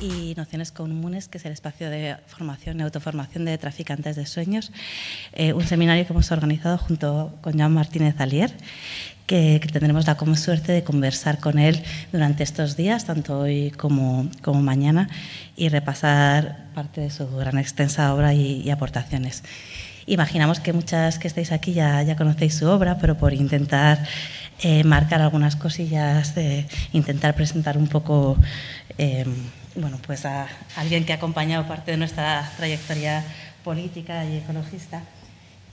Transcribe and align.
y 0.00 0.34
Nociones 0.36 0.72
Comunes, 0.72 1.28
que 1.28 1.38
es 1.38 1.44
el 1.44 1.52
espacio 1.52 1.90
de 1.90 2.16
formación 2.26 2.80
y 2.80 2.82
autoformación 2.82 3.44
de 3.44 3.56
traficantes 3.58 4.16
de 4.16 4.26
sueños, 4.26 4.72
eh, 5.32 5.52
un 5.52 5.66
seminario 5.66 6.06
que 6.06 6.12
hemos 6.12 6.30
organizado 6.32 6.78
junto 6.78 7.34
con 7.40 7.58
Joan 7.58 7.72
Martínez 7.72 8.20
Alier 8.20 8.52
que, 9.26 9.60
tendremos 9.72 10.06
la 10.06 10.16
como 10.16 10.36
suerte 10.36 10.72
de 10.72 10.84
conversar 10.84 11.38
con 11.38 11.58
él 11.58 11.82
durante 12.12 12.44
estos 12.44 12.76
días, 12.76 13.04
tanto 13.04 13.40
hoy 13.40 13.72
como, 13.72 14.28
como 14.42 14.62
mañana, 14.62 15.08
y 15.56 15.68
repasar 15.68 16.66
parte 16.74 17.00
de 17.00 17.10
su 17.10 17.28
gran 17.36 17.58
extensa 17.58 18.14
obra 18.14 18.34
y, 18.34 18.70
aportaciones. 18.70 19.42
Imaginamos 20.06 20.60
que 20.60 20.72
muchas 20.72 21.18
que 21.18 21.26
estáis 21.26 21.50
aquí 21.50 21.72
ya, 21.72 22.00
ya 22.02 22.16
conocéis 22.16 22.54
su 22.54 22.68
obra, 22.68 22.98
pero 22.98 23.16
por 23.16 23.34
intentar 23.34 24.06
eh, 24.62 24.84
marcar 24.84 25.20
algunas 25.20 25.56
cosillas, 25.56 26.34
intentar 26.92 27.34
presentar 27.34 27.76
un 27.76 27.88
poco 27.88 28.36
eh, 28.98 29.24
bueno, 29.76 29.98
pues 30.06 30.24
a 30.24 30.48
alguien 30.76 31.04
que 31.04 31.12
ha 31.12 31.16
acompañado 31.16 31.66
parte 31.66 31.90
de 31.90 31.96
nuestra 31.96 32.50
trayectoria 32.56 33.24
política 33.62 34.24
y 34.24 34.38
ecologista. 34.38 35.02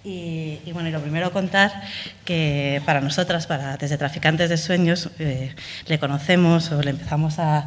Y, 0.05 0.59
bueno, 0.73 0.89
y 0.89 0.91
lo 0.91 0.99
primero 0.99 1.31
contar 1.31 1.71
que 2.25 2.81
para 2.85 2.99
nosotras, 2.99 3.47
para 3.47 3.77
desde 3.77 3.97
Traficantes 3.97 4.49
de 4.49 4.57
Sueños, 4.57 5.09
eh, 5.17 5.55
le 5.87 5.97
conocemos 5.97 6.71
o 6.73 6.81
le 6.81 6.89
empezamos 6.89 7.39
a, 7.39 7.65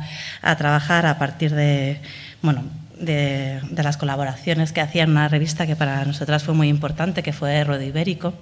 trabajar 0.59 1.07
a 1.07 1.19
partir 1.19 1.55
de, 1.55 1.99
bueno, 2.43 2.63
de, 3.01 3.63
las 3.77 3.97
colaboraciones 3.97 4.73
que 4.73 4.83
hacía 4.83 5.05
en 5.05 5.13
una 5.13 5.29
revista 5.29 5.67
que 5.67 5.77
para 5.77 6.05
nosotras 6.05 6.43
fue 6.43 6.53
muy 6.53 6.69
importante, 6.69 7.23
que 7.23 7.33
fue 7.33 7.65
Rodo 7.65 7.83
Ibérico. 7.83 8.35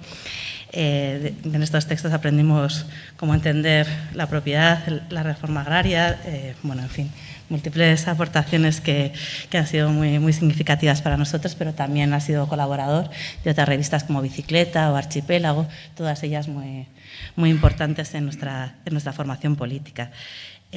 Eh, 0.73 1.33
en 1.45 1.63
estos 1.63 1.87
textos 1.87 2.11
aprendimos 2.11 2.85
cómo 3.15 3.33
entender 3.33 3.87
la 4.13 4.27
propiedad, 4.27 4.85
la 5.09 5.23
reforma 5.23 5.61
agraria, 5.61 6.19
eh, 6.25 6.53
bueno, 6.63 6.81
en 6.81 6.89
fin, 6.89 7.11
múltiples 7.49 8.07
aportaciones 8.07 8.81
que, 8.81 9.13
que, 9.49 9.57
han 9.57 9.67
sido 9.67 9.89
muy, 9.89 10.19
muy 10.19 10.33
significativas 10.33 11.01
para 11.01 11.17
nosotros, 11.17 11.55
pero 11.55 11.73
también 11.73 12.13
ha 12.13 12.19
sido 12.19 12.47
colaborador 12.47 13.09
de 13.43 13.51
otras 13.51 13.67
revistas 13.67 14.03
como 14.03 14.21
Bicicleta 14.21 14.91
o 14.91 14.95
Archipélago, 14.95 15.67
todas 15.95 16.23
ellas 16.23 16.47
muy, 16.47 16.87
muy 17.35 17.49
importantes 17.49 18.13
en 18.15 18.25
nuestra, 18.25 18.75
en 18.85 18.93
nuestra 18.93 19.13
formación 19.13 19.55
política. 19.55 20.11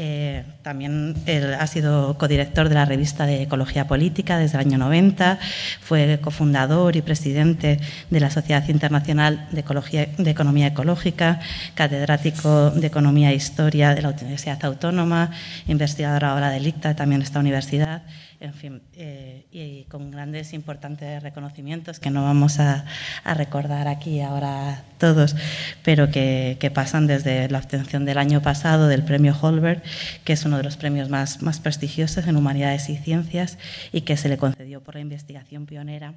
Eh, 0.01 0.45
también 0.63 1.17
él 1.27 1.55
ha 1.55 1.67
sido 1.67 2.17
codirector 2.19 2.69
de 2.69 2.77
la 2.77 2.85
revista 2.85 3.27
de 3.27 3.43
Ecología 3.43 3.89
Política 3.89 4.39
desde 4.39 4.57
el 4.57 4.65
año 4.65 4.79
90, 4.79 5.41
fue 5.81 6.21
cofundador 6.23 6.95
y 6.95 7.03
presidente 7.03 7.81
de 8.09 8.21
la 8.21 8.31
Sociedad 8.31 8.69
Internacional 8.69 9.49
de, 9.51 9.59
Ecología, 9.59 10.07
de 10.17 10.31
Economía 10.31 10.69
Ecológica, 10.69 11.41
catedrático 11.75 12.71
de 12.71 12.87
Economía 12.87 13.33
e 13.33 13.35
Historia 13.35 13.93
de 13.93 14.03
la 14.03 14.11
Universidad 14.11 14.65
Autónoma, 14.65 15.33
investigador 15.67 16.27
ahora 16.27 16.51
del 16.51 16.69
ICTA, 16.69 16.95
también 16.95 17.21
esta 17.21 17.41
universidad 17.41 18.03
en 18.41 18.55
fin, 18.55 18.83
eh, 18.95 19.47
y 19.51 19.85
con 19.85 20.11
grandes 20.11 20.53
importantes 20.53 21.23
reconocimientos 21.23 21.99
que 21.99 22.11
no 22.11 22.23
vamos 22.23 22.61
a, 22.61 22.85
recordar 23.25 23.89
aquí 23.89 24.21
ahora 24.21 24.85
todos, 24.99 25.37
pero 25.83 26.11
que, 26.11 26.71
pasan 26.75 27.07
desde 27.07 27.49
la 27.49 27.59
obtención 27.59 28.05
del 28.05 28.19
año 28.19 28.43
pasado 28.43 28.89
del 28.89 29.05
premio 29.05 29.37
Holberg, 29.41 29.83
que 30.25 30.35
es 30.35 30.45
uno 30.45 30.57
de 30.57 30.63
los 30.63 30.77
premios 30.77 31.09
más, 31.09 31.43
más 31.43 31.61
prestigiosos 31.61 32.27
en 32.27 32.37
humanidades 32.37 32.89
y 32.89 32.97
ciencias 32.97 33.59
y 33.93 34.03
que 34.03 34.17
se 34.17 34.29
le 34.29 34.37
concedió 34.37 34.83
por 34.83 34.95
la 34.95 35.01
investigación 35.01 35.67
pionera 35.67 36.15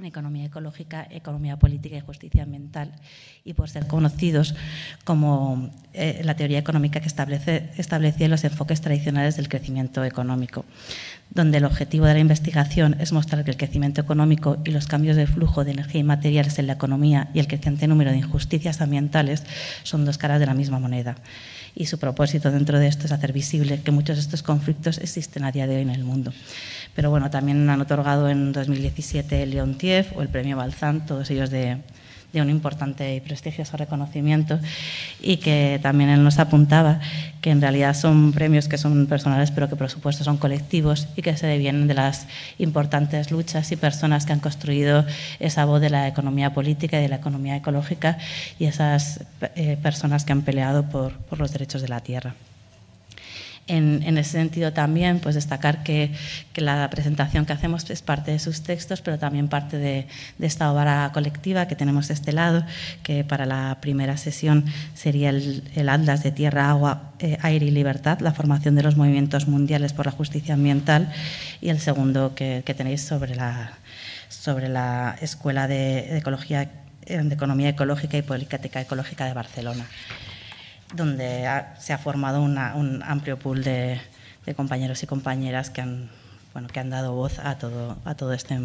en 0.00 0.06
economía 0.06 0.46
ecológica, 0.46 1.06
economía 1.10 1.56
política 1.58 1.96
y 1.96 2.00
justicia 2.00 2.42
ambiental, 2.42 2.92
y 3.44 3.54
por 3.54 3.70
ser 3.70 3.86
conocidos 3.86 4.54
como 5.04 5.70
eh, 5.94 6.20
la 6.24 6.34
teoría 6.34 6.58
económica 6.58 7.00
que 7.00 7.06
establece, 7.06 7.70
establecía 7.76 8.28
los 8.28 8.44
enfoques 8.44 8.80
tradicionales 8.80 9.36
del 9.36 9.48
crecimiento 9.48 10.04
económico, 10.04 10.64
donde 11.30 11.58
el 11.58 11.64
objetivo 11.64 12.06
de 12.06 12.14
la 12.14 12.20
investigación 12.20 12.96
es 12.98 13.12
mostrar 13.12 13.44
que 13.44 13.52
el 13.52 13.56
crecimiento 13.56 14.00
económico 14.00 14.58
y 14.64 14.70
los 14.70 14.86
cambios 14.86 15.16
de 15.16 15.26
flujo 15.26 15.64
de 15.64 15.72
energía 15.72 16.00
y 16.00 16.04
materiales 16.04 16.58
en 16.58 16.66
la 16.66 16.74
economía 16.74 17.30
y 17.34 17.38
el 17.38 17.46
creciente 17.46 17.86
número 17.86 18.10
de 18.10 18.18
injusticias 18.18 18.80
ambientales 18.80 19.44
son 19.84 20.04
dos 20.04 20.18
caras 20.18 20.40
de 20.40 20.46
la 20.46 20.54
misma 20.54 20.80
moneda. 20.80 21.16
Y 21.74 21.86
su 21.86 21.98
propósito 21.98 22.50
dentro 22.50 22.78
de 22.78 22.88
esto 22.88 23.06
es 23.06 23.12
hacer 23.12 23.32
visible 23.32 23.80
que 23.80 23.92
muchos 23.92 24.16
de 24.16 24.22
estos 24.22 24.42
conflictos 24.42 24.98
existen 24.98 25.44
a 25.44 25.52
día 25.52 25.68
de 25.68 25.76
hoy 25.76 25.82
en 25.82 25.90
el 25.90 26.04
mundo. 26.04 26.32
Pero 26.94 27.10
bueno, 27.10 27.30
también 27.30 27.68
han 27.68 27.80
otorgado 27.80 28.28
en 28.28 28.52
2017 28.52 29.42
el 29.42 29.50
Leontiev 29.50 30.06
o 30.16 30.22
el 30.22 30.28
Premio 30.28 30.56
Balzán, 30.56 31.06
todos 31.06 31.30
ellos 31.30 31.50
de, 31.50 31.78
un 32.34 32.48
importante 32.48 33.16
y 33.16 33.20
prestigioso 33.20 33.76
reconocimiento 33.76 34.60
y 35.20 35.38
que 35.38 35.80
también 35.82 36.10
él 36.10 36.22
nos 36.22 36.38
apuntaba 36.38 37.00
que 37.40 37.50
en 37.50 37.60
realidad 37.60 37.94
son 37.94 38.32
premios 38.32 38.68
que 38.68 38.78
son 38.78 39.08
personales 39.08 39.50
pero 39.50 39.68
que 39.68 39.74
por 39.74 39.90
supuesto 39.90 40.22
son 40.22 40.36
colectivos 40.36 41.08
y 41.16 41.22
que 41.22 41.36
se 41.36 41.48
devienen 41.48 41.88
de 41.88 41.94
las 41.94 42.28
importantes 42.58 43.32
luchas 43.32 43.72
y 43.72 43.76
personas 43.76 44.26
que 44.26 44.32
han 44.32 44.38
construido 44.38 45.04
esa 45.40 45.64
voz 45.64 45.80
de 45.80 45.90
la 45.90 46.06
economía 46.06 46.54
política 46.54 47.00
y 47.00 47.02
de 47.02 47.08
la 47.08 47.16
economía 47.16 47.56
ecológica 47.56 48.18
y 48.60 48.66
esas 48.66 49.24
eh, 49.56 49.76
personas 49.82 50.24
que 50.24 50.30
han 50.30 50.42
peleado 50.42 50.88
por 50.88 51.12
los 51.36 51.50
derechos 51.50 51.82
de 51.82 51.88
la 51.88 51.98
tierra. 51.98 52.36
En, 53.70 54.18
ese 54.18 54.32
sentido 54.32 54.72
también 54.72 55.20
pues 55.20 55.36
destacar 55.36 55.84
que, 55.84 56.10
la 56.56 56.90
presentación 56.90 57.46
que 57.46 57.52
hacemos 57.52 57.88
es 57.88 58.02
parte 58.02 58.32
de 58.32 58.40
sus 58.40 58.62
textos, 58.62 59.00
pero 59.00 59.16
también 59.16 59.46
parte 59.48 59.78
de, 59.78 60.08
esta 60.40 60.72
obra 60.72 61.10
colectiva 61.14 61.68
que 61.68 61.76
tenemos 61.76 62.08
de 62.08 62.14
este 62.14 62.32
lado, 62.32 62.64
que 63.04 63.22
para 63.22 63.46
la 63.46 63.78
primera 63.80 64.16
sesión 64.16 64.64
sería 64.94 65.30
el, 65.30 65.88
Atlas 65.88 66.24
de 66.24 66.32
Tierra, 66.32 66.68
Agua, 66.68 67.12
eh, 67.20 67.38
Aire 67.42 67.66
y 67.66 67.70
Libertad, 67.70 68.18
la 68.18 68.32
formación 68.32 68.74
de 68.74 68.82
los 68.82 68.96
movimientos 68.96 69.46
mundiales 69.46 69.92
por 69.92 70.06
la 70.06 70.12
justicia 70.12 70.54
ambiental, 70.54 71.12
y 71.60 71.68
el 71.68 71.78
segundo 71.78 72.34
que, 72.34 72.64
tenéis 72.76 73.02
sobre 73.02 73.36
la, 73.36 73.78
sobre 74.28 74.68
la 74.68 75.16
Escuela 75.20 75.68
de, 75.68 76.18
Ecología, 76.18 76.68
de 77.06 77.34
Economía 77.34 77.68
Ecológica 77.68 78.18
y 78.18 78.22
Política 78.22 78.80
Ecológica 78.80 79.26
de 79.26 79.34
Barcelona 79.34 79.86
donde 80.94 81.48
se 81.78 81.92
ha 81.92 81.98
formado 81.98 82.42
un 82.42 83.02
amplio 83.02 83.38
pool 83.38 83.62
de, 83.62 84.00
compañeros 84.56 85.00
y 85.04 85.06
compañeras 85.06 85.70
que 85.70 85.80
han, 85.80 86.10
bueno, 86.52 86.68
que 86.68 86.80
han 86.80 86.90
dado 86.90 87.12
voz 87.12 87.38
a, 87.38 87.56
todo, 87.56 87.96
a, 88.04 88.16
todo 88.16 88.32
este, 88.32 88.58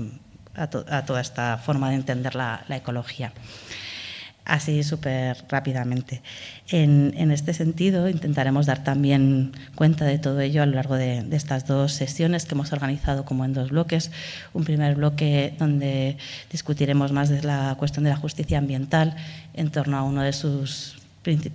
a, 0.56 0.68
toda 0.68 1.22
esta 1.22 1.57
forma 1.57 1.89
de 1.89 1.95
entender 1.95 2.36
la, 2.36 2.66
ecología. 2.69 3.33
Así 4.45 4.83
súper 4.83 5.44
rápidamente. 5.50 6.22
En, 6.69 7.31
este 7.31 7.54
sentido, 7.54 8.07
intentaremos 8.10 8.68
dar 8.68 8.83
también 8.83 9.54
cuenta 9.74 10.06
de 10.06 10.19
todo 10.19 10.39
ello 10.39 10.62
a 10.62 10.68
lo 10.68 10.75
largo 10.75 10.95
de, 10.95 11.24
de, 11.24 11.36
estas 11.36 11.66
dos 11.66 11.94
sesiones 11.94 12.45
que 12.45 12.54
hemos 12.54 12.72
organizado 12.72 13.25
como 13.25 13.44
en 13.44 13.54
dos 13.54 13.72
bloques. 13.72 14.12
Un 14.54 14.63
primer 14.63 14.95
bloque 14.95 15.56
donde 15.57 16.18
discutiremos 16.51 17.12
más 17.12 17.30
de 17.30 17.42
la 17.42 17.75
cuestión 17.80 18.04
de 18.04 18.12
la 18.12 18.18
justicia 18.18 18.60
ambiental 18.60 19.16
en 19.54 19.72
torno 19.72 19.98
a 19.98 20.04
uno 20.04 20.22
de 20.22 20.33
sus 20.33 20.95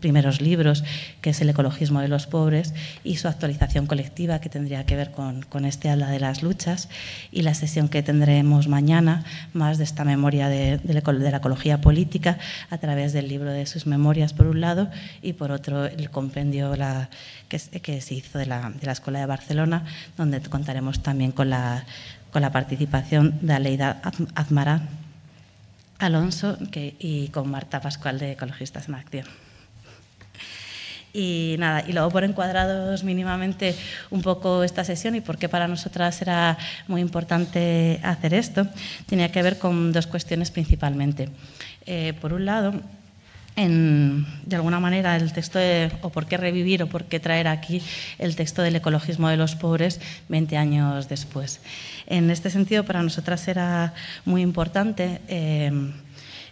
primeros 0.01 0.41
libros, 0.41 0.85
que 1.21 1.31
es 1.31 1.41
El 1.41 1.51
ecologismo 1.51 2.01
de 2.01 2.09
los 2.09 2.27
pobres, 2.27 2.75
y 3.05 3.17
su 3.17 3.29
actualización 3.29 3.87
colectiva, 3.87 4.41
que 4.41 4.49
tendría 4.49 4.85
que 4.85 4.97
ver 4.97 5.11
con, 5.11 5.43
con 5.43 5.65
este 5.65 5.89
ala 5.89 6.11
de 6.11 6.21
las 6.21 6.43
luchas, 6.43 6.89
y 7.31 7.43
la 7.43 7.55
sesión 7.55 7.89
que 7.89 8.03
tendremos 8.03 8.69
mañana, 8.69 9.25
más 9.53 9.79
de 9.79 9.85
esta 9.85 10.05
memoria 10.05 10.49
de, 10.49 10.79
de, 10.79 10.93
la 10.93 11.37
ecología 11.37 11.81
política, 11.81 12.39
a 12.71 12.79
través 12.79 13.13
del 13.13 13.29
libro 13.29 13.51
de 13.51 13.67
sus 13.67 13.87
memorias, 13.87 14.33
por 14.33 14.47
un 14.47 14.61
lado, 14.61 14.91
y 15.23 15.35
por 15.35 15.53
otro, 15.53 15.87
el 15.87 16.11
compendio 16.11 16.77
la, 16.77 17.09
que, 17.49 17.59
que, 17.81 18.01
se 18.01 18.15
hizo 18.15 18.39
de 18.39 18.47
la, 18.47 18.71
de 18.71 18.87
la 18.87 18.93
Escuela 18.93 19.21
de 19.21 19.27
Barcelona, 19.27 19.85
donde 20.17 20.41
contaremos 20.41 21.03
también 21.03 21.33
con 21.33 21.51
la, 21.51 21.85
con 22.33 22.43
la 22.43 22.53
participación 22.53 23.39
de 23.43 23.55
Aleida 23.55 24.01
Azmarán 24.35 24.89
Alonso 26.01 26.57
y 26.73 27.29
con 27.29 27.51
Marta 27.51 27.81
Pascual 27.81 28.19
de 28.19 28.33
Ecologistas 28.33 28.89
en 28.89 28.95
Acción. 28.95 29.50
Y 31.13 31.57
nada, 31.59 31.85
y 31.87 31.93
luego 31.93 32.11
por 32.11 32.25
encuadrados 32.25 33.03
mínimamente 33.03 33.75
un 34.11 34.23
poco 34.23 34.63
esta 34.63 34.85
sesión 34.85 35.17
y 35.17 35.21
por 35.21 35.39
qué 35.39 35.49
para 35.49 35.67
nosotras 35.67 36.23
era 36.23 36.57
muy 36.87 37.01
importante 37.01 37.99
hacer 38.03 38.35
esto, 38.35 38.67
tenía 39.07 39.33
que 39.33 39.43
ver 39.43 39.59
con 39.59 39.93
dos 39.93 40.07
cuestiones 40.07 40.51
principalmente. 40.51 41.29
Eh, 41.87 42.13
por 42.21 42.33
un 42.33 42.45
lado, 42.45 42.75
de 43.57 44.57
alguna 44.57 44.81
manera 44.81 45.17
el 45.17 45.33
texto 45.33 45.59
de, 45.59 45.93
o 46.03 46.11
por 46.11 46.27
qué 46.27 46.37
revivir 46.37 46.83
o 46.83 46.87
por 46.87 47.05
qué 47.05 47.21
traer 47.21 47.49
aquí 47.49 47.83
el 48.19 48.37
texto 48.37 48.63
del 48.63 48.77
ecologismo 48.77 49.29
de 49.29 49.37
los 49.37 49.55
pobres 49.55 50.01
20 50.29 50.57
años 50.57 51.09
después. 51.09 51.61
En 52.07 52.31
este 52.31 52.49
sentido, 52.49 52.85
para 52.85 53.03
nosotras 53.03 53.47
era 53.49 53.93
muy 54.25 54.43
importante. 54.43 55.21
Eh, 55.29 55.93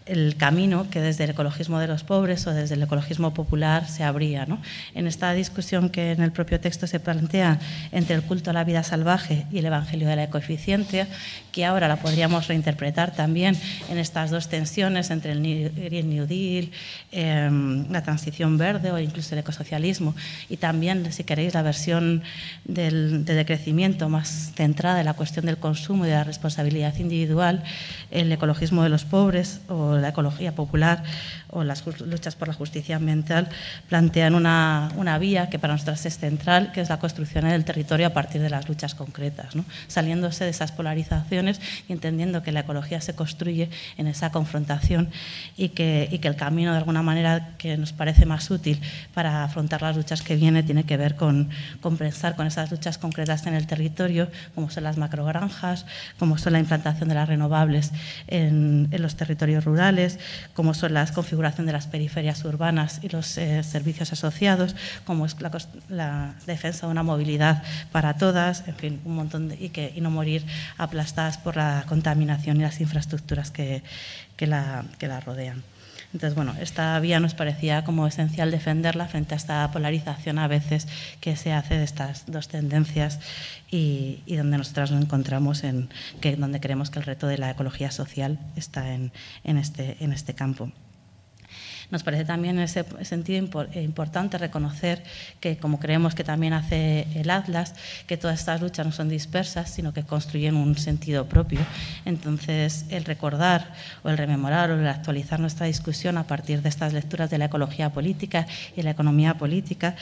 el 0.09 0.37
camino 0.37 0.89
que 0.91 1.01
desde 1.01 1.25
el 1.25 1.31
ecologismo 1.31 1.79
de 1.79 1.87
los 1.87 2.03
pobres 2.03 2.47
o 2.47 2.53
desde 2.53 2.75
el 2.75 2.83
ecologismo 2.83 3.35
popular 3.35 3.89
se 3.89 4.05
abría. 4.05 4.47
¿no? 4.47 4.61
En 4.95 5.07
esta 5.07 5.33
discusión 5.33 5.91
que 5.91 6.13
en 6.13 6.23
el 6.23 6.33
propio 6.33 6.61
texto 6.61 6.87
se 6.87 7.01
plantea 7.01 7.59
entre 7.93 8.17
el 8.17 8.23
culto 8.23 8.51
a 8.51 8.53
la 8.53 8.65
vida 8.65 8.83
salvaje 8.83 9.47
y 9.53 9.59
el 9.59 9.67
evangelio 9.67 10.09
de 10.09 10.17
la 10.17 10.25
ecoeficiencia, 10.25 11.07
que 11.53 11.65
ahora 11.65 11.89
la 11.89 11.97
podríamos 11.97 12.49
reinterpretar 12.49 13.15
también 13.15 13.57
en 13.91 13.99
estas 13.99 14.31
dos 14.31 14.49
tensiones 14.49 15.11
entre 15.11 15.33
el 15.33 15.73
Green 15.75 16.09
New 16.09 16.27
Deal, 16.27 16.71
em, 17.13 17.91
la 17.91 18.03
transición 18.03 18.59
verde 18.59 18.91
o 18.91 18.99
incluso 18.99 19.35
el 19.35 19.41
ecosocialismo, 19.41 20.15
y 20.49 20.57
también, 20.57 21.13
si 21.13 21.25
queréis, 21.25 21.55
la 21.55 21.63
versión 21.63 22.23
del, 22.65 23.25
de 23.25 23.35
decrecimiento 23.35 24.09
más 24.09 24.53
centrada 24.55 25.01
en 25.01 25.07
la 25.07 25.15
cuestión 25.15 25.47
del 25.47 25.59
consumo 25.59 26.07
y 26.07 26.09
de 26.09 26.15
la 26.15 26.25
responsabilidad 26.25 26.97
individual, 26.97 27.63
el 28.11 28.31
ecologismo 28.33 28.83
de 28.83 28.89
los 28.89 29.05
pobres 29.05 29.61
o 29.69 29.98
la 30.01 30.11
ecología 30.11 30.55
popular 30.55 31.03
o 31.51 31.65
las 31.65 31.85
luchas 32.01 32.37
por 32.37 32.49
la 32.49 32.55
justicia 32.55 32.97
ambiental 32.97 33.49
plantean 33.89 34.35
una, 34.35 34.91
una, 34.97 35.19
vía 35.19 35.49
que 35.49 35.59
para 35.59 35.75
nosotros 35.75 36.05
es 36.05 36.19
central, 36.19 36.73
que 36.73 36.81
es 36.81 36.89
la 36.89 36.99
construcción 36.99 37.45
del 37.47 37.65
territorio 37.65 38.07
a 38.07 38.11
partir 38.11 38.41
de 38.43 38.51
las 38.51 38.69
luchas 38.69 38.95
concretas, 38.95 39.57
¿no? 39.57 39.65
saliéndose 39.87 40.45
de 40.45 40.51
esas 40.51 40.73
polarizaciones 40.73 41.61
y 41.89 41.93
entendiendo 41.93 42.43
que 42.43 42.53
la 42.53 42.61
ecología 42.61 43.01
se 43.01 43.15
construye 43.15 43.71
en 43.97 44.07
esa 44.07 44.31
confrontación 44.31 45.11
y 45.57 45.71
que, 45.71 46.09
y 46.11 46.19
que 46.19 46.29
el 46.29 46.37
camino 46.37 46.73
de 46.73 46.79
alguna 46.79 47.03
manera 47.03 47.55
que 47.59 47.77
nos 47.77 47.93
parece 47.93 48.27
más 48.27 48.51
útil 48.51 48.81
para 49.15 49.45
afrontar 49.45 49.83
las 49.83 49.97
luchas 49.97 50.23
que 50.23 50.37
viene 50.37 50.63
tiene 50.63 50.85
que 50.85 50.97
ver 50.97 51.17
con, 51.17 51.49
con 51.81 51.97
pensar 51.97 52.37
con 52.37 52.47
esas 52.47 52.71
luchas 52.71 52.99
concretas 52.99 53.47
en 53.47 53.55
el 53.55 53.67
territorio, 53.67 54.31
como 54.55 54.71
son 54.71 54.85
las 54.85 54.97
macrogranjas, 54.97 55.87
como 56.19 56.39
son 56.39 56.53
la 56.53 56.59
implantación 56.59 57.09
de 57.09 57.15
las 57.15 57.29
renovables 57.29 57.93
en, 58.27 58.89
en 58.91 59.03
los 59.03 59.17
territorios 59.17 59.65
rurales, 59.65 59.88
como 60.55 60.75
son 60.75 60.95
las 60.95 61.13
configuraciones 61.13 61.67
de 61.67 61.73
las 61.73 61.87
periferias 61.87 62.45
urbanas 62.45 63.01
y 63.03 63.09
los 63.09 63.39
eh, 63.39 63.63
servicios 63.63 64.13
asociados, 64.13 64.77
como 65.05 65.27
es 65.27 65.37
la, 65.89 66.35
defensa 66.47 66.87
de 66.87 66.93
una 66.93 67.03
movilidad 67.03 67.63
para 67.93 68.15
todas, 68.15 68.67
en 68.67 68.77
fin, 68.77 69.01
un 69.05 69.15
montón 69.15 69.49
de, 69.49 69.57
y, 69.57 69.71
que, 69.71 69.93
y 69.95 70.01
no 70.01 70.11
morir 70.11 70.45
aplastadas 70.77 71.39
por 71.39 71.57
la 71.57 71.85
contaminación 71.89 72.59
y 72.59 72.63
las 72.63 72.81
infraestructuras 72.81 73.53
la, 74.47 74.85
que 74.99 75.09
la 75.09 75.21
rodean. 75.21 75.63
Entonces, 76.15 76.35
bueno, 76.35 76.55
esta 76.59 76.99
vía 77.01 77.21
nos 77.21 77.35
parecía 77.35 77.85
como 77.85 78.07
esencial 78.07 78.51
defenderla 78.51 79.09
frente 79.09 79.35
a 79.35 79.37
esta 79.37 79.71
polarización 79.71 80.39
a 80.39 80.49
veces 80.49 80.89
que 81.21 81.37
se 81.37 81.53
hace 81.53 81.77
de 81.77 81.85
estas 81.85 82.25
dos 82.27 82.49
tendencias 82.49 83.21
y, 83.71 84.23
donde 84.27 84.57
nosotras 84.57 84.91
nos 84.91 85.03
encontramos 85.03 85.65
en 85.65 85.91
que 86.21 86.37
donde 86.37 86.61
creemos 86.61 86.91
que 86.91 86.99
el 86.99 87.05
reto 87.05 87.27
de 87.27 87.37
la 87.37 87.51
ecología 87.51 87.91
social 87.91 88.39
está 88.57 88.95
en, 88.95 89.13
en, 89.45 89.59
este, 89.59 89.97
en 90.01 90.13
este 90.13 90.35
campo. 90.35 90.73
Nos 91.91 92.03
parece 92.03 92.27
también 92.27 92.59
en 92.59 92.65
ese 92.65 92.85
sentido 93.03 93.39
importante 93.75 94.37
reconocer 94.37 95.03
que, 95.41 95.57
como 95.57 95.81
creemos 95.81 96.15
que 96.15 96.23
también 96.23 96.53
hace 96.53 97.07
el 97.15 97.31
Atlas, 97.31 97.75
que 98.07 98.19
todas 98.19 98.41
estas 98.41 98.61
luchas 98.61 98.85
no 98.85 98.93
son 98.93 99.09
dispersas, 99.09 99.71
sino 99.71 99.95
que 99.95 100.03
construyen 100.03 100.55
un 100.55 100.77
sentido 100.77 101.27
propio. 101.27 101.61
Entonces, 102.05 102.85
el 102.91 103.07
recordar 103.07 103.73
o 104.03 104.11
el 104.11 104.19
rememorar 104.19 104.71
o 104.71 104.79
el 104.79 104.87
actualizar 104.87 105.41
nuestra 105.41 105.67
discusión 105.67 106.19
a 106.19 106.27
partir 106.27 106.61
de 106.61 106.69
estas 106.69 106.93
lecturas 106.93 107.31
de 107.31 107.39
la 107.39 107.47
ecología 107.47 107.91
política 107.91 108.47
y 108.77 108.83
la 108.83 108.91
economía 108.91 109.39
política 109.39 109.97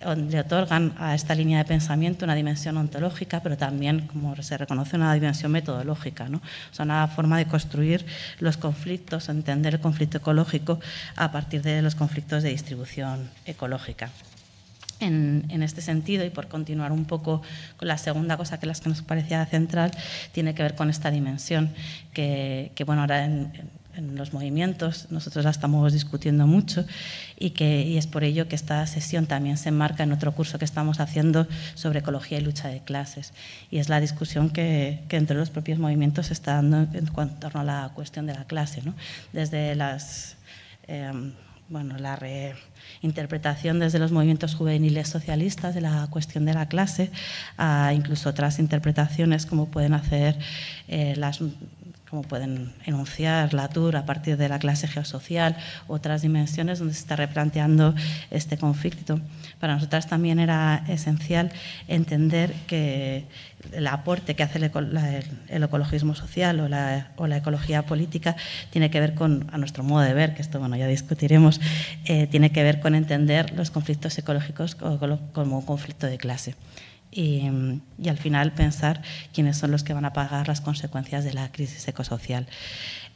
le 0.00 0.40
otorgan 0.40 0.94
a 0.98 1.14
esta 1.14 1.34
línea 1.34 1.58
de 1.58 1.64
pensamiento 1.64 2.24
una 2.24 2.34
dimensión 2.34 2.76
ontológica, 2.76 3.40
pero 3.40 3.56
también, 3.56 4.06
como 4.06 4.34
se 4.42 4.56
reconoce, 4.56 4.96
una 4.96 5.12
dimensión 5.14 5.50
metodológica. 5.50 6.28
¿no? 6.28 6.40
O 6.78 6.82
una 6.82 7.08
forma 7.08 7.38
de 7.38 7.46
construir 7.46 8.06
los 8.38 8.56
conflictos, 8.56 9.28
entender 9.28 9.74
el 9.74 9.80
conflicto 9.80 10.18
ecológico 10.18 10.80
a 11.16 11.32
partir 11.32 11.62
de 11.62 11.82
los 11.82 11.94
conflictos 11.94 12.42
de 12.42 12.50
distribución 12.50 13.28
ecológica. 13.44 14.10
En, 15.00 15.62
este 15.62 15.80
sentido, 15.80 16.24
y 16.24 16.30
por 16.30 16.48
continuar 16.48 16.90
un 16.90 17.04
poco 17.04 17.40
con 17.76 17.86
la 17.86 17.98
segunda 17.98 18.36
cosa 18.36 18.58
que 18.58 18.66
las 18.66 18.80
que 18.80 18.88
nos 18.88 19.02
parecía 19.02 19.46
central, 19.46 19.92
tiene 20.32 20.54
que 20.54 20.62
ver 20.64 20.74
con 20.74 20.90
esta 20.90 21.10
dimensión 21.12 21.72
que, 22.12 22.72
que 22.74 22.82
bueno, 22.82 23.02
ahora 23.02 23.24
en, 23.24 23.52
en 23.98 24.14
los 24.14 24.32
movimientos, 24.32 25.08
nosotros 25.10 25.44
la 25.44 25.50
estamos 25.50 25.92
discutiendo 25.92 26.46
mucho 26.46 26.84
y, 27.36 27.50
que, 27.50 27.82
y 27.82 27.98
es 27.98 28.06
por 28.06 28.22
ello 28.22 28.48
que 28.48 28.54
esta 28.54 28.86
sesión 28.86 29.26
también 29.26 29.58
se 29.58 29.70
enmarca 29.70 30.04
en 30.04 30.12
otro 30.12 30.32
curso 30.32 30.58
que 30.58 30.64
estamos 30.64 31.00
haciendo 31.00 31.46
sobre 31.74 31.98
ecología 31.98 32.38
y 32.38 32.42
lucha 32.42 32.68
de 32.68 32.80
clases. 32.80 33.32
Y 33.70 33.78
es 33.78 33.88
la 33.88 34.00
discusión 34.00 34.50
que, 34.50 35.00
que 35.08 35.16
entre 35.16 35.36
los 35.36 35.50
propios 35.50 35.78
movimientos 35.78 36.26
se 36.26 36.32
está 36.32 36.54
dando 36.54 36.86
en 36.96 37.06
torno 37.40 37.60
a 37.60 37.64
la 37.64 37.90
cuestión 37.94 38.26
de 38.26 38.34
la 38.34 38.44
clase, 38.44 38.82
¿no? 38.82 38.94
desde 39.32 39.74
las... 39.74 40.36
Eh, 40.86 41.12
bueno, 41.68 41.98
la 41.98 42.16
reinterpretación 42.16 43.78
desde 43.78 43.98
los 43.98 44.10
movimientos 44.10 44.54
juveniles 44.54 45.08
socialistas 45.08 45.74
de 45.74 45.82
la 45.82 46.06
cuestión 46.08 46.46
de 46.46 46.54
la 46.54 46.66
clase, 46.66 47.10
a 47.58 47.92
incluso 47.94 48.30
otras 48.30 48.58
interpretaciones 48.58 49.44
como 49.44 49.66
pueden 49.66 49.92
hacer 49.92 50.38
eh, 50.88 51.14
las 51.16 51.40
como 52.10 52.22
pueden 52.22 52.72
enunciar 52.86 53.52
la 53.52 53.68
TUR 53.68 53.96
a 53.96 54.06
partir 54.06 54.36
de 54.36 54.48
la 54.48 54.58
clase 54.58 54.88
geosocial, 54.88 55.56
otras 55.86 56.22
dimensiones 56.22 56.78
donde 56.78 56.94
se 56.94 57.00
está 57.00 57.16
replanteando 57.16 57.94
este 58.30 58.56
conflicto. 58.56 59.20
Para 59.60 59.74
nosotras 59.74 60.06
también 60.06 60.38
era 60.38 60.84
esencial 60.88 61.52
entender 61.86 62.54
que 62.66 63.26
el 63.72 63.86
aporte 63.86 64.34
que 64.34 64.42
hace 64.42 64.58
el, 64.58 65.62
ecologismo 65.62 66.14
social 66.14 66.60
o 66.60 66.68
la, 66.68 67.36
ecología 67.36 67.82
política 67.82 68.36
tiene 68.70 68.90
que 68.90 69.00
ver 69.00 69.14
con, 69.14 69.48
a 69.52 69.58
nuestro 69.58 69.84
modo 69.84 70.02
de 70.02 70.14
ver, 70.14 70.34
que 70.34 70.42
esto 70.42 70.58
bueno, 70.60 70.76
ya 70.76 70.86
discutiremos, 70.86 71.60
eh, 72.06 72.26
tiene 72.26 72.50
que 72.50 72.62
ver 72.62 72.80
con 72.80 72.94
entender 72.94 73.52
los 73.52 73.70
conflictos 73.70 74.16
ecológicos 74.18 74.74
como 74.74 75.58
un 75.58 75.66
conflicto 75.66 76.06
de 76.06 76.18
clase 76.18 76.54
y, 77.10 77.42
al 78.08 78.18
final 78.18 78.52
pensar 78.52 79.02
quiénes 79.32 79.56
son 79.56 79.70
los 79.70 79.82
que 79.82 79.92
van 79.92 80.04
a 80.04 80.12
pagar 80.12 80.48
las 80.48 80.60
consecuencias 80.60 81.24
de 81.24 81.32
la 81.32 81.50
crisis 81.50 81.86
ecosocial. 81.88 82.46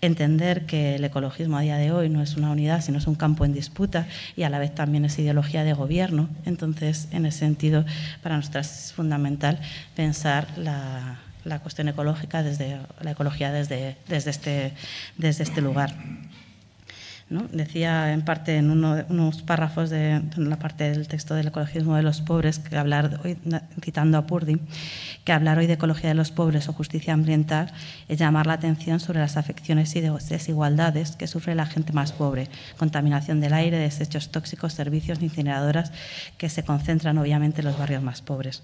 Entender 0.01 0.67
que 0.67 0.97
el 0.97 1.05
ecologismo 1.05 1.57
a 1.57 1.61
día 1.61 1.77
de 1.77 1.93
hoy 1.93 2.09
no 2.09 2.23
es 2.23 2.37
una 2.37 2.51
unidad, 2.51 2.83
sino 2.83 2.99
es 2.99 3.07
un 3.07 3.15
campo 3.15 3.45
en 3.45 3.53
disputa 3.53 4.09
y 4.37 4.43
a 4.43 4.51
la 4.51 4.59
vez 4.59 4.75
también 4.75 5.05
es 5.05 5.19
ideología 5.19 5.63
de 5.63 5.75
gobierno. 5.75 6.29
Entonces, 6.45 7.09
en 7.13 7.27
ese 7.27 7.39
sentido, 7.39 7.85
para 8.23 8.37
nosotras 8.37 8.87
es 8.87 8.93
fundamental 8.93 9.61
pensar 9.95 10.49
la, 10.57 11.21
la 11.45 11.61
cuestión 11.61 11.89
ecológica 11.89 12.43
desde 12.43 12.79
la 13.01 13.13
ecología 13.13 13.53
desde, 13.53 13.97
desde, 14.09 14.31
este, 14.31 14.73
desde 15.17 15.45
este 15.45 15.61
lugar. 15.61 15.95
Decía 17.53 18.13
en 18.13 18.23
parte 18.23 18.57
en 18.57 18.71
unos 18.71 19.43
párrafos 19.43 19.89
de, 19.89 20.21
la 20.37 20.59
parte 20.59 20.91
del 20.91 21.09
texto 21.09 21.35
del 21.35 21.49
ecologismo 21.49 21.97
de 21.97 22.03
los 22.03 22.21
pobres, 22.21 22.59
que 22.59 22.77
hablar 22.77 23.21
citando 23.83 24.19
a 24.19 24.27
Purdy, 24.27 24.61
que 25.25 25.33
hablar 25.33 25.57
hoy 25.57 25.67
de 25.67 25.75
ecología 25.75 26.11
de 26.11 26.15
los 26.15 26.31
pobres 26.31 26.69
o 26.69 26.75
justicia 26.75 27.15
ambiental 27.15 27.73
es 28.09 28.19
llamar 28.19 28.47
la 28.47 28.55
atención 28.55 29.01
sobre 29.01 29.21
las 29.21 29.39
afecciones 29.39 29.97
y 29.97 30.01
desigualdades 30.03 31.17
que 31.17 31.27
sufre 31.27 31.55
la 31.55 31.65
gente 31.65 31.95
más 31.95 32.13
pobre, 32.13 32.49
contaminación 32.77 33.41
del 33.41 33.55
aire, 33.55 33.79
desechos 33.79 34.31
tóxicos, 34.31 34.75
servicios, 34.75 35.23
incineradoras, 35.23 35.91
que 36.37 36.51
se 36.51 36.65
concentran 36.65 37.17
obviamente 37.17 37.63
en 37.63 37.69
los 37.69 37.79
barrios 37.79 38.03
más 38.03 38.21
pobres. 38.21 38.63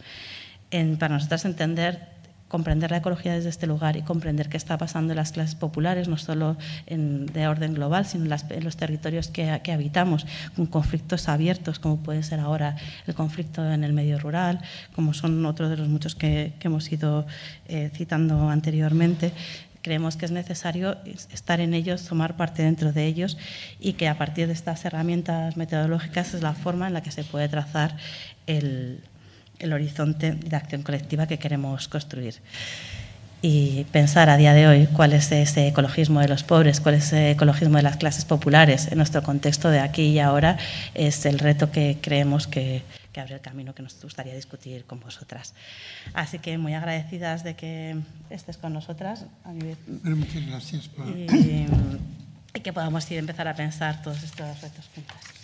para 0.70 1.14
nosotros 1.14 1.46
entender 1.46 2.17
comprender 2.48 2.90
la 2.90 2.98
ecología 2.98 3.34
desde 3.34 3.50
este 3.50 3.66
lugar 3.66 3.96
y 3.96 4.02
comprender 4.02 4.48
qué 4.48 4.56
está 4.56 4.78
pasando 4.78 5.12
en 5.12 5.16
las 5.16 5.32
clases 5.32 5.54
populares, 5.54 6.08
no 6.08 6.16
solo 6.16 6.56
en, 6.86 7.26
de 7.26 7.46
orden 7.46 7.74
global, 7.74 8.06
sino 8.06 8.24
en, 8.24 8.64
los 8.64 8.76
territorios 8.76 9.28
que, 9.28 9.60
que, 9.62 9.72
habitamos, 9.72 10.26
con 10.56 10.66
conflictos 10.66 11.28
abiertos, 11.28 11.78
como 11.78 11.98
puede 11.98 12.22
ser 12.22 12.40
ahora 12.40 12.76
el 13.06 13.14
conflicto 13.14 13.70
en 13.70 13.84
el 13.84 13.92
medio 13.92 14.18
rural, 14.18 14.60
como 14.94 15.14
son 15.14 15.44
otros 15.46 15.70
de 15.70 15.76
los 15.76 15.88
muchos 15.88 16.14
que, 16.14 16.52
hemos 16.60 16.90
ido 16.90 17.26
eh, 17.66 17.90
citando 17.94 18.48
anteriormente. 18.48 19.32
Creemos 19.80 20.16
que 20.16 20.26
es 20.26 20.32
necesario 20.32 20.98
estar 21.32 21.60
en 21.60 21.72
ellos, 21.72 22.04
tomar 22.04 22.36
parte 22.36 22.62
dentro 22.62 22.92
de 22.92 23.06
ellos 23.06 23.38
y 23.80 23.94
que 23.94 24.08
a 24.08 24.18
partir 24.18 24.46
de 24.46 24.52
estas 24.52 24.84
herramientas 24.84 25.56
metodológicas 25.56 26.34
es 26.34 26.42
la 26.42 26.52
forma 26.52 26.88
en 26.88 26.94
la 26.94 27.02
que 27.02 27.10
se 27.10 27.24
puede 27.24 27.48
trazar 27.48 27.96
el, 28.46 29.00
el 29.58 29.72
horizonte 29.72 30.32
de 30.32 30.56
acción 30.56 30.82
colectiva 30.82 31.26
que 31.26 31.38
queremos 31.38 31.88
construir. 31.88 32.36
Y 33.40 33.84
pensar 33.92 34.30
a 34.30 34.36
día 34.36 34.52
de 34.52 34.66
hoy 34.66 34.88
cuál 34.88 35.12
es 35.12 35.30
ese 35.30 35.68
ecologismo 35.68 36.18
de 36.20 36.26
los 36.26 36.42
pobres, 36.42 36.80
cuál 36.80 36.96
es 36.96 37.06
ese 37.06 37.30
ecologismo 37.30 37.76
de 37.76 37.84
las 37.84 37.96
clases 37.96 38.24
populares 38.24 38.90
en 38.90 38.98
nuestro 38.98 39.22
contexto 39.22 39.70
de 39.70 39.78
aquí 39.78 40.08
y 40.08 40.18
ahora 40.18 40.58
es 40.94 41.24
el 41.24 41.38
reto 41.38 41.70
que 41.70 41.98
creemos 42.00 42.48
que, 42.48 42.82
que 43.12 43.20
abre 43.20 43.34
el 43.34 43.40
camino 43.40 43.76
que 43.76 43.82
nos 43.84 44.00
gustaría 44.02 44.34
discutir 44.34 44.84
con 44.86 44.98
vosotras. 44.98 45.54
Así 46.14 46.40
que 46.40 46.58
muy 46.58 46.74
agradecidas 46.74 47.44
de 47.44 47.54
que 47.54 47.96
estés 48.28 48.56
con 48.56 48.72
nosotras. 48.72 49.24
muchas 49.44 50.46
gracias. 50.48 50.90
Y, 51.06 51.66
y 52.54 52.60
que 52.60 52.72
podamos 52.72 53.08
ir 53.12 53.18
a 53.18 53.20
empezar 53.20 53.46
a 53.46 53.54
pensar 53.54 54.02
todos 54.02 54.20
estos 54.24 54.60
retos 54.60 54.90
juntas. 54.92 55.37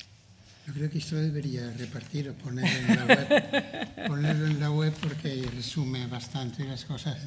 Yo 0.66 0.72
creo 0.72 0.90
que 0.90 0.98
esto 0.98 1.16
debería 1.16 1.70
repartir 1.76 2.30
o 2.30 2.34
ponerlo 2.34 2.72
en 2.88 2.96
la 2.96 3.04
web, 3.04 4.08
ponerlo 4.08 4.46
en 4.46 4.60
la 4.60 4.70
web 4.70 4.94
porque 4.98 5.46
resume 5.54 6.06
bastante 6.06 6.64
las 6.64 6.86
cosas 6.86 7.18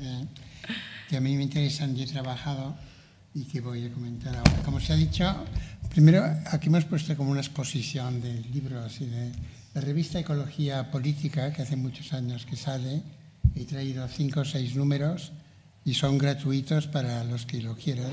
que 1.08 1.17
a 1.17 1.22
mí 1.22 1.36
me 1.36 1.44
interesan 1.44 1.96
y 1.96 2.03
he 2.03 2.08
trabajado 2.08 2.75
y 3.36 3.44
que 3.44 3.62
voy 3.62 3.86
a 3.86 3.94
comentar 3.94 4.36
ahora. 4.36 4.63
Como 4.65 4.79
se 4.79 4.94
ha 4.94 4.96
dicho, 4.96 5.46
primero 5.91 6.25
aquí 6.48 6.67
hemos 6.67 6.86
puesto 6.86 7.15
como 7.15 7.29
una 7.29 7.41
exposición 7.41 8.22
de 8.22 8.41
libros 8.51 9.00
y 9.01 9.06
de 9.06 9.32
la 9.75 9.82
revista 9.82 10.20
Ecología 10.20 10.89
Política, 10.89 11.53
que 11.53 11.62
hace 11.62 11.75
muchos 11.75 12.13
años 12.13 12.44
que 12.48 12.56
sale. 12.56 13.03
He 13.56 13.65
traído 13.65 14.08
cinco 14.08 14.39
o 14.39 14.46
seis 14.46 14.75
números 14.75 15.32
y 15.86 15.94
son 15.94 16.17
gratuitos 16.17 16.88
para 16.88 17.24
los 17.24 17.46
que 17.46 17.62
lo 17.62 17.75
quieran. 17.75 18.12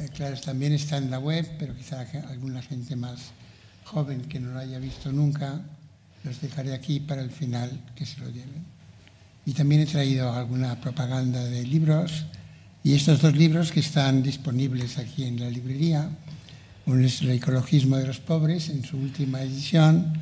Eh, 0.00 0.08
claro, 0.14 0.40
también 0.40 0.72
está 0.72 0.96
en 0.96 1.10
la 1.10 1.18
web, 1.18 1.46
pero 1.58 1.76
quizá 1.76 2.06
alguna 2.30 2.62
gente 2.62 2.96
más 2.96 3.32
joven 3.84 4.22
que 4.22 4.40
no 4.40 4.52
lo 4.52 4.58
haya 4.58 4.78
visto 4.78 5.12
nunca, 5.12 5.60
los 6.24 6.40
dejaré 6.40 6.72
aquí 6.74 7.00
para 7.00 7.22
el 7.22 7.30
final 7.30 7.70
que 7.94 8.06
se 8.06 8.20
lo 8.20 8.28
lleven. 8.28 8.64
Y 9.44 9.52
también 9.52 9.82
he 9.82 9.86
traído 9.86 10.32
alguna 10.32 10.80
propaganda 10.80 11.42
de 11.44 11.64
libros 11.64 12.26
y 12.84 12.94
estos 12.94 13.20
dos 13.20 13.36
libros 13.36 13.70
que 13.70 13.80
están 13.80 14.22
disponibles 14.22 14.98
aquí 14.98 15.24
en 15.24 15.40
la 15.40 15.48
librería, 15.48 16.10
uno 16.86 17.06
es 17.06 17.22
El 17.22 17.30
ecologismo 17.30 17.96
de 17.96 18.08
los 18.08 18.18
pobres 18.18 18.68
en 18.70 18.84
su 18.84 18.96
última 18.96 19.40
edición 19.40 20.12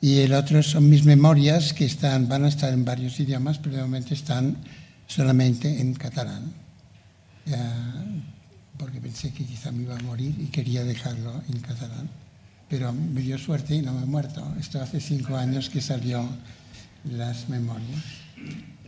y 0.00 0.18
el 0.18 0.34
otro 0.34 0.62
son 0.62 0.90
mis 0.90 1.04
memorias 1.04 1.72
que 1.72 1.84
están, 1.84 2.28
van 2.28 2.44
a 2.44 2.48
estar 2.48 2.72
en 2.72 2.84
varios 2.84 3.18
idiomas, 3.20 3.58
pero 3.58 3.76
de 3.76 3.82
momento 3.82 4.12
están 4.12 4.56
solamente 5.06 5.80
en 5.80 5.94
catalán. 5.94 6.52
porque 8.76 9.00
pensé 9.00 9.32
que 9.32 9.44
quizá 9.44 9.70
me 9.70 9.84
iba 9.84 9.96
a 9.96 10.02
morir 10.02 10.34
y 10.38 10.46
quería 10.46 10.84
dejarlo 10.84 11.42
en 11.48 11.60
catalán. 11.60 12.23
Pero 12.68 12.92
me 12.92 13.20
dio 13.20 13.38
suerte 13.38 13.74
y 13.74 13.82
no 13.82 13.92
me 13.92 14.02
he 14.02 14.06
muerto. 14.06 14.42
Esto 14.58 14.80
hace 14.80 15.00
cinco 15.00 15.36
años 15.36 15.70
que 15.70 15.80
salió 15.80 16.28
las 17.04 17.48
memorias. 17.48 18.02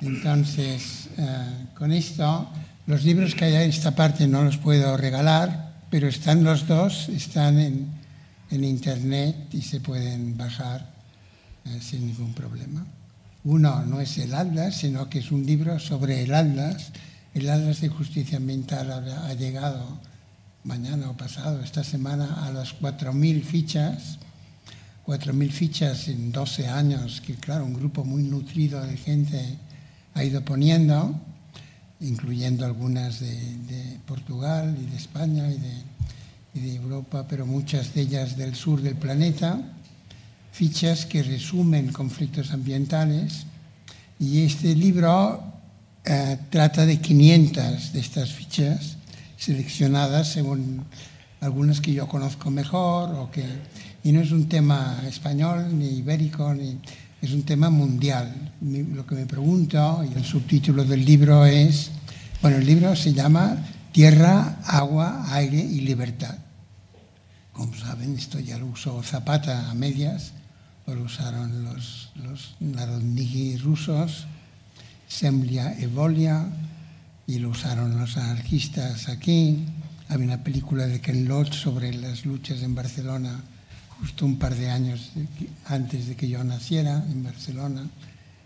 Entonces, 0.01 1.09
eh, 1.17 1.67
con 1.75 1.93
esto 1.93 2.51
los 2.87 3.05
libros 3.05 3.35
que 3.35 3.47
hay 3.47 3.55
en 3.55 3.71
esta 3.71 3.95
parte 3.95 4.29
no 4.29 4.45
los 4.45 4.59
puedo 4.59 4.97
regalar, 4.97 5.73
pero 5.91 6.09
están 6.09 6.45
los 6.45 6.67
dos, 6.67 7.09
están 7.09 7.59
en, 7.59 7.97
internet 8.51 9.37
y 9.53 9.61
se 9.61 9.81
pueden 9.81 10.37
bajar 10.37 10.89
eh, 11.65 11.81
sin 11.81 12.07
ningún 12.07 12.33
problema. 12.33 12.87
Uno 13.45 13.85
no 13.85 14.01
es 14.01 14.17
el 14.19 14.35
Atlas, 14.35 14.77
sino 14.77 15.09
que 15.09 15.19
es 15.19 15.31
un 15.31 15.45
libro 15.45 15.79
sobre 15.79 16.23
el 16.23 16.35
Atlas. 16.35 16.93
El 17.35 17.51
Atlas 17.51 17.81
de 17.81 17.89
Justicia 17.89 18.39
Ambiental 18.39 18.91
ha 18.93 19.35
llegado 19.35 19.99
mañana 20.67 21.09
o 21.09 21.17
pasado, 21.17 21.63
esta 21.63 21.85
semana, 21.85 22.45
a 22.45 22.51
las 22.51 22.75
4.000 22.79 23.43
fichas. 23.43 24.19
4.000 25.07 25.51
fichas 25.51 26.09
en 26.09 26.33
12 26.33 26.67
años, 26.67 27.23
que 27.25 27.35
claro, 27.35 27.65
un 27.65 27.75
grupo 27.75 28.05
muy 28.05 28.25
nutrido 28.25 28.83
de 28.83 28.97
gente 28.97 29.57
ha 30.15 30.25
ido 30.25 30.45
poniendo 30.45 31.15
incluyendo 32.01 32.67
algunas 32.67 33.21
de, 33.21 33.99
Portugal 34.07 34.77
y 34.81 34.91
de 34.91 34.97
España 34.97 35.49
y 35.51 35.59
de, 35.59 36.77
Europa, 36.77 37.27
pero 37.29 37.45
muchas 37.45 37.93
de 37.93 38.03
ellas 38.03 38.37
del 38.37 38.55
sur 38.55 38.81
del 38.81 38.97
planeta, 38.97 39.61
fichas 40.53 41.05
que 41.05 41.23
resumen 41.23 41.93
conflictos 41.93 42.51
ambientales. 42.51 43.45
Y 44.19 44.41
este 44.41 44.75
libro 44.75 45.43
eh, 46.05 46.39
trata 46.49 46.87
de 46.87 46.99
500 46.99 47.93
de 47.93 48.01
estas 48.01 48.31
fichas 48.33 48.96
seleccionadas 49.37 50.33
según 50.33 50.85
algunas 51.41 51.81
que 51.81 51.93
yo 51.93 52.09
conozco 52.09 52.51
mejor 52.51 53.15
o 53.15 53.31
que 53.31 53.45
y 54.07 54.13
no 54.13 54.21
es 54.21 54.31
un 54.31 54.49
tema 54.49 55.03
español 55.09 55.77
ni 55.77 55.99
ibérico 55.99 56.55
ni 56.55 56.79
es 57.21 57.33
un 57.33 57.43
tema 57.43 57.71
mundial. 57.71 58.53
Lo 58.61 59.05
que 59.05 59.17
me 59.17 59.27
pregunto, 59.27 60.05
y 60.09 60.17
el 60.17 60.25
subtítulo 60.25 60.85
del 60.85 61.05
libro 61.05 61.45
es, 61.45 61.91
bueno, 62.41 62.59
el 62.59 62.67
libro 62.67 62.95
se 62.95 63.13
llama 63.13 63.57
Tierra, 63.91 64.61
Agua, 64.65 65.27
Aire 65.35 65.59
y 65.59 65.81
Libertad. 65.81 66.39
Como 67.53 67.75
saben, 67.75 68.15
esto 68.15 68.39
ya 68.39 68.59
lo 68.59 68.67
usó 68.67 69.03
Zapata 69.03 69.71
a 69.71 69.75
medias, 69.75 70.35
lo 70.87 71.03
usaron 71.03 71.65
los, 71.65 72.13
los 72.15 72.55
narodniki 72.61 73.57
rusos, 73.57 74.27
Semlia 75.09 75.77
Evolia, 75.81 76.47
y 77.27 77.39
lo 77.39 77.51
usaron 77.51 77.99
los 77.99 78.17
anarquistas 78.17 79.09
aquí. 79.09 79.65
Había 80.09 80.27
una 80.27 80.45
película 80.45 80.87
de 80.87 81.01
Ken 81.01 81.27
Loach 81.27 81.53
sobre 81.53 81.93
las 81.95 82.25
luchas 82.25 82.63
en 82.63 82.75
Barcelona 82.75 83.43
justo 84.01 84.27
un 84.27 84.39
par 84.39 84.55
de 84.55 84.71
años 84.71 85.13
antes 85.67 86.07
de 86.07 86.17
que 86.17 86.29
yo 86.29 86.43
naciera 86.45 87.05
en 87.11 87.25
Barcelona, 87.25 87.89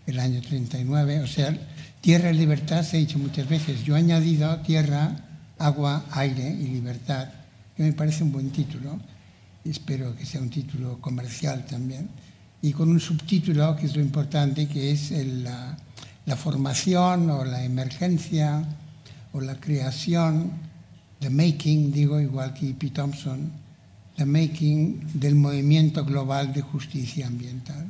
el 0.07 0.19
año 0.19 0.41
39. 0.41 1.21
O 1.21 1.27
sea, 1.27 1.55
tierra 1.99 2.31
y 2.31 2.37
libertad 2.37 2.83
se 2.83 2.97
ha 2.97 2.99
dicho 2.99 3.19
muchas 3.19 3.47
veces. 3.47 3.83
Yo 3.83 3.95
he 3.95 3.99
añadido 3.99 4.57
tierra, 4.61 5.15
agua, 5.57 6.05
aire 6.11 6.49
y 6.49 6.67
libertad, 6.67 7.29
que 7.75 7.83
me 7.83 7.93
parece 7.93 8.23
un 8.23 8.31
buen 8.31 8.49
título. 8.51 8.99
Espero 9.63 10.15
que 10.15 10.25
sea 10.25 10.41
un 10.41 10.49
título 10.49 10.99
comercial 10.99 11.65
también. 11.65 12.09
Y 12.61 12.73
con 12.73 12.89
un 12.89 12.99
subtítulo, 12.99 13.75
que 13.75 13.87
es 13.87 13.95
lo 13.95 14.01
importante, 14.01 14.67
que 14.67 14.91
es 14.91 15.11
la, 15.11 15.77
la 16.25 16.35
formación 16.35 17.29
o 17.29 17.43
la 17.43 17.63
emergencia 17.63 18.63
o 19.33 19.41
la 19.41 19.59
creación, 19.59 20.51
the 21.19 21.29
making, 21.29 21.91
digo, 21.91 22.19
igual 22.19 22.53
que 22.53 22.73
P. 22.73 22.89
Thompson, 22.89 23.61
The 24.21 24.25
Making 24.25 25.19
del 25.19 25.35
Movimiento 25.35 26.05
Global 26.05 26.53
de 26.53 26.61
Justicia 26.61 27.25
Ambiental. 27.25 27.89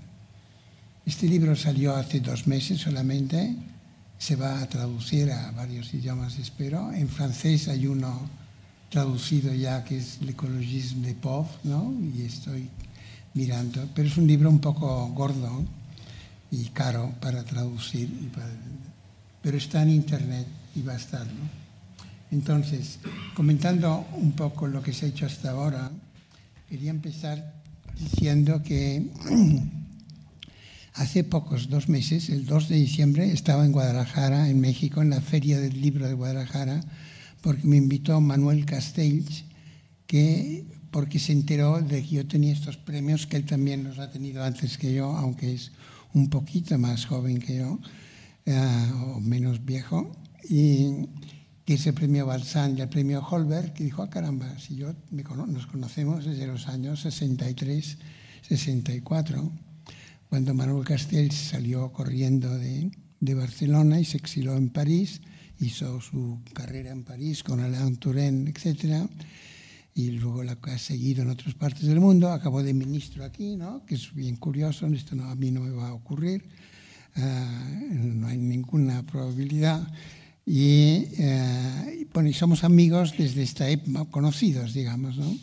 Este 1.06 1.28
libro 1.28 1.56
salió 1.56 1.96
hace 1.96 2.20
dos 2.20 2.48
meses 2.48 2.80
solamente, 2.80 3.56
se 4.18 4.36
va 4.36 4.62
a 4.62 4.70
traducir 4.70 5.32
a 5.32 5.52
varios 5.52 5.94
idiomas, 5.94 6.38
espero. 6.38 6.94
En 6.94 7.10
francés 7.10 7.68
hay 7.68 7.88
uno 7.88 8.30
traducido 8.90 9.54
ya 9.54 9.84
que 9.84 9.98
es 9.98 10.22
L'écologisme 10.22 11.08
des 11.08 11.16
pauvres, 11.16 11.58
¿no? 11.64 11.92
Y 12.16 12.22
estoy 12.22 12.70
mirando, 13.34 13.90
pero 13.96 14.08
es 14.08 14.16
un 14.16 14.28
libro 14.28 14.50
un 14.50 14.60
poco 14.60 15.08
gordo 15.10 15.66
y 16.52 16.66
caro 16.66 17.16
para 17.22 17.44
traducir, 17.44 18.10
pero 19.42 19.58
está 19.58 19.82
en 19.82 19.90
internet 19.90 20.48
y 20.76 20.82
va 20.82 20.94
a 20.94 20.98
estar, 20.98 21.26
Entonces, 22.30 23.00
comentando 23.34 24.06
un 24.14 24.34
poco 24.34 24.68
lo 24.68 24.82
que 24.82 24.94
se 24.94 25.06
ha 25.06 25.10
hecho 25.10 25.26
hasta 25.26 25.52
ahora, 25.52 25.92
Quería 26.72 26.92
empezar 26.92 27.54
diciendo 28.00 28.64
que 28.64 29.12
hace 30.94 31.26
pocos, 31.26 31.68
dos 31.68 31.90
meses, 31.90 32.30
el 32.30 32.46
2 32.46 32.70
de 32.70 32.76
diciembre, 32.78 33.30
estaba 33.34 33.66
en 33.66 33.74
Guadalajara, 33.74 34.48
en 34.48 34.62
México, 34.62 35.02
en 35.02 35.10
la 35.10 35.20
Feria 35.20 35.60
del 35.60 35.82
Libro 35.82 36.08
de 36.08 36.14
Guadalajara, 36.14 36.80
porque 37.42 37.68
me 37.68 37.76
invitó 37.76 38.22
Manuel 38.22 38.64
Castells, 38.64 39.44
que, 40.08 40.64
porque 40.92 41.20
se 41.20 41.34
enteró 41.34 41.82
de 41.82 42.04
que 42.04 42.08
yo 42.08 42.26
tenía 42.26 42.54
estos 42.54 42.78
premios, 42.78 43.28
que 43.28 43.36
él 43.36 43.46
también 43.46 43.84
los 43.84 44.00
ha 44.00 44.10
tenido 44.10 44.42
antes 44.42 44.78
que 44.78 44.94
yo, 44.94 45.08
aunque 45.18 45.56
es 45.56 45.74
un 46.14 46.30
poquito 46.30 46.78
más 46.78 47.06
joven 47.06 47.40
que 47.40 47.58
yo, 47.58 47.80
eh, 48.46 48.92
o 49.06 49.20
menos 49.20 49.64
viejo. 49.66 50.12
Y 50.50 51.08
que 51.66 51.76
es 51.76 51.86
el 51.88 51.94
premio 51.94 52.26
Balsán 52.26 52.78
y 52.78 52.82
el 52.82 52.90
premio 52.90 53.26
Holberg, 53.26 53.74
que 53.74 53.84
dijo, 53.84 54.02
ah, 54.02 54.10
caramba, 54.10 54.58
si 54.60 54.76
yo 54.76 54.94
nos 55.12 55.68
conocemos 55.68 56.26
desde 56.26 56.48
los 56.48 56.68
años 56.68 57.02
63, 57.02 57.98
64, 58.42 59.52
cuando 60.30 60.54
Manuel 60.54 60.86
Castells 60.86 61.36
salió 61.36 61.92
corriendo 61.92 62.58
de, 62.58 62.92
de 63.20 63.34
Barcelona 63.36 64.00
y 64.00 64.06
se 64.06 64.18
exiló 64.18 64.58
en 64.58 64.70
París, 64.70 65.22
hizo 65.60 66.02
su 66.02 66.40
carrera 66.54 66.92
en 66.92 67.04
París 67.04 67.44
con 67.44 67.60
Alain 67.60 67.98
Touraine, 67.98 68.50
etc., 68.50 69.08
y 69.94 70.12
luego 70.12 70.44
la 70.44 70.58
ha 70.62 70.78
seguido 70.78 71.24
en 71.24 71.30
otras 71.30 71.54
partes 71.56 71.84
del 71.84 72.00
mundo, 72.00 72.32
acabó 72.32 72.64
de 72.64 72.74
ministro 72.74 73.24
aquí, 73.24 73.56
¿no? 73.56 73.86
que 73.86 73.96
es 73.96 74.14
bien 74.14 74.38
curioso, 74.38 74.88
esto 74.88 75.16
no, 75.16 75.26
a 75.26 75.36
mí 75.36 75.52
no 75.52 75.62
me 75.62 75.72
va 75.72 75.90
a 75.90 75.94
ocurrir, 75.94 76.46
uh, 77.18 77.94
no 77.94 78.28
hay 78.28 78.38
ninguna 78.38 79.04
probabilidad. 79.04 79.86
Y, 80.46 81.08
eh, 81.20 82.08
bueno, 82.14 82.30
y 82.30 82.34
somos 82.34 82.64
amigos 82.64 83.14
desde 83.18 83.44
esta 83.44 83.70
época, 83.70 84.06
conocidos, 84.06 84.74
digamos, 84.74 85.18
¿no? 85.18 85.38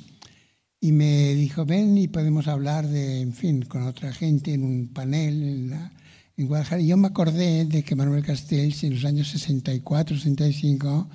Y 0.80 0.92
me 0.92 1.34
dijo, 1.34 1.64
ven 1.64 1.96
y 1.98 2.08
podemos 2.08 2.46
hablar 2.48 2.86
de, 2.86 3.20
en 3.20 3.32
fin, 3.32 3.62
con 3.62 3.82
otra 3.82 4.12
gente 4.12 4.54
en 4.54 4.64
un 4.64 4.88
panel 4.88 5.42
en, 5.42 5.70
la, 5.70 5.92
en 6.36 6.46
Guadalajara. 6.46 6.82
Y 6.82 6.88
yo 6.88 6.96
me 6.96 7.08
acordé 7.08 7.64
de 7.64 7.82
que 7.82 7.96
Manuel 7.96 8.24
Castells 8.24 8.84
en 8.84 8.94
los 8.94 9.04
años 9.04 9.28
64, 9.28 10.16
65 10.16 11.08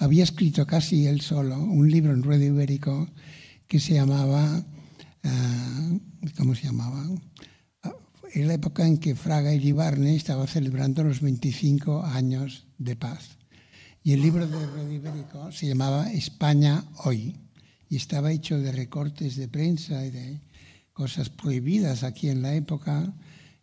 había 0.00 0.24
escrito 0.24 0.66
casi 0.66 1.06
él 1.06 1.20
solo 1.20 1.58
un 1.58 1.90
libro 1.90 2.12
en 2.12 2.22
ruedo 2.22 2.44
ibérico 2.44 3.08
que 3.68 3.78
se 3.78 3.94
llamaba, 3.94 4.64
uh, 5.24 6.00
¿cómo 6.36 6.54
se 6.54 6.64
llamaba? 6.64 7.06
En 8.32 8.48
la 8.48 8.54
época 8.54 8.86
en 8.86 8.96
que 8.96 9.14
Fraga 9.14 9.52
y 9.52 9.60
Libarne 9.60 10.16
estaba 10.16 10.46
celebrando 10.46 11.04
los 11.04 11.20
25 11.20 12.02
años 12.02 12.66
de 12.78 12.96
paz. 12.96 13.36
Y 14.02 14.12
el 14.12 14.22
libro 14.22 14.46
de 14.46 14.66
Red 14.66 14.90
Ibérico 14.90 15.52
se 15.52 15.66
llamaba 15.66 16.10
España 16.10 16.84
hoy 17.04 17.36
y 17.90 17.96
estaba 17.96 18.32
hecho 18.32 18.58
de 18.58 18.72
recortes 18.72 19.36
de 19.36 19.48
prensa 19.48 20.06
y 20.06 20.10
de 20.10 20.40
cosas 20.94 21.28
prohibidas 21.28 22.04
aquí 22.04 22.30
en 22.30 22.40
la 22.40 22.54
época. 22.54 23.12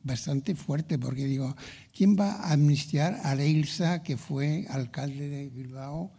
bastante 0.03 0.57
fuerte, 0.57 0.99
porque 0.99 1.27
digo, 1.27 1.55
¿quién 1.93 2.17
va 2.19 2.33
a 2.33 2.55
amnistiar 2.55 3.21
a 3.23 3.37
Leilsa, 3.37 4.03
que 4.03 4.17
fue 4.17 4.67
alcalde 4.69 5.29
de 5.29 5.49
Bilbao 5.49 6.11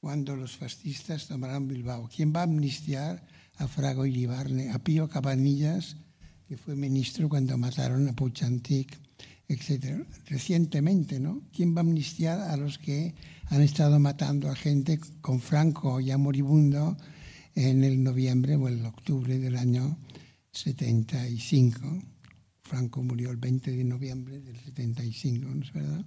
cuando 0.00 0.36
los 0.36 0.54
fascistas 0.54 1.28
tomaron 1.28 1.66
Bilbao? 1.66 2.10
¿Quién 2.14 2.30
va 2.36 2.40
a 2.40 2.44
amnistiar 2.44 3.24
a 3.58 3.68
Frago 3.68 4.06
Iribarne, 4.06 4.70
a 4.70 4.78
Pío 4.78 5.08
Cabanillas, 5.08 5.96
que 6.46 6.56
fue 6.56 6.76
ministro 6.76 7.28
cuando 7.28 7.58
mataron 7.58 8.08
a 8.08 8.14
Puchantik, 8.14 8.96
etc. 9.48 10.04
Recientemente, 10.26 11.20
¿no? 11.20 11.42
¿Quién 11.52 11.74
va 11.74 11.80
a 11.80 11.80
amnistiar 11.80 12.40
a 12.40 12.56
los 12.56 12.78
que 12.78 13.14
han 13.46 13.62
estado 13.62 13.98
matando 13.98 14.50
a 14.50 14.54
gente 14.54 15.00
con 15.20 15.40
Franco 15.40 16.00
ya 16.00 16.18
moribundo 16.18 16.96
en 17.54 17.84
el 17.84 18.02
noviembre 18.02 18.56
o 18.56 18.68
el 18.68 18.84
octubre 18.86 19.38
del 19.38 19.56
año 19.56 19.98
75? 20.52 22.02
Franco 22.62 23.02
murió 23.02 23.30
el 23.30 23.38
20 23.38 23.70
de 23.72 23.84
noviembre 23.84 24.40
del 24.40 24.58
75, 24.60 25.46
¿no 25.54 25.64
es 25.64 25.72
verdad? 25.72 26.04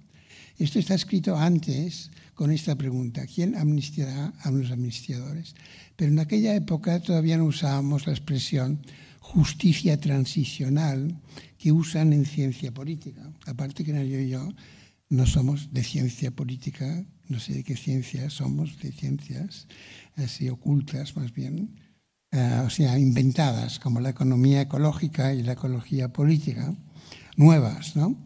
Esto 0.58 0.78
está 0.78 0.94
escrito 0.94 1.36
antes 1.36 2.10
con 2.34 2.50
esta 2.50 2.76
pregunta, 2.76 3.26
¿quién 3.26 3.56
amnistiará 3.56 4.32
a 4.42 4.50
los 4.50 4.70
amnistiadores? 4.70 5.54
Pero 5.96 6.12
en 6.12 6.18
aquella 6.18 6.54
época 6.54 7.00
todavía 7.00 7.36
no 7.36 7.44
usábamos 7.44 8.06
la 8.06 8.12
expresión 8.12 8.80
justicia 9.20 10.00
transicional 10.00 11.20
que 11.58 11.72
usan 11.72 12.12
en 12.12 12.24
ciencia 12.24 12.72
política. 12.72 13.32
Aparte 13.46 13.84
que 13.84 13.92
yo 13.92 14.18
y 14.18 14.28
yo 14.28 14.48
no 15.08 15.26
somos 15.26 15.72
de 15.72 15.84
ciencia 15.84 16.30
política, 16.30 17.04
no 17.28 17.38
sé 17.38 17.54
de 17.54 17.64
qué 17.64 17.76
ciencia 17.76 18.28
somos, 18.30 18.78
de 18.80 18.92
ciencias 18.92 19.68
así 20.16 20.48
ocultas 20.48 21.16
más 21.16 21.32
bien, 21.32 21.78
eh, 22.32 22.62
o 22.64 22.70
sea, 22.70 22.98
inventadas, 22.98 23.78
como 23.78 24.00
la 24.00 24.10
economía 24.10 24.62
ecológica 24.62 25.34
y 25.34 25.42
la 25.42 25.52
ecología 25.52 26.12
política, 26.12 26.74
nuevas, 27.36 27.94
¿no? 27.94 28.16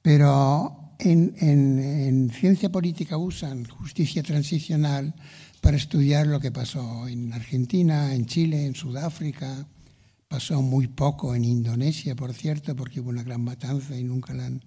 Pero 0.00 0.81
en, 1.04 2.30
ciencia 2.30 2.70
política 2.70 3.16
usan 3.16 3.64
justicia 3.64 4.22
transicional 4.22 5.14
para 5.60 5.76
estudiar 5.76 6.26
lo 6.26 6.40
que 6.40 6.50
pasó 6.50 7.08
en 7.08 7.32
Argentina, 7.32 8.14
en 8.14 8.26
Chile, 8.26 8.66
en 8.66 8.74
Sudáfrica. 8.74 9.66
Pasó 10.28 10.62
muy 10.62 10.88
poco 10.88 11.34
en 11.34 11.44
Indonesia, 11.44 12.16
por 12.16 12.32
cierto, 12.32 12.74
porque 12.74 13.00
hubo 13.00 13.10
una 13.10 13.22
gran 13.22 13.42
matanza 13.42 13.98
y 13.98 14.04
nunca 14.04 14.32
la 14.32 14.46
han 14.46 14.62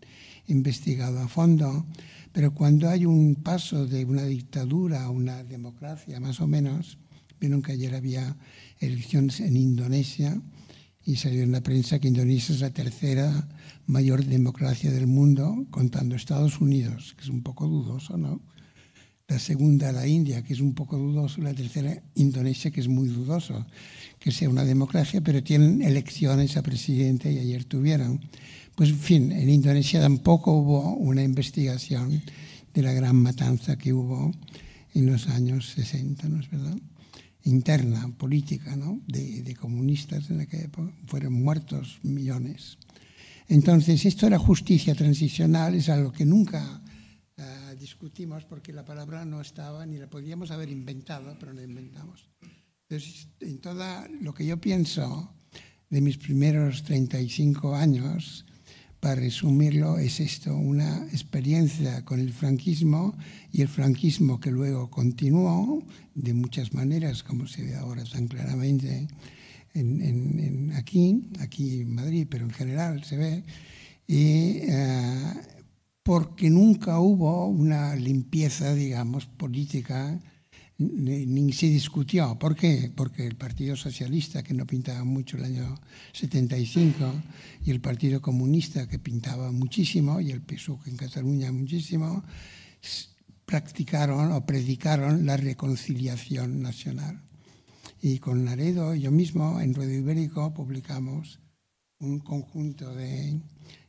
investigado 0.47 1.19
a 1.19 1.27
fondo. 1.27 1.85
Pero 2.31 2.53
cuando 2.53 2.89
hay 2.89 3.05
un 3.05 3.35
paso 3.35 3.87
de 3.87 4.05
una 4.05 4.23
dictadura 4.23 5.03
a 5.03 5.09
una 5.09 5.43
democracia, 5.43 6.19
más 6.19 6.39
o 6.41 6.47
menos, 6.47 6.97
vieron 7.39 7.61
que 7.61 7.71
ayer 7.71 7.95
había 7.95 8.35
elecciones 8.79 9.39
en 9.39 9.57
Indonesia, 9.57 10.39
y 11.05 11.17
salió 11.17 11.43
en 11.43 11.51
la 11.51 11.61
prensa 11.61 11.99
que 11.99 12.07
Indonesia 12.07 12.53
es 12.55 12.61
la 12.61 12.71
tercera 12.71 13.47
mayor 13.87 14.25
democracia 14.25 14.91
del 14.91 15.07
mundo, 15.07 15.65
contando 15.69 16.15
Estados 16.15 16.59
Unidos, 16.61 17.13
que 17.17 17.23
es 17.23 17.29
un 17.29 17.43
poco 17.43 17.67
dudoso, 17.67 18.17
¿no? 18.17 18.41
La 19.27 19.39
segunda, 19.39 19.91
la 19.91 20.05
India, 20.05 20.43
que 20.43 20.53
es 20.53 20.59
un 20.59 20.75
poco 20.75 20.97
dudoso, 20.97 21.41
la 21.41 21.53
tercera, 21.53 22.03
Indonesia, 22.15 22.69
que 22.69 22.81
es 22.81 22.87
muy 22.87 23.07
dudoso 23.07 23.65
que 24.19 24.31
sea 24.31 24.49
una 24.49 24.65
democracia, 24.65 25.21
pero 25.21 25.43
tienen 25.43 25.81
elecciones 25.81 26.57
a 26.57 26.63
presidente 26.63 27.31
y 27.31 27.39
ayer 27.39 27.65
tuvieron. 27.65 28.21
Pues, 28.75 28.89
en 28.89 28.99
fin, 28.99 29.31
en 29.31 29.49
Indonesia 29.49 30.01
tampoco 30.01 30.51
hubo 30.53 30.95
una 30.95 31.23
investigación 31.23 32.21
de 32.73 32.81
la 32.81 32.93
gran 32.93 33.15
matanza 33.15 33.77
que 33.77 33.93
hubo 33.93 34.31
en 34.93 35.05
los 35.07 35.27
años 35.27 35.69
60, 35.69 36.27
¿no 36.29 36.39
es 36.39 36.49
verdad? 36.49 36.77
interna, 37.45 38.11
política, 38.17 38.75
¿no? 38.75 38.99
de, 39.07 39.55
comunistas 39.55 40.29
en 40.29 40.41
aquella 40.41 40.65
época. 40.65 40.91
Fueron 41.05 41.33
muertos 41.33 41.99
millones. 42.03 42.77
Entonces, 43.47 44.05
esto 44.05 44.25
de 44.25 44.31
la 44.31 44.39
justicia 44.39 44.95
transicional 44.95 45.75
es 45.75 45.89
algo 45.89 46.11
que 46.11 46.25
nunca 46.25 46.81
uh, 47.37 47.75
discutimos 47.77 48.45
porque 48.45 48.73
la 48.73 48.83
palabra 48.83 49.23
no 49.25 49.41
estaba 49.41 49.85
ni 49.85 49.97
la 49.97 50.09
podíamos 50.09 50.51
haber 50.51 50.69
inventado, 50.69 51.35
pero 51.39 51.53
la 51.53 51.63
inventamos. 51.63 52.27
Entonces, 52.89 53.27
en 53.39 53.59
todo 53.59 53.83
lo 54.21 54.33
que 54.33 54.45
yo 54.45 54.59
pienso 54.59 55.35
de 55.89 56.01
mis 56.01 56.17
primeros 56.17 56.83
35 56.83 57.75
años, 57.75 58.45
para 58.99 59.21
resumirlo, 59.21 59.99
es 59.99 60.19
esto, 60.19 60.55
una 60.55 61.05
experiencia 61.11 62.03
con 62.03 62.19
el 62.19 62.33
franquismo 62.33 63.15
y 63.51 63.61
el 63.61 63.67
franquismo 63.67 64.39
que 64.39 64.49
luego 64.49 64.89
continuó 64.89 65.83
de 66.15 66.33
muchas 66.33 66.73
maneras, 66.73 67.21
como 67.21 67.45
se 67.45 67.61
ve 67.61 67.75
ahora 67.75 68.03
tan 68.05 68.27
claramente 68.27 69.07
en, 69.75 70.71
aquí, 70.75 71.29
aquí 71.39 71.81
en 71.81 71.93
Madrid, 71.93 72.27
pero 72.29 72.45
en 72.45 72.51
general 72.51 73.03
se 73.03 73.17
ve, 73.17 73.43
y 74.07 74.59
eh, 74.63 75.33
porque 76.03 76.49
nunca 76.49 76.99
hubo 76.99 77.47
una 77.47 77.95
limpieza, 77.95 78.73
digamos, 78.73 79.25
política 79.25 80.19
ni, 80.77 81.53
se 81.53 81.67
discutió. 81.67 82.37
¿Por 82.37 82.55
qué? 82.55 82.91
Porque 82.95 83.25
el 83.25 83.35
Partido 83.35 83.75
Socialista, 83.75 84.43
que 84.43 84.53
no 84.53 84.65
pintaba 84.65 85.03
mucho 85.03 85.37
el 85.37 85.45
año 85.45 85.79
75, 86.13 87.23
y 87.65 87.71
el 87.71 87.81
Partido 87.81 88.21
Comunista, 88.21 88.87
que 88.87 88.99
pintaba 88.99 89.51
muchísimo, 89.51 90.19
y 90.19 90.31
el 90.31 90.41
PSOE 90.41 90.89
en 90.89 90.97
Cataluña 90.97 91.51
muchísimo, 91.51 92.23
practicaron 93.45 94.31
o 94.31 94.45
predicaron 94.45 95.25
la 95.25 95.37
reconciliación 95.37 96.61
nacional. 96.61 97.24
Y 98.07 98.19
con 98.19 98.45
Naredo, 98.45 98.93
yo 98.93 99.09
mismo, 99.09 99.59
en 99.59 99.73
Radio 99.73 99.97
Ibérico, 99.97 100.53
publicamos 100.53 101.39
un 101.97 102.19
conjunto 102.19 102.93
de, 102.93 103.41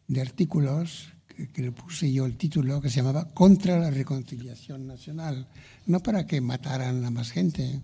de 0.09 0.21
artículos 0.23 1.13
que 1.53 1.61
le 1.61 1.71
puse 1.71 2.11
yo 2.11 2.25
el 2.25 2.39
título 2.39 2.81
que 2.81 2.89
se 2.89 2.97
llamaba 2.97 3.29
Contra 3.35 3.79
la 3.79 3.91
reconciliación 3.91 4.87
nacional, 4.87 5.47
no 5.85 6.01
para 6.01 6.27
que 6.27 6.41
mataran 6.41 7.05
a 7.05 7.11
más 7.11 7.31
gente, 7.31 7.83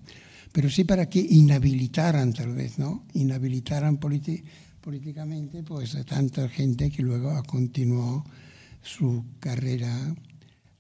pero 0.53 0.71
sí 0.71 0.85
para 0.85 1.07
que 1.11 1.21
inhabilitaran 1.21 2.33
tal 2.33 2.55
vez, 2.55 2.79
¿no? 2.79 3.05
Inhabilitaran 3.13 3.99
políticamente 3.99 5.63
pues 5.63 5.95
a 5.97 6.05
tanta 6.05 6.49
gente 6.49 6.91
que 6.91 7.03
luego 7.03 7.43
continuó 7.43 8.25
su 8.81 9.23
carrera, 9.39 10.17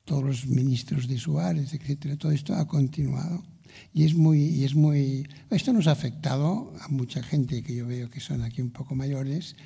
todos 0.06 0.24
los 0.24 0.46
ministros 0.46 1.06
de 1.06 1.18
Suárez, 1.18 1.74
etcétera, 1.74 2.16
todo 2.16 2.32
esto 2.32 2.54
ha 2.54 2.66
continuado. 2.66 3.51
Y 3.94 4.04
es 4.04 4.14
muy, 4.14 4.40
y 4.40 4.64
es 4.64 4.74
muy, 4.74 5.26
esto 5.50 5.72
nos 5.72 5.86
ha 5.86 5.92
afectado 5.92 6.72
a 6.80 6.88
mucha 6.88 7.22
gente 7.22 7.62
que 7.62 7.74
yo 7.74 7.86
veo 7.86 8.10
que 8.10 8.20
son 8.20 8.42
aquí 8.42 8.62
un 8.62 8.70
poco 8.70 8.94
mayores, 8.94 9.56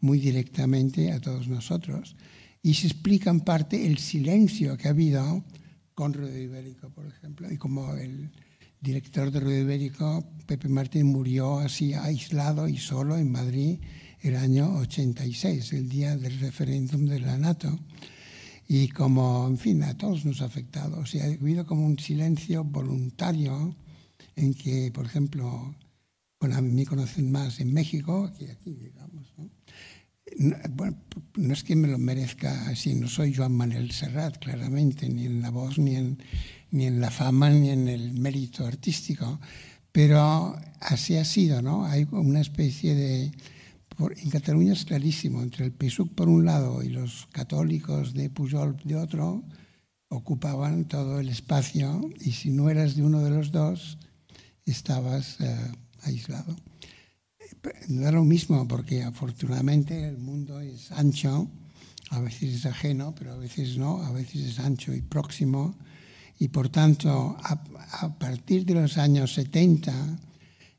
muy 0.00 0.18
directamente 0.18 1.12
a 1.12 1.20
todos 1.20 1.48
nosotros. 1.48 2.16
Y 2.62 2.74
se 2.74 2.86
explica 2.86 3.30
en 3.30 3.40
parte 3.40 3.86
el 3.86 3.98
silencio 3.98 4.76
que 4.76 4.88
ha 4.88 4.92
habido 4.92 5.44
con 5.94 6.14
Radio 6.14 6.38
Ibérico, 6.38 6.90
por 6.90 7.06
ejemplo, 7.06 7.50
y 7.50 7.56
como 7.56 7.94
el 7.94 8.30
director 8.80 9.30
de 9.30 9.40
Radio 9.40 9.60
Ibérico, 9.62 10.24
Pepe 10.46 10.68
Martín, 10.68 11.06
murió 11.06 11.58
así 11.58 11.94
aislado 11.94 12.68
y 12.68 12.78
solo 12.78 13.16
en 13.16 13.30
Madrid 13.30 13.78
el 14.20 14.36
año 14.36 14.76
86, 14.78 15.72
el 15.72 15.88
día 15.88 16.16
del 16.16 16.38
referéndum 16.40 17.06
de 17.06 17.20
la 17.20 17.36
NATO. 17.36 17.78
Y 18.74 18.88
como, 18.88 19.46
en 19.48 19.58
fin, 19.58 19.82
a 19.82 19.98
todos 19.98 20.24
nos 20.24 20.40
ha 20.40 20.46
afectado. 20.46 20.98
O 20.98 21.04
sea, 21.04 21.24
ha 21.24 21.26
habido 21.26 21.66
como 21.66 21.84
un 21.84 21.98
silencio 21.98 22.64
voluntario 22.64 23.76
en 24.34 24.54
que, 24.54 24.90
por 24.90 25.04
ejemplo, 25.04 25.76
bueno, 26.40 26.56
a 26.56 26.62
mí 26.62 26.86
conocen 26.86 27.30
más 27.30 27.60
en 27.60 27.70
México 27.74 28.32
que 28.38 28.50
aquí, 28.50 28.72
digamos. 28.72 29.26
¿no? 29.36 29.50
bueno, 30.70 30.96
no 31.36 31.52
es 31.52 31.62
que 31.64 31.76
me 31.76 31.86
lo 31.86 31.98
merezca 31.98 32.66
así, 32.70 32.94
no 32.94 33.08
soy 33.08 33.34
Joan 33.34 33.52
Manuel 33.52 33.90
Serrat, 33.90 34.38
claramente, 34.38 35.06
ni 35.06 35.26
en 35.26 35.42
la 35.42 35.50
voz, 35.50 35.76
ni 35.78 35.96
en, 35.96 36.22
ni 36.70 36.86
en 36.86 36.98
la 36.98 37.10
fama, 37.10 37.50
ni 37.50 37.68
en 37.68 37.88
el 37.88 38.14
mérito 38.14 38.64
artístico, 38.64 39.38
pero 39.92 40.58
así 40.80 41.18
ha 41.18 41.26
sido, 41.26 41.60
¿no? 41.60 41.84
Hay 41.84 42.08
una 42.10 42.40
especie 42.40 42.94
de... 42.94 43.32
en 44.16 44.30
Cataluña 44.30 44.72
es 44.72 44.84
clarísimo, 44.84 45.42
entre 45.42 45.66
el 45.66 45.72
PSUC 45.72 46.14
por 46.14 46.28
un 46.28 46.44
lado 46.44 46.82
y 46.82 46.88
los 46.88 47.28
católicos 47.32 48.14
de 48.14 48.30
Pujol 48.30 48.76
de 48.84 48.96
otro, 48.96 49.44
ocupaban 50.08 50.86
todo 50.86 51.20
el 51.20 51.28
espacio 51.28 52.10
y 52.20 52.32
si 52.32 52.50
no 52.50 52.68
eras 52.70 52.96
de 52.96 53.02
uno 53.02 53.20
de 53.20 53.30
los 53.30 53.52
dos, 53.52 53.98
estabas 54.64 55.40
eh, 55.40 55.56
aislado 56.02 56.56
da 57.88 58.12
lo 58.12 58.24
mismo 58.24 58.66
porque 58.66 59.02
afortunadamente 59.02 60.08
el 60.08 60.18
mundo 60.18 60.60
es 60.60 60.90
ancho, 60.92 61.48
a 62.10 62.20
veces 62.20 62.54
es 62.54 62.66
ajeno, 62.66 63.14
pero 63.16 63.32
a 63.32 63.36
veces 63.36 63.78
no, 63.78 64.02
a 64.02 64.12
veces 64.12 64.42
es 64.42 64.58
ancho 64.58 64.94
y 64.94 65.02
próximo. 65.02 65.76
Y 66.38 66.48
por 66.48 66.68
tanto, 66.68 67.36
a, 67.40 68.18
partir 68.18 68.64
de 68.64 68.74
los 68.74 68.98
años 68.98 69.34
70, 69.34 69.92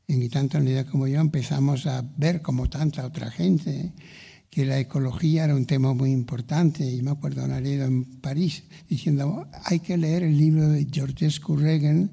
en 0.07 0.29
tanto 0.29 0.57
unidad 0.57 0.87
como 0.87 1.07
yo, 1.07 1.19
empezamos 1.19 1.85
a 1.87 2.03
ver 2.17 2.41
como 2.41 2.69
tanta 2.69 3.05
otra 3.05 3.31
gente 3.31 3.93
que 4.49 4.65
la 4.65 4.79
ecología 4.79 5.45
era 5.45 5.55
un 5.55 5.65
tema 5.65 5.93
muy 5.93 6.11
importante. 6.11 6.85
Y 6.85 7.01
me 7.01 7.11
acuerdo 7.11 7.47
leído 7.59 7.85
en 7.85 8.05
París 8.21 8.63
diciendo, 8.87 9.47
hay 9.65 9.79
que 9.79 9.97
leer 9.97 10.23
el 10.23 10.37
libro 10.37 10.69
de 10.69 10.87
Georges 10.91 11.41
Reagan 11.47 12.11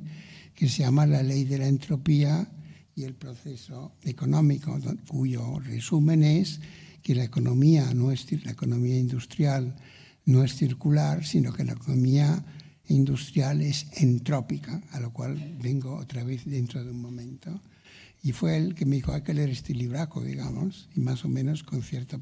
que 0.54 0.68
se 0.68 0.82
llama 0.82 1.06
La 1.06 1.22
ley 1.22 1.44
de 1.44 1.58
la 1.58 1.66
entropía 1.66 2.48
y 2.94 3.04
el 3.04 3.14
proceso 3.14 3.92
económico, 4.02 4.78
cuyo 5.08 5.58
resumen 5.58 6.22
es 6.22 6.60
que 7.02 7.14
la 7.14 7.24
economía, 7.24 7.92
no 7.94 8.10
es, 8.12 8.26
la 8.44 8.52
economía 8.52 8.98
industrial 8.98 9.76
no 10.26 10.44
es 10.44 10.54
circular, 10.54 11.24
sino 11.24 11.52
que 11.52 11.64
la 11.64 11.72
economía 11.72 12.44
industrial 12.88 13.62
es 13.62 13.86
entrópica, 14.00 14.82
a 14.92 15.00
lo 15.00 15.12
cual 15.12 15.56
vengo 15.62 15.96
otra 15.96 16.24
vez 16.24 16.44
dentro 16.44 16.84
de 16.84 16.90
un 16.90 17.00
momento. 17.00 17.60
Y 18.22 18.32
fue 18.32 18.56
él 18.56 18.74
que 18.74 18.84
me 18.84 18.96
dijo, 18.96 19.12
hay 19.12 19.22
que 19.22 19.34
leer 19.34 19.50
este 19.50 19.74
libraco, 19.74 20.22
digamos, 20.22 20.88
y 20.94 21.00
más 21.00 21.24
o 21.24 21.28
menos 21.28 21.62
con 21.62 21.82
cierto 21.82 22.20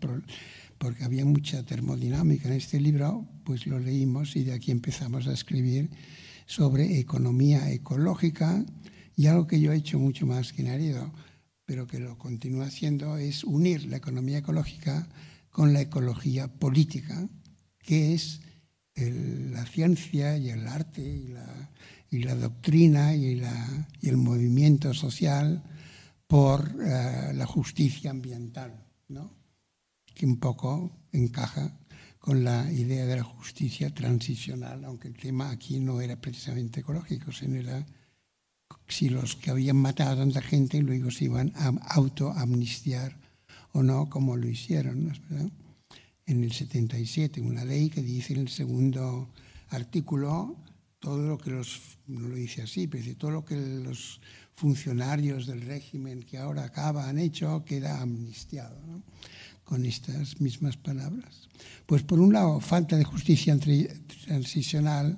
porque 0.79 1.03
había 1.03 1.25
mucha 1.25 1.65
termodinámica 1.65 2.49
en 2.49 2.55
este 2.55 2.81
libro, 2.81 3.27
pues 3.45 3.67
lo 3.67 3.81
leímos 3.81 4.37
y 4.37 4.45
de 4.45 4.53
aquí 4.53 4.71
empezamos 4.71 5.27
a 5.27 5.33
escribir 5.33 5.91
sobre 6.47 6.99
economía 6.99 7.71
ecológica, 7.71 8.65
y 9.17 9.27
algo 9.27 9.49
que 9.49 9.61
yo 9.61 9.73
he 9.73 9.77
hecho 9.77 9.99
mucho 9.99 10.27
más 10.27 10.53
que 10.53 10.63
Naredo, 10.63 11.13
pero 11.65 11.89
que 11.89 11.99
lo 11.99 12.17
continúo 12.17 12.63
haciendo, 12.63 13.19
es 13.19 13.43
unir 13.43 13.85
la 13.87 13.97
economía 13.97 14.39
ecológica 14.39 15.09
con 15.51 15.73
la 15.73 15.81
ecología 15.81 16.47
política, 16.47 17.29
que 17.83 18.15
es 18.15 18.41
la 18.95 19.67
ciencia 19.67 20.39
y 20.39 20.51
el 20.51 20.67
arte 20.67 21.03
y 21.03 21.29
la, 21.29 21.71
y 22.11 22.19
la 22.21 22.35
doctrina 22.37 23.15
y, 23.15 23.35
la, 23.35 23.89
y, 24.01 24.09
el 24.09 24.17
movimiento 24.17 24.95
social 24.95 25.63
por 26.29 26.61
uh, 26.77 27.33
la 27.33 27.47
justicia 27.47 28.13
ambiental, 28.13 28.85
que 30.15 30.27
un 30.27 30.39
poco 30.39 30.93
encaja 31.11 31.77
con 32.19 32.45
la 32.45 32.71
idea 32.71 33.07
de 33.07 33.17
la 33.17 33.25
justicia 33.25 33.93
transicional, 33.95 34.85
aunque 34.85 35.09
el 35.09 35.17
tema 35.17 35.51
aquí 35.51 35.81
no 35.81 36.01
era 36.01 36.21
precisamente 36.21 36.81
ecológico, 36.81 37.33
sino 37.33 37.57
era 37.57 37.87
si 38.87 39.09
los 39.09 39.37
que 39.37 39.51
habían 39.51 39.77
matado 39.77 40.13
a 40.13 40.17
tanta 40.17 40.43
gente 40.43 40.81
luego 40.83 41.11
se 41.11 41.25
iban 41.25 41.53
a 41.57 41.69
autoamnistiar 41.95 43.17
o 43.73 43.83
no, 43.83 44.11
como 44.11 44.37
lo 44.37 44.49
hicieron. 44.49 45.13
En 46.27 46.45
el 46.45 46.53
77, 46.53 47.41
una 47.41 47.65
ley 47.65 47.89
que 47.89 48.03
dice 48.03 48.35
en 48.35 48.41
el 48.41 48.49
segundo 48.49 49.31
artículo 49.71 50.57
todo 50.99 51.27
lo 51.27 51.39
que 51.39 51.51
los, 51.51 51.99
no 52.07 52.29
lo 52.29 52.35
dice 52.35 52.63
así, 52.63 52.87
pero 52.87 53.03
dice 53.03 53.15
todo 53.15 53.31
lo 53.31 53.45
que 53.45 53.57
los 53.57 54.21
funcionarios 54.59 55.47
del 55.47 55.61
régimen 55.61 56.25
que 56.25 56.37
ahora 56.37 56.65
acaba 56.65 57.09
han 57.09 57.19
hecho 57.19 57.65
queda 57.65 58.01
amnistiado, 58.01 58.77
con 59.63 59.87
estas 59.87 60.41
mismas 60.41 60.77
palabras. 60.77 61.49
Pues 61.87 62.03
por 62.03 62.19
un 62.19 62.33
lado, 62.33 62.59
falta 62.59 62.97
de 62.97 63.05
justicia 63.05 63.57
transicional 64.27 65.17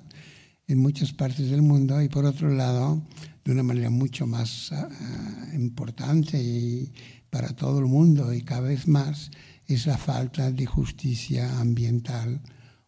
en 0.67 0.77
muchas 0.77 1.11
partes 1.11 1.49
del 1.49 1.63
mundo 1.63 2.01
y 2.03 2.07
por 2.07 2.25
otro 2.25 2.49
lado, 2.49 3.01
de 3.43 3.51
una 3.51 3.63
manera 3.63 3.89
mucho 3.89 4.27
más 4.27 4.71
uh, 4.71 5.55
importante 5.55 6.37
y 6.41 6.93
para 7.31 7.55
todo 7.55 7.79
el 7.79 7.85
mundo 7.85 8.31
y 8.33 8.43
cada 8.43 8.61
vez 8.61 8.87
más 8.87 9.31
es 9.65 9.87
la 9.87 9.97
falta 9.97 10.51
de 10.51 10.67
justicia 10.67 11.59
ambiental 11.59 12.41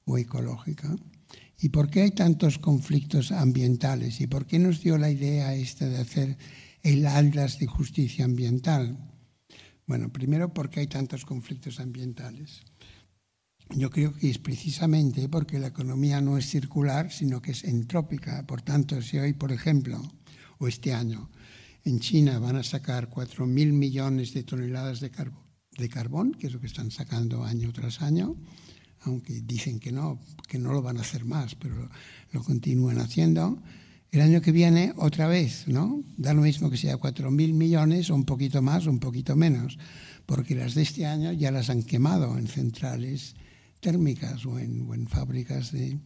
o 0.06 0.20
ecológica. 0.20 0.96
¿Y 1.64 1.70
por 1.70 1.90
qué 1.90 2.02
hay 2.02 2.12
tantos 2.12 2.60
conflictos 2.60 3.32
ambientales? 3.32 4.20
¿Y 4.20 4.28
por 4.28 4.46
qué 4.46 4.60
nos 4.60 4.82
dio 4.82 4.98
la 4.98 5.10
idea 5.10 5.56
esta 5.56 5.88
de 5.88 5.96
hacer 5.98 6.38
el 6.82 7.08
Atlas 7.08 7.58
de 7.58 7.68
Justicia 7.68 8.26
Ambiental? 8.26 8.98
Bueno, 9.88 10.12
primero 10.12 10.54
porque 10.54 10.82
hay 10.82 10.88
tantos 10.88 11.24
conflictos 11.24 11.80
ambientales. 11.80 12.64
Yo 13.70 13.90
creo 13.92 14.14
que 14.14 14.30
es 14.30 14.40
precisamente 14.40 15.30
porque 15.30 15.58
la 15.58 15.68
economía 15.68 16.20
no 16.20 16.38
es 16.38 16.50
circular, 16.50 17.14
sino 17.14 17.42
que 17.42 17.52
es 17.52 17.64
entrópica. 17.64 18.46
Por 18.46 18.62
tanto, 18.62 19.02
si 19.02 19.20
hoy, 19.20 19.32
por 19.32 19.54
ejemplo, 19.54 20.02
o 20.58 20.68
este 20.68 20.94
año, 20.94 21.30
en 21.86 22.02
China 22.02 22.40
van 22.40 22.58
a 22.58 22.64
sacar 22.64 23.10
4.000 23.10 23.72
millones 23.72 24.34
de 24.34 24.44
toneladas 24.44 25.00
de, 25.00 25.12
de 25.78 25.90
carbón, 25.90 26.34
que 26.34 26.48
es 26.48 26.54
lo 26.54 26.60
que 26.60 26.68
están 26.68 26.92
sacando 26.92 27.46
año 27.46 27.72
tras 27.72 28.02
año, 28.02 28.36
aunque 29.06 29.42
dicen 29.42 29.80
que 29.80 29.92
no, 29.92 30.20
que 30.48 30.60
no 30.60 30.74
lo 30.74 30.82
van 30.82 30.98
a 30.98 31.02
hacer 31.02 31.26
más, 31.26 31.56
pero 31.56 31.90
lo 32.32 32.44
continúan 32.44 33.00
haciendo. 33.00 33.62
El 34.12 34.22
año 34.22 34.42
que 34.42 34.52
viene, 34.52 34.94
otra 34.98 35.28
vez, 35.28 35.68
¿no? 35.68 36.04
Da 36.18 36.34
lo 36.34 36.42
mismo 36.42 36.70
que 36.70 36.78
sea 36.78 37.00
4.000 37.00 37.54
millones, 37.54 38.10
o 38.10 38.16
un 38.16 38.26
poquito 38.26 38.62
más, 38.62 38.86
o 38.86 38.92
un 38.92 39.00
poquito 39.00 39.36
menos, 39.36 39.80
porque 40.26 40.56
las 40.56 40.76
de 40.76 40.84
este 40.84 41.06
año 41.06 41.32
ya 41.32 41.52
las 41.52 41.70
han 41.70 41.84
quemado 41.84 42.38
en 42.38 42.48
centrales 42.48 43.36
térmicas 43.80 44.46
o 44.46 44.60
en, 44.60 45.08
fábricas 45.08 45.72
de, 45.72 46.00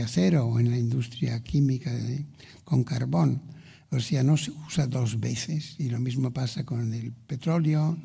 acero 0.00 0.46
o 0.46 0.60
en 0.60 0.70
la 0.70 0.78
industria 0.78 1.42
química 1.42 1.92
con 2.64 2.84
carbón. 2.84 3.42
O 3.90 4.00
sea, 4.00 4.22
no 4.22 4.36
se 4.36 4.52
usa 4.66 4.86
dos 4.86 5.20
veces. 5.20 5.74
Y 5.78 5.90
lo 5.90 5.98
mismo 5.98 6.32
pasa 6.32 6.64
con 6.64 6.94
el 6.94 7.12
petróleo 7.12 7.98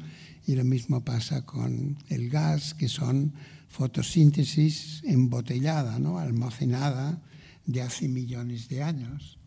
y 0.46 0.56
lo 0.56 0.66
mismo 0.66 1.06
pasa 1.06 1.46
con 1.46 1.98
el 2.10 2.30
gas, 2.30 2.74
que 2.74 2.90
son 2.90 3.34
fotosíntesis 3.67 5.01
embotellada, 5.03 5.99
¿no? 5.99 6.19
almacenada 6.19 7.21
de 7.65 7.82
hace 7.82 8.08
millones 8.08 8.69
de 8.69 8.84
años 8.84 9.38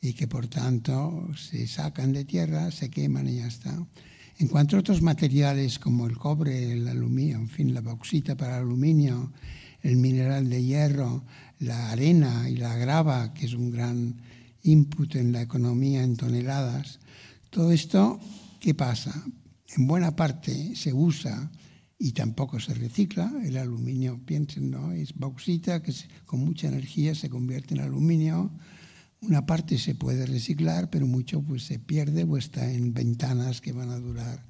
y 0.00 0.14
que 0.14 0.26
por 0.26 0.48
tanto 0.48 1.28
se 1.36 1.66
sacan 1.66 2.12
de 2.12 2.24
tierra, 2.24 2.70
se 2.70 2.90
queman 2.90 3.28
y 3.28 3.36
ya 3.36 3.46
está. 3.46 3.86
En 4.38 4.48
cuanto 4.48 4.76
a 4.76 4.80
otros 4.80 5.02
materiales 5.02 5.78
como 5.78 6.06
el 6.06 6.16
cobre, 6.16 6.72
el 6.72 6.88
aluminio, 6.88 7.36
en 7.36 7.48
fin, 7.48 7.74
la 7.74 7.82
bauxita 7.82 8.36
para 8.36 8.56
aluminio, 8.56 9.32
el 9.82 9.96
mineral 9.96 10.48
de 10.48 10.64
hierro, 10.64 11.24
la 11.58 11.90
arena 11.90 12.48
y 12.48 12.56
la 12.56 12.74
grava, 12.76 13.34
que 13.34 13.44
es 13.44 13.52
un 13.52 13.70
gran 13.70 14.16
input 14.62 15.16
en 15.16 15.32
la 15.32 15.42
economía 15.42 16.02
en 16.02 16.16
toneladas, 16.16 17.00
todo 17.50 17.72
esto, 17.72 18.18
¿qué 18.60 18.74
pasa? 18.74 19.24
En 19.76 19.86
buena 19.86 20.16
parte 20.16 20.74
se 20.74 20.92
usa 20.92 21.50
y 22.00 22.12
tampoco 22.12 22.58
se 22.58 22.74
recicla. 22.74 23.32
El 23.44 23.56
aluminio, 23.56 24.20
piensen, 24.26 24.70
¿no? 24.70 24.90
Es 24.90 25.14
bauxita 25.14 25.80
que 25.82 25.94
con 26.26 26.40
mucha 26.40 26.66
energía 26.66 27.14
se 27.14 27.30
convierte 27.30 27.74
en 27.74 27.82
aluminio 27.82 28.50
una 29.22 29.44
parte 29.44 29.76
se 29.78 29.94
puede 29.94 30.24
reciclar, 30.24 30.88
pero 30.88 31.06
mucho 31.06 31.42
pues 31.42 31.64
se 31.64 31.78
pierde 31.78 32.24
o 32.24 32.36
está 32.38 32.70
en 32.72 32.94
ventanas 32.94 33.60
que 33.60 33.72
van 33.72 33.90
a 33.90 33.98
durar 33.98 34.46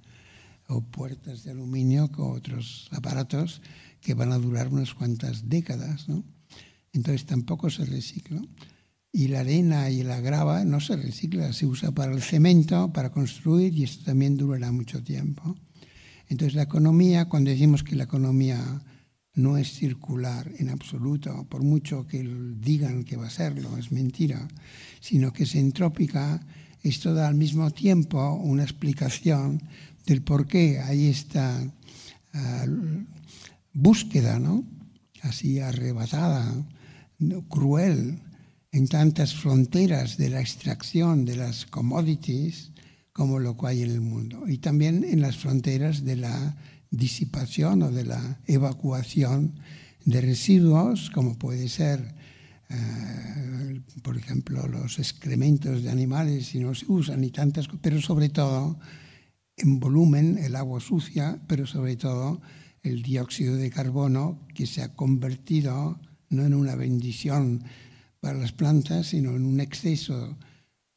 o 0.69 0.83
puertas 0.83 1.43
de 1.43 1.51
aluminio 1.51 2.13
con 2.13 2.37
otros 2.37 2.89
aparatos 2.93 3.61
que 4.01 4.15
van 4.15 4.31
a 4.31 4.39
durar 4.39 4.69
unas 4.69 4.95
cuantas 4.95 5.49
décadas. 5.49 6.09
¿no? 6.09 6.25
Entonces 6.93 7.27
tampoco 7.27 7.69
se 7.71 7.85
recicla. 7.85 8.41
Y 9.13 9.27
la 9.27 9.41
arena 9.41 9.91
y 9.91 10.05
la 10.05 10.21
grava 10.21 10.65
no 10.65 10.79
se 10.79 10.95
recicla, 10.95 11.53
se 11.53 11.67
usa 11.67 11.91
para 11.91 12.13
el 12.13 12.23
cemento, 12.23 12.93
para 12.93 13.11
construir 13.11 13.77
y 13.77 13.83
esto 13.83 14.05
también 14.05 14.37
durará 14.37 14.71
mucho 14.71 15.03
tiempo. 15.03 15.57
Entonces 16.31 16.55
la 16.55 16.63
economía, 16.63 17.29
cuando 17.29 17.51
decimos 17.51 17.83
que 17.83 17.97
la 17.97 18.05
economía 18.05 18.83
no 19.35 19.59
es 19.59 19.73
circular 19.73 20.51
en 20.59 20.71
absoluto, 20.71 21.45
por 21.51 21.63
mucho 21.65 22.07
que 22.07 22.23
digan 22.57 23.03
que 23.03 23.17
va 23.17 23.27
a 23.27 23.31
serlo, 23.31 23.77
es 23.77 23.91
mentira, 23.91 24.47
sino 25.01 25.33
que 25.33 25.43
es 25.43 25.57
entrópica, 25.57 26.41
esto 26.83 27.15
da 27.15 27.27
al 27.27 27.35
mismo 27.35 27.71
tiempo 27.73 28.35
una 28.35 28.63
explicación 28.63 29.61
del 30.07 30.23
por 30.23 30.47
qué 30.47 30.79
hay 30.79 31.09
esta 31.09 31.61
uh, 32.35 33.05
búsqueda, 33.73 34.39
¿no? 34.39 34.65
así 35.23 35.59
arrebatada, 35.59 36.55
cruel, 37.49 38.23
en 38.73 38.87
tantas 38.87 39.35
fronteras 39.35 40.17
de 40.17 40.31
la 40.31 40.41
extracción 40.41 41.25
de 41.25 41.37
las 41.37 41.67
commodities 41.67 42.71
como 43.13 43.39
lo 43.39 43.57
que 43.57 43.67
hay 43.67 43.83
en 43.83 43.91
el 43.91 44.01
mundo, 44.01 44.49
y 44.49 44.59
también 44.59 45.05
en 45.05 45.21
las 45.21 45.37
fronteras 45.37 46.05
de 46.05 46.17
la 46.17 46.57
disipación 46.91 47.83
o 47.83 47.91
de 47.91 48.05
la 48.05 48.41
evacuación 48.47 49.61
de 50.05 50.21
residuos, 50.21 51.11
como 51.11 51.39
puede 51.39 51.69
ser, 51.69 52.15
eh, 52.69 53.81
por 54.03 54.17
ejemplo, 54.17 54.67
los 54.67 54.99
excrementos 54.99 55.83
de 55.83 55.91
animales 55.91 56.47
si 56.47 56.61
no 56.61 56.75
se 56.75 56.87
usan 56.89 57.23
y 57.25 57.31
tantas 57.31 57.67
cosas, 57.67 57.81
pero 57.83 58.01
sobre 58.01 58.29
todo 58.29 58.79
en 59.57 59.79
volumen 59.79 60.39
el 60.39 60.57
agua 60.57 60.81
sucia, 60.81 61.41
pero 61.47 61.67
sobre 61.67 61.97
todo 61.97 62.41
el 62.83 63.03
dióxido 63.03 63.57
de 63.57 63.71
carbono 63.71 64.47
que 64.55 64.67
se 64.67 64.83
ha 64.83 64.95
convertido 64.95 66.01
no 66.31 66.45
en 66.45 66.55
una 66.55 66.77
bendición 66.77 67.65
para 68.21 68.39
las 68.39 68.53
plantas, 68.53 69.09
sino 69.09 69.37
en 69.37 69.45
un 69.45 69.61
exceso. 69.61 70.39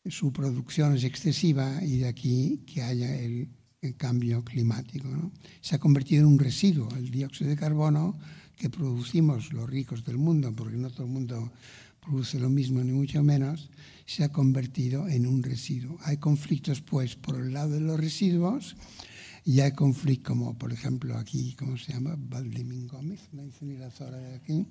Su 0.05 0.33
producción 0.33 0.95
es 0.95 1.03
excesiva 1.03 1.83
y 1.83 1.97
de 1.99 2.07
aquí 2.07 2.63
que 2.65 2.81
haya 2.81 3.15
el 3.15 3.49
el 3.83 3.95
cambio 3.95 4.43
climático. 4.43 5.07
¿no? 5.09 5.31
Se 5.61 5.75
ha 5.75 5.79
convertido 5.79 6.21
en 6.21 6.27
un 6.27 6.39
residuo, 6.39 6.89
el 6.95 7.11
dióxido 7.11 7.49
de 7.49 7.57
carbono 7.57 8.17
que 8.55 8.69
producimos 8.69 9.51
los 9.51 9.69
ricos 9.69 10.05
del 10.05 10.17
mundo, 10.17 10.53
porque 10.55 10.77
no 10.77 10.89
todo 10.89 11.05
el 11.05 11.11
mundo 11.11 11.51
produce 11.99 12.39
lo 12.39 12.49
mismo 12.49 12.83
ni 12.83 12.91
mucho 12.91 13.21
menos, 13.23 13.69
se 14.05 14.23
ha 14.23 14.31
convertido 14.31 15.07
en 15.07 15.27
un 15.27 15.43
residuo. 15.43 15.97
Hay 16.03 16.17
conflictos, 16.17 16.81
pues, 16.81 17.15
por 17.15 17.35
el 17.39 17.53
lado 17.53 17.71
de 17.71 17.81
los 17.81 17.99
residuos, 17.99 18.75
y 19.45 19.59
hay 19.59 19.73
conflictos 19.73 20.27
como, 20.27 20.57
por 20.57 20.71
ejemplo, 20.71 21.17
aquí, 21.17 21.53
¿cómo 21.57 21.77
se 21.77 21.93
llama? 21.93 22.15
Valdemín 22.17 22.87
Gómez, 22.87 23.21
la 23.33 23.43
incineradora 23.43 24.17
de 24.17 24.35
aquí. 24.35 24.67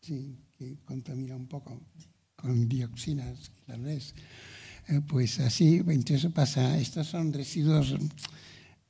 Sí, 0.00 0.36
que 0.58 0.78
contamina 0.84 1.36
un 1.36 1.46
poco 1.46 1.80
con 2.42 2.68
dioxinas, 2.68 3.52
tal 3.66 3.82
vez. 3.82 4.14
Eh, 4.88 5.00
pues 5.06 5.38
así, 5.40 5.80
entonces 5.86 6.30
pasa, 6.32 6.78
estos 6.78 7.06
son 7.06 7.32
residuos 7.32 7.94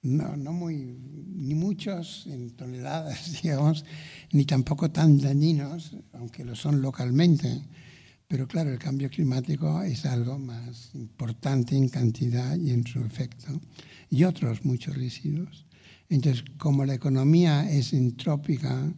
no, 0.03 0.37
no 0.37 0.53
muy, 0.53 0.99
ni 1.37 1.55
muchos 1.55 2.27
en 2.27 2.51
toneladas, 2.51 3.41
digamos, 3.43 3.85
ni 4.33 4.45
tampoco 4.45 4.91
tan 4.91 5.19
dañinos, 5.19 5.97
aunque 6.12 6.45
lo 6.45 6.57
son 6.57 6.83
localmente. 6.83 7.62
Pero 8.27 8.49
claro, 8.49 8.71
el 8.71 8.79
cambio 8.79 9.11
climático 9.11 9.83
es 9.83 10.07
algo 10.07 10.38
más 10.38 10.91
importante 10.95 11.77
en 11.77 11.88
cantidad 11.88 12.57
y 12.57 12.71
en 12.71 12.87
su 12.87 13.01
efecto. 13.01 13.61
Y 14.11 14.25
otros 14.25 14.65
muchos 14.65 14.97
residuos. 14.97 15.67
Entonces, 16.09 16.45
como 16.59 16.85
la 16.85 16.95
economía 16.95 17.71
es 17.71 17.93
entrópica, 17.93 18.93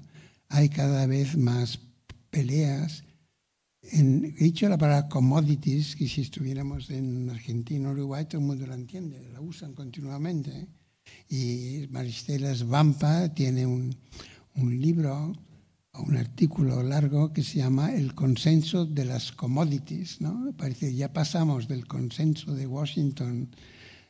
hay 0.48 0.68
cada 0.68 1.06
vez 1.06 1.36
más 1.36 1.80
peleas 2.30 3.03
he 3.92 4.44
dicho 4.44 4.68
la 4.68 4.78
palabra 4.78 5.08
commodities, 5.08 5.96
que 5.96 6.08
si 6.08 6.22
estuviéramos 6.22 6.90
en 6.90 7.30
Argentina 7.30 7.88
o 7.88 7.92
Uruguay 7.92 8.24
todo 8.24 8.40
el 8.40 8.46
mundo 8.46 8.66
la 8.66 8.74
entiende, 8.74 9.28
la 9.32 9.40
usan 9.40 9.74
continuamente. 9.74 10.68
Y 11.28 11.86
Maristela 11.90 12.54
Vampa 12.64 13.32
tiene 13.34 13.66
un, 13.66 13.94
un 14.56 14.80
libro 14.80 15.32
o 15.92 16.02
un 16.02 16.16
artículo 16.16 16.82
largo 16.82 17.32
que 17.32 17.42
se 17.42 17.58
llama 17.58 17.94
El 17.94 18.14
consenso 18.14 18.84
de 18.86 19.04
las 19.04 19.32
commodities. 19.32 20.20
¿no? 20.20 20.52
Parece 20.56 20.94
ya 20.94 21.12
pasamos 21.12 21.68
del 21.68 21.86
consenso 21.86 22.54
de 22.54 22.66
Washington 22.66 23.50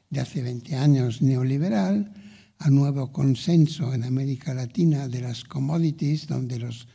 de 0.08 0.20
hace 0.20 0.42
20 0.42 0.76
años 0.76 1.20
neoliberal 1.20 2.12
a 2.58 2.70
nuevo 2.70 3.12
consenso 3.12 3.92
en 3.92 4.04
América 4.04 4.54
Latina 4.54 5.08
de 5.08 5.20
las 5.20 5.44
commodities, 5.44 6.26
donde 6.26 6.58
los 6.58 6.88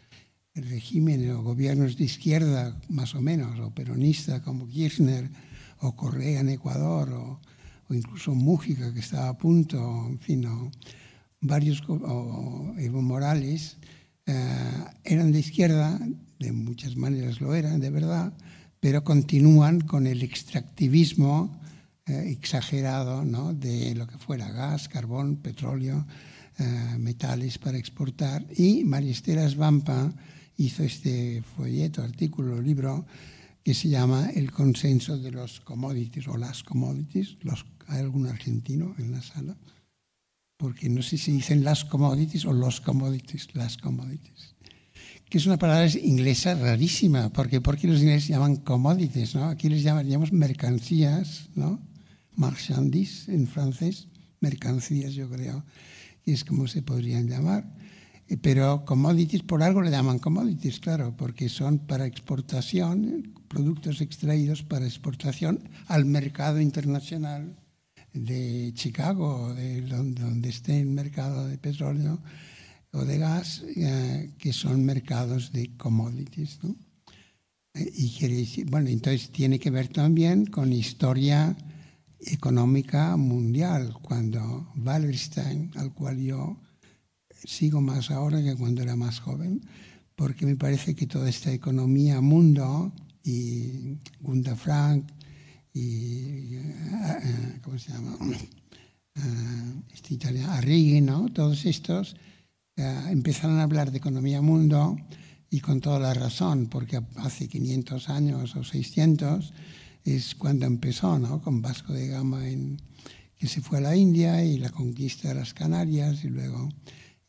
regímenes 0.62 1.32
o 1.32 1.42
gobiernos 1.42 1.98
de 1.98 2.06
izquierda, 2.06 2.76
más 2.90 3.16
o 3.16 3.22
menos, 3.22 3.60
o 3.60 3.72
peronista 3.72 4.42
como 4.42 4.68
Kirchner 4.68 5.30
o 5.80 5.96
Correa 5.96 6.42
en 6.42 6.50
Ecuador, 6.50 7.12
o, 7.14 7.40
incluso 7.94 8.36
Mújica, 8.36 8.94
que 8.94 9.00
estaba 9.00 9.30
a 9.30 9.38
punto, 9.38 9.78
en 10.08 10.20
fin, 10.20 10.46
o 10.46 10.72
varios, 11.42 11.82
o 11.88 12.74
Evo 12.78 13.02
Morales, 13.02 13.78
eh, 14.26 14.86
eran 15.04 15.32
de 15.32 15.40
izquierda, 15.40 16.00
de 16.38 16.52
muchas 16.52 16.96
maneras 16.96 17.42
lo 17.42 17.56
eran, 17.56 17.80
de 17.80 17.90
verdad, 17.90 18.34
pero 18.80 19.04
continúan 19.04 19.82
con 19.82 20.08
el 20.08 20.22
extractivismo 20.22 21.60
eh, 22.06 22.30
exagerado 22.32 23.26
¿no? 23.26 23.54
de 23.54 23.94
lo 23.96 24.08
que 24.08 24.18
fuera 24.18 24.52
gas, 24.52 24.88
carbón, 24.88 25.38
petróleo, 25.38 26.06
eh, 26.58 26.98
metales 26.98 27.58
para 27.58 27.78
exportar. 27.78 28.46
Y 28.56 28.84
María 28.84 29.12
Estela 29.12 29.50
Svampa 29.50 30.14
hizo 30.60 30.84
este 30.84 31.42
folleto, 31.56 32.04
artículo, 32.04 32.62
libro 32.62 33.06
que 33.64 33.74
se 33.74 33.88
llama 33.88 34.30
El 34.30 34.52
consenso 34.52 35.18
de 35.18 35.32
los 35.32 35.62
commodities 35.62 36.28
o 36.28 36.38
las 36.38 36.64
commodities. 36.64 37.38
Los, 37.42 37.66
¿Hay 37.88 38.00
algún 38.00 38.28
argentino 38.28 38.94
en 38.98 39.12
la 39.12 39.22
sala? 39.22 39.58
Porque 40.58 40.90
no 40.90 41.02
sé 41.02 41.18
si 41.18 41.32
dicen 41.32 41.64
las 41.64 41.86
commodities 41.86 42.46
o 42.46 42.52
los 42.52 42.82
commodities, 42.82 43.56
las 43.56 43.78
commodities. 43.78 44.56
Que 45.30 45.38
es 45.38 45.46
una 45.46 45.58
palabra 45.58 45.88
inglesa 46.04 46.56
rarísima, 46.56 47.30
porque 47.30 47.62
¿por 47.62 47.78
qué 47.78 47.88
los 47.88 48.02
ingleses 48.02 48.28
llaman 48.28 48.58
commodities? 48.58 49.36
¿no? 49.36 49.46
Aquí 49.46 49.70
les 49.70 49.84
llamaríamos 49.84 50.34
mercancías, 50.34 51.50
¿no? 51.56 51.80
Marchandises 52.36 53.30
en 53.30 53.48
francés, 53.48 54.08
mercancías 54.42 55.14
yo 55.14 55.30
creo, 55.30 55.64
que 56.26 56.34
es 56.34 56.44
como 56.44 56.68
se 56.68 56.82
podrían 56.82 57.28
llamar. 57.28 57.79
Pero 58.38 58.86
commodities, 58.86 59.42
por 59.42 59.64
algo 59.64 59.82
le 59.82 59.90
llaman 59.90 60.20
commodities, 60.20 60.80
claro, 60.80 61.16
porque 61.18 61.50
son 61.50 61.80
para 61.80 62.06
exportación, 62.06 63.34
productos 63.48 64.02
extraídos 64.02 64.62
para 64.62 64.86
exportación 64.86 65.68
al 65.88 66.06
mercado 66.06 66.62
internacional 66.62 67.58
de 68.14 68.72
Chicago, 68.76 69.54
de 69.56 69.82
donde 69.82 70.50
esté 70.50 70.80
el 70.80 70.88
mercado 70.88 71.48
de 71.48 71.58
petróleo 71.58 72.22
o 72.92 73.04
de 73.04 73.18
gas, 73.18 73.64
eh, 73.76 74.32
que 74.38 74.54
son 74.54 74.86
mercados 74.86 75.52
de 75.52 75.76
commodities. 75.76 76.60
¿no? 76.64 76.76
Eh, 77.74 77.92
y 77.96 78.10
quiere 78.12 78.36
decir, 78.36 78.70
bueno, 78.70 78.90
entonces 78.90 79.32
tiene 79.32 79.60
que 79.60 79.72
ver 79.72 79.88
también 79.88 80.46
con 80.46 80.72
historia 80.72 81.56
económica 82.20 83.16
mundial, 83.16 83.96
cuando 84.02 84.72
Wallerstein, 84.76 85.72
al 85.76 85.94
cual 85.94 86.20
yo 86.20 86.60
sigo 87.44 87.82
más 87.82 88.12
ahora 88.12 88.42
que 88.44 88.56
cuando 88.56 88.82
era 88.82 88.96
más 88.96 89.20
joven, 89.20 89.62
porque 90.16 90.46
me 90.46 90.56
parece 90.56 90.96
que 90.96 91.08
toda 91.08 91.30
esta 91.30 91.52
economía 91.52 92.22
mundo 92.22 92.92
y 93.24 93.98
Gunda 94.20 94.56
Frank 94.56 95.06
y, 95.74 96.56
eh, 96.56 97.60
¿cómo 97.64 97.78
se 97.78 97.92
llama? 97.92 98.18
Uh, 98.20 99.94
este 99.94 100.14
italiano, 100.14 100.52
Arrighi, 100.54 101.02
¿no? 101.02 101.30
Todos 101.30 101.66
estos 101.66 102.16
uh, 102.78 103.10
empezaron 103.10 103.60
a 103.60 103.64
hablar 103.64 103.92
de 103.92 103.98
economía 103.98 104.42
mundo 104.42 104.98
y 105.50 105.60
con 105.60 105.82
toda 105.82 106.00
la 106.00 106.14
razón, 106.14 106.68
porque 106.68 107.02
hace 107.18 107.48
500 107.48 108.10
años 108.10 108.56
o 108.56 108.64
600 108.64 109.54
es 110.06 110.36
cuando 110.36 110.66
empezó, 110.66 111.20
¿no? 111.20 111.42
Con 111.42 111.62
Vasco 111.62 111.94
de 111.94 112.08
Gama 112.08 112.44
que 113.38 113.48
se 113.48 113.62
fue 113.62 113.78
a 113.78 113.82
la 113.82 113.96
India 113.96 114.44
y 114.44 114.58
la 114.58 114.70
conquista 114.70 115.30
de 115.30 115.36
las 115.36 115.54
Canarias 115.54 116.24
y 116.24 116.28
luego 116.28 116.70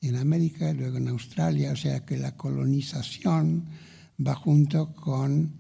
en 0.01 0.17
América 0.17 0.71
y 0.71 0.75
luego 0.75 0.97
en 0.97 1.09
Australia, 1.09 1.73
o 1.73 1.77
sea 1.77 2.05
que 2.05 2.17
la 2.17 2.37
colonización 2.37 3.67
va 4.25 4.35
junto 4.35 4.95
con 4.95 5.59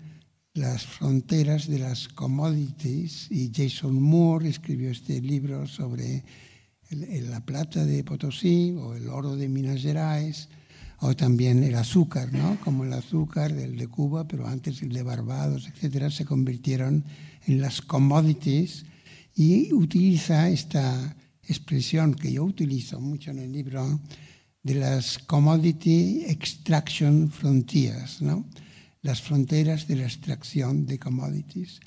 las 0.54 0.84
fronteras 0.84 1.68
de 1.68 1.78
las 1.78 2.08
commodities 2.08 3.30
y 3.30 3.52
Jason 3.54 4.02
Moore 4.02 4.48
escribió 4.48 4.90
este 4.90 5.20
libro 5.20 5.66
sobre 5.66 6.24
la 6.90 7.40
plata 7.40 7.84
de 7.84 8.02
Potosí 8.02 8.74
o 8.76 8.94
el 8.94 9.08
oro 9.08 9.36
de 9.36 9.48
Minas 9.48 9.82
Gerais 9.82 10.48
o 10.98 11.14
también 11.14 11.62
el 11.62 11.76
azúcar, 11.76 12.32
¿no? 12.32 12.58
como 12.64 12.84
el 12.84 12.92
azúcar 12.92 13.54
del 13.54 13.76
de 13.76 13.86
Cuba, 13.86 14.26
pero 14.26 14.46
antes 14.46 14.82
el 14.82 14.92
de 14.92 15.02
Barbados, 15.02 15.68
etcétera, 15.68 16.10
se 16.10 16.24
convirtieron 16.24 17.04
en 17.46 17.60
las 17.60 17.80
commodities 17.80 18.84
y 19.34 19.72
utiliza 19.72 20.50
esta 20.50 21.16
expresión 21.50 22.14
que 22.14 22.32
yo 22.32 22.44
utilizo 22.44 23.00
mucho 23.00 23.30
en 23.30 23.40
el 23.40 23.52
libro 23.52 24.00
de 24.62 24.74
las 24.74 25.18
Commodity 25.18 26.24
Extraction 26.26 27.30
Frontiers, 27.30 28.22
¿no? 28.22 28.46
las 29.02 29.22
fronteras 29.22 29.88
de 29.88 29.96
la 29.96 30.04
extracción 30.04 30.86
de 30.86 30.98
commodities. 30.98 31.80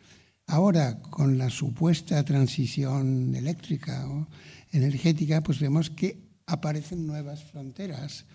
Ahora, 0.47 0.99
con 1.01 1.37
la 1.37 1.49
supuesta 1.49 2.23
transición 2.25 3.33
eléctrica 3.35 4.07
o 4.09 4.27
energética, 4.71 5.41
pues 5.41 5.59
vemos 5.59 5.89
que 5.89 6.17
aparecen 6.45 7.07
nuevas 7.07 7.43
fronteras, 7.43 8.25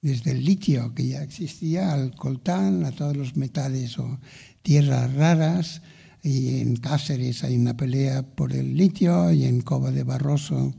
desde 0.00 0.30
el 0.30 0.44
litio, 0.44 0.94
que 0.94 1.08
ya 1.08 1.22
existía, 1.22 1.92
al 1.92 2.14
coltán, 2.14 2.84
a 2.84 2.92
todos 2.92 3.16
los 3.16 3.36
metales 3.36 3.98
o 3.98 4.20
tierras 4.62 5.12
raras, 5.14 5.82
y 6.22 6.60
en 6.60 6.76
Cáceres 6.76 7.44
hay 7.44 7.56
una 7.56 7.76
pelea 7.76 8.22
por 8.22 8.52
el 8.52 8.76
litio, 8.76 9.32
y 9.32 9.44
en 9.44 9.60
Cova 9.60 9.90
de 9.90 10.04
Barroso, 10.04 10.74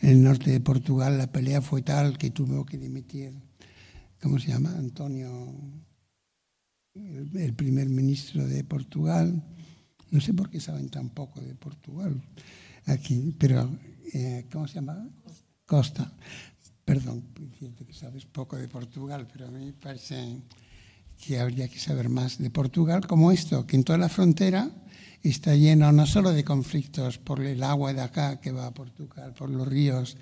en 0.00 0.10
el 0.10 0.22
norte 0.22 0.50
de 0.50 0.60
Portugal, 0.60 1.18
la 1.18 1.32
pelea 1.32 1.62
fue 1.62 1.82
tal 1.82 2.18
que 2.18 2.30
tuvo 2.30 2.64
que 2.66 2.78
dimitir, 2.78 3.32
¿cómo 4.20 4.38
se 4.38 4.48
llama? 4.48 4.70
Antonio, 4.76 5.54
el, 6.94 7.54
primer 7.54 7.88
ministro 7.88 8.46
de 8.46 8.64
Portugal. 8.64 9.42
No 10.10 10.20
sé 10.20 10.34
por 10.34 10.50
qué 10.50 10.60
saben 10.60 10.90
tan 10.90 11.10
poco 11.10 11.40
de 11.40 11.54
Portugal 11.54 12.22
aquí, 12.86 13.34
pero 13.38 13.76
eh, 14.12 14.46
¿cómo 14.52 14.68
se 14.68 14.74
llama? 14.74 15.08
Costa. 15.66 16.12
Perdón, 16.84 17.24
que 17.58 17.92
sabes 17.94 18.26
poco 18.26 18.56
de 18.56 18.68
Portugal, 18.68 19.26
pero 19.32 19.48
a 19.48 19.50
mí 19.50 19.64
me 19.64 19.72
parece 19.72 20.42
que 21.18 21.40
habría 21.40 21.68
que 21.68 21.78
saber 21.78 22.08
más 22.08 22.38
de 22.38 22.50
Portugal, 22.50 23.06
como 23.06 23.32
esto, 23.32 23.66
que 23.66 23.76
en 23.76 23.84
toda 23.84 23.98
la 23.98 24.08
frontera 24.08 24.70
está 25.22 25.54
lleno 25.54 25.90
no 25.92 26.06
solo 26.06 26.30
de 26.32 26.44
conflictos 26.44 27.18
por 27.18 27.40
el 27.40 27.62
agua 27.62 27.92
de 27.92 28.02
acá 28.02 28.40
que 28.40 28.52
va 28.52 28.66
a 28.66 28.74
Portugal, 28.74 29.32
por 29.32 29.48
los 29.50 29.66
ríos, 29.66 30.16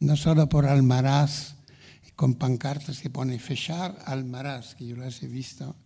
no 0.00 0.16
solo 0.16 0.48
por 0.48 0.66
Almaraz, 0.66 1.56
con 2.14 2.34
pancartas 2.34 3.00
que 3.00 3.10
pone 3.10 3.38
fechar 3.38 3.98
Almaraz, 4.06 4.74
que 4.74 4.86
yo 4.86 4.96
las 4.96 5.22
he 5.22 5.28
visto, 5.28 5.76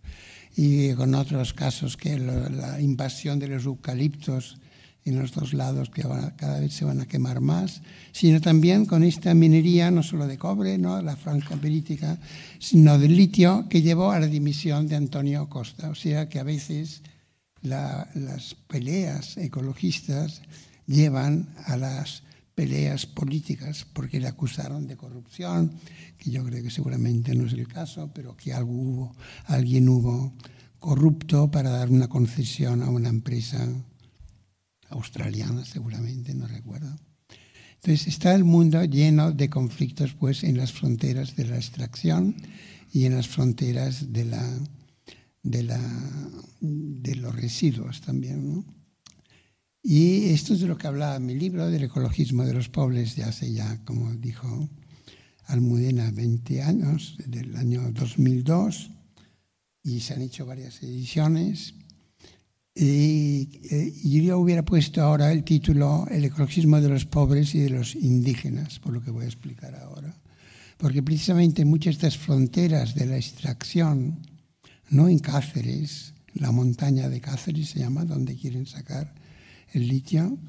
y 0.55 0.93
con 0.93 1.15
otros 1.15 1.53
casos 1.53 1.97
que 1.97 2.17
la 2.17 2.79
invasión 2.79 3.39
de 3.39 3.49
los 3.49 3.65
eucaliptos 3.65 4.57
en 5.03 5.19
los 5.19 5.31
dos 5.31 5.53
lados 5.53 5.89
que 5.89 6.03
cada 6.35 6.59
vez 6.59 6.73
se 6.73 6.85
van 6.85 7.01
a 7.01 7.07
quemar 7.07 7.41
más, 7.41 7.81
sino 8.11 8.39
también 8.39 8.85
con 8.85 9.03
esta 9.03 9.33
minería 9.33 9.89
no 9.89 10.03
solo 10.03 10.27
de 10.27 10.37
cobre, 10.37 10.77
¿no? 10.77 11.01
la 11.01 11.15
franja 11.15 11.55
política, 11.55 12.19
sino 12.59 12.99
de 12.99 13.09
litio 13.09 13.67
que 13.67 13.81
llevó 13.81 14.11
a 14.11 14.19
la 14.19 14.27
dimisión 14.27 14.87
de 14.87 14.95
Antonio 14.95 15.49
Costa. 15.49 15.89
O 15.89 15.95
sea 15.95 16.29
que 16.29 16.39
a 16.39 16.43
veces 16.43 17.01
las 17.61 18.55
peleas 18.67 19.37
ecologistas 19.37 20.41
llevan 20.85 21.49
a 21.65 21.77
las 21.77 22.23
peleas 22.53 23.05
políticas 23.07 23.87
porque 23.93 24.19
le 24.19 24.27
acusaron 24.27 24.85
de 24.85 24.97
corrupción, 24.97 25.71
que 26.17 26.29
yo 26.29 26.43
creo 26.43 26.61
que 26.61 26.69
seguramente 26.69 27.33
no 27.33 27.47
es 27.47 27.53
el 27.53 27.67
caso, 27.67 28.11
pero 28.13 28.35
que 28.35 28.53
algo 28.53 28.71
hubo, 28.71 29.15
alguien 29.45 29.89
hubo 29.89 30.33
corrupto 30.79 31.49
para 31.49 31.69
dar 31.69 31.89
una 31.89 32.07
concesión 32.07 32.83
a 32.83 32.89
una 32.89 33.09
empresa 33.09 33.67
australiana 34.91 35.65
seguramente, 35.65 36.33
no 36.33 36.47
recuerdo. 36.47 36.95
Entonces 37.75 38.07
está 38.07 38.35
el 38.35 38.43
mundo 38.43 38.83
lleno 38.83 39.31
de 39.31 39.49
conflictos 39.49 40.13
pues 40.13 40.43
en 40.43 40.57
las 40.57 40.71
fronteras 40.71 41.35
de 41.35 41.45
la 41.45 41.55
extracción 41.57 42.35
y 42.93 43.05
en 43.05 43.15
las 43.15 43.27
fronteras 43.27 44.13
de, 44.13 44.25
la, 44.25 44.59
de, 45.41 45.63
la, 45.63 45.79
de 46.59 47.15
los 47.15 47.35
residuos 47.35 48.01
también. 48.01 48.65
Y 49.81 50.25
esto 50.25 50.53
es 50.53 50.59
de 50.59 50.67
lo 50.67 50.77
que 50.77 50.85
hablaba 50.85 51.17
mi 51.19 51.33
libro 51.33 51.67
del 51.71 51.85
ecologismo 51.85 52.45
de 52.45 52.53
los 52.53 52.69
pobres 52.69 53.15
de 53.15 53.23
hace 53.23 53.51
ya, 53.51 53.83
como 53.83 54.13
dijo 54.13 54.69
Almudena, 55.45 56.11
20 56.11 56.61
años, 56.61 57.17
del 57.25 57.55
año 57.55 57.91
2002, 57.91 58.91
y 59.83 60.01
se 60.01 60.13
han 60.13 60.21
hecho 60.21 60.45
varias 60.45 60.83
ediciones. 60.83 61.73
Y, 62.73 63.59
eh, 63.69 63.93
yo 64.03 64.39
hubiera 64.39 64.63
puesto 64.63 65.01
ahora 65.01 65.31
el 65.31 65.43
título 65.43 66.07
El 66.09 66.23
ecologismo 66.23 66.79
de 66.79 66.89
los 66.89 67.05
pobres 67.05 67.53
y 67.53 67.59
de 67.59 67.69
los 67.69 67.95
indígenas, 67.95 68.79
por 68.79 68.93
lo 68.93 69.01
que 69.01 69.11
voy 69.11 69.25
a 69.25 69.27
explicar 69.27 69.75
ahora. 69.75 70.15
Porque 70.77 71.03
precisamente 71.03 71.65
muchas 71.65 71.99
de 71.99 72.07
estas 72.07 72.17
fronteras 72.17 72.95
de 72.95 73.05
la 73.05 73.17
extracción, 73.17 74.19
no 74.89 75.09
en 75.09 75.19
Cáceres, 75.19 76.13
la 76.33 76.51
montaña 76.51 77.09
de 77.09 77.19
Cáceres 77.19 77.69
se 77.69 77.79
llama, 77.79 78.05
donde 78.05 78.35
quieren 78.35 78.65
sacar 78.65 79.13
el 79.73 79.87
litio, 79.87 80.39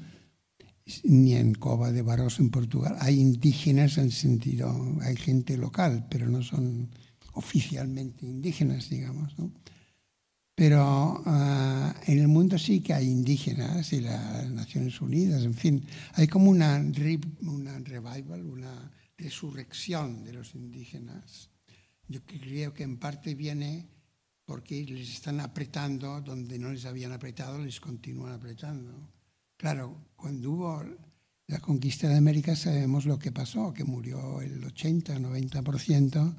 ni 1.03 1.33
en 1.33 1.53
Cova 1.53 1.91
de 1.91 2.01
Barros 2.01 2.39
en 2.39 2.49
Portugal. 2.49 2.95
Hay 2.99 3.19
indígenas 3.19 3.97
en 3.97 4.11
sentido, 4.11 4.97
hay 5.01 5.15
gente 5.17 5.57
local, 5.57 6.07
pero 6.09 6.29
no 6.29 6.41
son 6.41 6.89
oficialmente 7.33 8.25
indígenas, 8.25 8.89
digamos. 8.89 9.37
¿no? 9.37 9.51
Pero 10.55 11.23
uh, 11.25 11.93
en 12.05 12.19
el 12.19 12.27
mundo 12.27 12.59
sí 12.59 12.81
que 12.81 12.93
hay 12.93 13.09
indígenas 13.09 13.91
y 13.91 14.01
las 14.01 14.49
Naciones 14.51 15.01
Unidas, 15.01 15.43
en 15.43 15.55
fin, 15.55 15.83
hay 16.13 16.27
como 16.27 16.51
una, 16.51 16.77
una 17.41 17.79
revival, 17.79 18.45
una 18.45 18.91
resurrección 19.17 20.23
de 20.23 20.33
los 20.33 20.53
indígenas. 20.53 21.49
Yo 22.07 22.21
creo 22.23 22.73
que 22.73 22.83
en 22.83 22.97
parte 22.97 23.33
viene 23.33 23.87
porque 24.45 24.83
les 24.83 25.09
están 25.09 25.39
apretando 25.39 26.21
donde 26.21 26.59
no 26.59 26.71
les 26.71 26.85
habían 26.85 27.13
apretado, 27.13 27.57
les 27.57 27.79
continúan 27.79 28.33
apretando. 28.33 29.09
Claro, 29.57 30.09
cuando 30.15 30.51
hubo 30.51 30.83
la 31.47 31.59
conquista 31.59 32.07
de 32.09 32.17
América 32.17 32.55
sabemos 32.55 33.05
lo 33.05 33.17
que 33.17 33.31
pasó, 33.31 33.73
que 33.73 33.85
murió 33.85 34.41
el 34.41 34.61
80-90% 34.63 36.35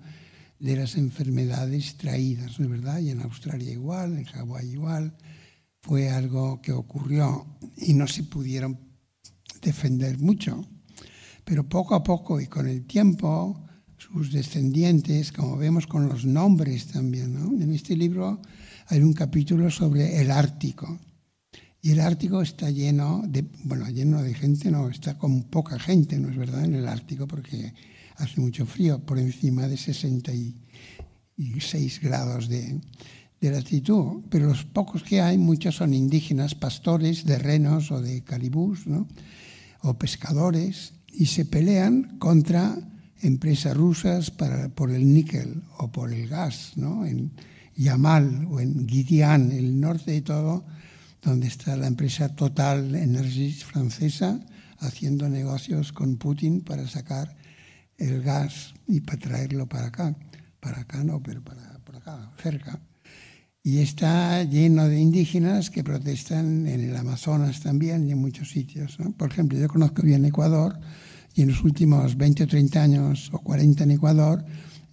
de 0.59 0.77
las 0.77 0.97
enfermedades 0.97 1.97
traídas, 1.97 2.59
¿no 2.59 2.65
es 2.65 2.71
verdad? 2.71 3.01
Y 3.01 3.11
en 3.11 3.21
Australia 3.23 3.73
igual, 3.73 4.17
en 4.17 4.25
Hawái 4.25 4.71
igual, 4.71 5.17
fue 5.81 6.09
algo 6.09 6.63
que 6.63 6.73
ocurrió 6.73 7.47
y 7.77 7.93
no 7.93 8.07
se 8.07 8.23
pudieron 8.23 8.79
defender 9.61 10.19
mucho. 10.19 10.67
Pero 11.45 11.69
poco 11.69 11.95
a 11.95 12.03
poco 12.03 12.41
y 12.41 12.47
con 12.47 12.67
el 12.67 12.87
tiempo, 12.87 13.63
sus 13.99 14.33
descendientes, 14.33 15.33
como 15.33 15.57
vemos 15.57 15.87
con 15.87 16.09
los 16.09 16.25
nombres 16.25 16.87
también, 16.87 17.35
¿no? 17.35 17.63
En 17.63 17.73
este 17.73 17.97
libro 17.97 18.41
hay 18.89 19.01
un 19.01 19.13
capítulo 19.13 19.71
sobre 19.71 20.21
el 20.21 20.31
Ártico. 20.31 20.99
Y 21.83 21.91
el 21.91 22.01
Ártico 22.01 22.41
está 22.41 22.71
lleno 22.71 23.23
de, 23.27 23.45
bueno, 23.65 23.87
lleno 23.91 24.23
de 24.23 24.33
gente, 24.33 24.71
no, 24.71 24.89
está 24.89 25.19
con 25.19 25.43
poca 25.45 25.79
gente, 25.79 26.19
¿no 26.19 26.31
es 26.31 26.37
verdad? 26.37 26.65
En 26.65 26.75
el 26.75 26.89
Ártico, 26.89 27.27
porque 27.27 27.75
hace 28.17 28.41
mucho 28.41 28.67
frío, 28.67 28.99
por 29.01 29.19
encima 29.19 29.69
de 29.69 29.77
66 29.77 32.01
grados 32.01 32.49
de, 32.49 32.81
latitud, 33.41 34.23
pero 34.31 34.47
los 34.47 34.65
pocos 34.65 35.03
que 35.03 35.21
hay, 35.21 35.37
muchos 35.37 35.75
son 35.77 35.93
indígenas, 35.93 36.55
pastores 36.55 37.27
de 37.27 37.39
renos 37.39 37.91
o 37.91 38.01
de 38.01 38.25
calibús, 38.25 38.85
o 39.83 39.99
pescadores, 39.99 40.95
y 41.13 41.27
se 41.27 41.45
pelean 41.45 42.17
contra 42.19 42.75
empresas 43.21 43.77
rusas 43.77 44.31
para, 44.31 44.71
por 44.71 44.91
el 44.91 45.13
níquel 45.13 45.63
o 45.77 45.93
por 45.93 46.15
el 46.15 46.27
gas, 46.27 46.73
¿no? 46.77 47.05
en 47.05 47.33
Yamal 47.77 48.47
o 48.51 48.61
en 48.61 48.87
Guidian, 48.87 49.53
el 49.53 49.79
norte 49.79 50.13
de 50.13 50.23
todo, 50.23 50.65
donde 51.21 51.49
está 51.49 51.77
la 51.77 51.87
empresa 51.87 52.35
Total 52.35 52.95
Energies 52.95 53.65
francesa 53.65 54.41
haciendo 54.79 55.29
negocios 55.29 55.93
con 55.93 56.17
Putin 56.17 56.61
para 56.61 56.87
sacar 56.87 57.35
el 57.99 58.23
gas 58.23 58.75
y 58.87 59.01
para 59.01 59.19
traerlo 59.19 59.69
para 59.69 59.87
acá. 59.87 60.17
Para 60.61 60.81
acá 60.81 61.05
no, 61.05 61.23
pero 61.23 61.43
para 61.43 61.79
por 61.85 61.97
acá, 61.97 62.33
cerca. 62.43 62.81
Y 63.63 63.79
está 63.79 64.43
lleno 64.43 64.89
de 64.89 65.01
indígenas 65.01 65.71
que 65.71 65.85
protestan 65.85 66.67
en 66.67 66.81
el 66.81 66.97
Amazonas 66.97 67.61
también 67.61 68.07
y 68.07 68.13
en 68.13 68.19
muchos 68.19 68.51
sitios. 68.51 68.99
Por 69.17 69.31
ejemplo, 69.31 69.59
yo 69.59 69.69
conozco 69.69 70.03
bien 70.03 70.25
Ecuador 70.25 70.79
y 71.35 71.43
en 71.43 71.49
los 71.49 71.63
últimos 71.65 72.17
20 72.17 72.45
o 72.45 72.47
30 72.47 72.83
años 72.83 73.31
o 73.33 73.39
40 73.39 73.85
en 73.85 73.91
Ecuador, 73.93 74.45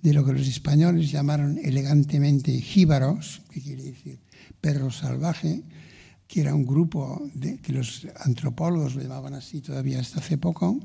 de 0.02 0.14
lo 0.14 0.26
que 0.26 0.34
los 0.34 0.48
españoles 0.48 1.12
llamaron 1.12 1.60
elegantemente 1.64 2.52
jíbaros, 2.60 3.42
que 3.52 3.62
quiere 3.62 3.84
decir 3.84 4.20
perro 4.60 4.90
salvaje, 4.90 5.64
que 6.28 6.42
era 6.42 6.56
un 6.56 6.66
grupo 6.66 7.30
que 7.62 7.74
los 7.74 8.08
antropólogos 8.24 8.96
lo 8.96 9.02
llamaban 9.02 9.34
así 9.34 9.62
todavía 9.62 10.00
hasta 10.00 10.20
hace 10.20 10.38
poco, 10.38 10.80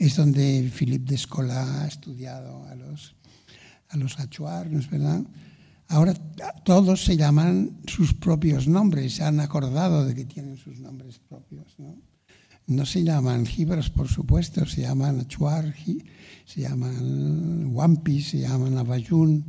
es 0.00 0.16
donde 0.16 0.72
Philippe 0.74 1.12
Descola 1.12 1.82
ha 1.82 1.86
estudiado 1.86 2.64
a 2.64 2.74
los, 2.74 3.14
a 3.90 3.98
los 3.98 4.18
Achuar, 4.18 4.70
¿no 4.70 4.78
es 4.80 4.88
verdad? 4.88 5.22
Ahora 5.88 6.14
todos 6.64 7.04
se 7.04 7.18
llaman 7.18 7.76
sus 7.86 8.14
propios 8.14 8.66
nombres, 8.66 9.16
se 9.16 9.24
han 9.24 9.40
acordado 9.40 10.06
de 10.06 10.14
que 10.14 10.24
tienen 10.24 10.56
sus 10.56 10.80
nombres 10.80 11.18
propios, 11.18 11.78
¿no? 11.78 11.98
No 12.66 12.86
se 12.86 13.04
llaman 13.04 13.44
jíbaros, 13.44 13.90
por 13.90 14.08
supuesto, 14.08 14.64
se 14.64 14.82
llaman 14.82 15.20
Achuar, 15.20 15.74
se 16.46 16.60
llaman 16.62 17.66
Wampi, 17.66 18.22
se 18.22 18.38
llaman 18.38 18.78
Abayun, 18.78 19.44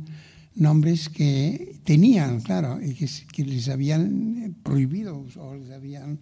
nombres 0.54 1.08
que 1.08 1.80
tenían, 1.84 2.42
claro, 2.42 2.78
y 2.82 2.94
que, 2.94 3.44
les 3.44 3.68
habían 3.70 4.56
prohibido 4.62 5.24
o 5.36 5.54
les 5.54 5.70
habían, 5.70 6.20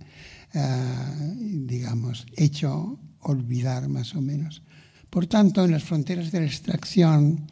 ah, 0.54 1.14
digamos, 1.34 2.26
hecho 2.36 3.00
olvidar 3.22 3.88
más 3.88 4.14
o 4.14 4.20
menos. 4.20 4.62
Por 5.08 5.26
tanto, 5.26 5.64
en 5.64 5.72
las 5.72 5.84
fronteras 5.84 6.30
de 6.30 6.40
la 6.40 6.46
extracción 6.46 7.46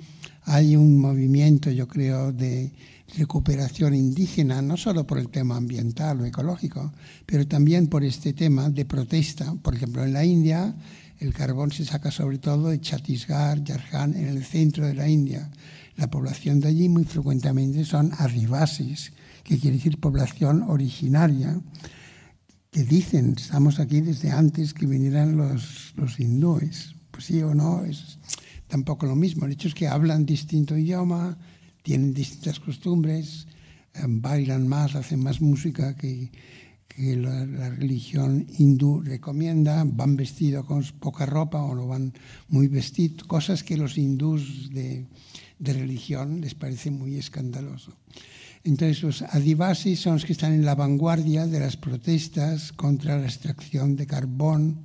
hay 0.45 0.77
un 0.77 0.99
movimiento, 0.99 1.71
yo 1.71 1.89
creo, 1.89 2.33
de 2.33 2.73
recuperación 3.17 3.95
indígena, 3.95 4.63
no 4.63 4.77
solo 4.77 5.07
por 5.07 5.19
el 5.19 5.29
tema 5.29 5.57
ambiental 5.57 6.21
o 6.21 6.27
ecológico, 6.27 6.93
pero 7.27 7.47
también 7.47 7.89
por 7.89 8.05
este 8.05 8.33
tema 8.33 8.69
de 8.71 8.85
protesta. 8.85 9.55
Por 9.63 9.75
ejemplo, 9.75 10.05
en 10.05 10.13
la 10.13 10.25
India 10.25 10.75
el 11.19 11.35
carbón 11.35 11.73
se 11.73 11.85
saca 11.85 12.11
sobre 12.11 12.39
todo 12.39 12.69
de 12.69 12.81
Chhattisgarh, 12.81 13.65
Jharkhand, 13.65 14.15
en 14.17 14.29
el 14.29 14.45
centro 14.45 14.87
de 14.87 14.95
la 14.95 15.09
India. 15.09 15.51
La 15.97 16.09
población 16.09 16.61
de 16.61 16.69
allí 16.69 16.89
muy 16.89 17.05
frecuentemente 17.05 17.85
son 17.85 18.13
adivasis, 18.19 19.13
que 19.43 19.59
quiere 19.59 19.79
decir 19.79 19.99
población 19.99 20.63
originaria, 20.63 21.61
que 22.71 22.85
dicen, 22.85 23.35
estamos 23.37 23.81
aquí 23.81 24.01
desde 24.01 24.31
antes 24.31 24.75
que 24.75 24.87
vinieran 24.87 25.37
los, 25.37 25.93
los 25.97 26.21
hindúes. 26.21 26.95
Pues 27.11 27.25
sí 27.25 27.43
o 27.43 27.55
no, 27.55 27.85
es 27.85 28.19
tampoco 28.69 29.07
lo 29.07 29.17
mismo. 29.17 29.47
El 29.47 29.53
hecho 29.53 29.69
es 29.69 29.75
que 29.75 29.89
hablan 29.89 30.27
distinto 30.27 30.77
idioma, 30.77 31.39
tienen 31.83 32.13
distintas 32.15 32.61
costumbres, 32.61 33.47
eh, 33.95 34.05
bailan 34.07 34.69
más, 34.69 34.95
hacen 34.95 35.21
más 35.21 35.41
música 35.41 35.97
que, 35.97 36.31
que 36.87 37.17
la, 37.17 37.47
la, 37.47 37.71
religión 37.71 38.47
hindú 38.59 39.01
recomienda, 39.01 39.85
van 39.85 40.17
vestidos 40.17 40.67
con 40.67 40.85
poca 41.01 41.27
ropa 41.27 41.63
o 41.63 41.75
no 41.75 41.87
van 41.87 42.13
muy 42.49 42.69
vestidos, 42.69 43.25
cosas 43.25 43.63
que 43.63 43.77
los 43.77 43.97
hindús 43.97 44.71
de, 44.71 45.07
de 45.59 45.73
religión 45.73 46.41
les 46.41 46.55
parece 46.55 46.91
muy 46.91 47.17
escandaloso. 47.17 47.97
Entonces 48.69 49.03
los 49.03 49.23
adivasis 49.23 50.01
son 50.01 50.13
los 50.15 50.27
que 50.27 50.33
están 50.33 50.53
en 50.53 50.67
la 50.67 50.75
vanguardia 50.75 51.47
de 51.47 51.59
las 51.59 51.79
protestas 51.79 52.71
contra 52.71 53.17
la 53.17 53.25
extracción 53.25 53.97
de 53.97 54.07
carbón 54.07 54.85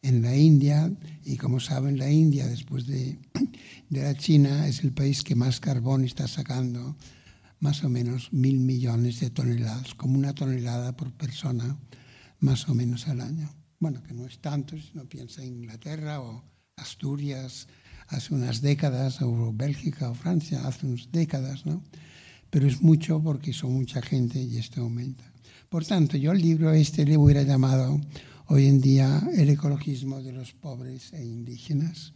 en 0.00 0.22
la 0.22 0.34
India 0.34 0.90
y 1.26 1.36
como 1.36 1.60
saben 1.60 1.98
la 1.98 2.10
India 2.10 2.46
después 2.46 2.86
de, 2.86 3.18
de 3.90 4.02
la 4.02 4.16
China 4.16 4.66
es 4.66 4.82
el 4.82 4.92
país 4.92 5.22
que 5.22 5.34
más 5.34 5.60
carbón 5.60 6.06
está 6.06 6.26
sacando 6.26 6.96
más 7.60 7.84
o 7.84 7.90
menos 7.90 8.32
mil 8.32 8.60
millones 8.60 9.20
de 9.20 9.28
toneladas, 9.28 9.94
como 9.94 10.16
una 10.16 10.34
tonelada 10.34 10.96
por 10.96 11.12
persona, 11.12 11.76
más 12.40 12.66
o 12.70 12.74
menos 12.74 13.08
al 13.08 13.20
año. 13.20 13.54
Bueno, 13.78 14.02
que 14.02 14.14
no 14.14 14.24
es 14.24 14.38
tanto 14.38 14.74
si 14.78 14.92
no 14.94 15.04
piensa 15.04 15.42
en 15.42 15.64
Inglaterra 15.64 16.22
o 16.22 16.42
Asturias 16.76 17.68
hace 18.06 18.32
unas 18.32 18.62
décadas, 18.62 19.20
o 19.20 19.52
Bélgica 19.52 20.08
o 20.08 20.14
Francia 20.14 20.66
hace 20.66 20.86
unas 20.86 21.12
décadas, 21.12 21.66
¿no? 21.66 21.82
Pero 22.50 22.66
es 22.66 22.80
mucho 22.82 23.22
porque 23.22 23.52
son 23.52 23.72
mucha 23.74 24.00
gente 24.02 24.40
y 24.40 24.56
esto 24.56 24.82
aumenta. 24.82 25.24
Por 25.68 25.84
tanto, 25.84 26.16
yo 26.16 26.32
el 26.32 26.40
libro 26.40 26.72
este 26.72 27.04
le 27.04 27.16
hubiera 27.16 27.42
llamado 27.42 28.00
hoy 28.46 28.66
en 28.66 28.80
día 28.80 29.22
El 29.34 29.50
ecologismo 29.50 30.22
de 30.22 30.32
los 30.32 30.54
pobres 30.54 31.12
e 31.12 31.22
indígenas. 31.22 32.14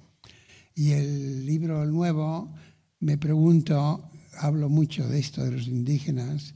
Y 0.75 0.93
el 0.93 1.45
libro 1.45 1.85
nuevo, 1.85 2.55
me 3.01 3.19
pregunto, 3.19 4.11
hablo 4.39 4.71
mucho 4.71 5.07
de 5.07 5.19
esto 5.19 5.45
de 5.45 5.53
los 5.53 5.67
indígenas, 5.69 6.55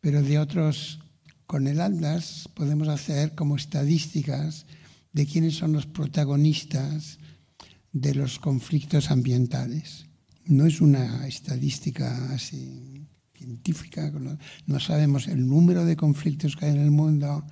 pero 0.00 0.22
de 0.22 0.38
otros, 0.38 1.00
con 1.46 1.66
el 1.66 1.80
Atlas 1.80 2.48
podemos 2.54 2.88
hacer 2.88 3.34
como 3.34 3.56
estadísticas 3.56 4.66
de 5.14 5.24
quiénes 5.26 5.54
son 5.54 5.72
los 5.72 5.86
protagonistas 5.86 7.18
de 7.92 8.14
los 8.14 8.38
conflictos 8.38 9.10
ambientales. 9.10 10.04
No 10.44 10.66
es 10.66 10.82
una 10.82 11.26
estadística 11.26 12.34
así 12.34 12.93
científica, 13.44 14.12
no 14.66 14.80
sabemos 14.80 15.28
el 15.28 15.46
número 15.46 15.84
de 15.84 15.96
conflictos 15.96 16.56
que 16.56 16.66
hay 16.66 16.72
en 16.72 16.80
el 16.80 16.90
mundo, 16.90 17.44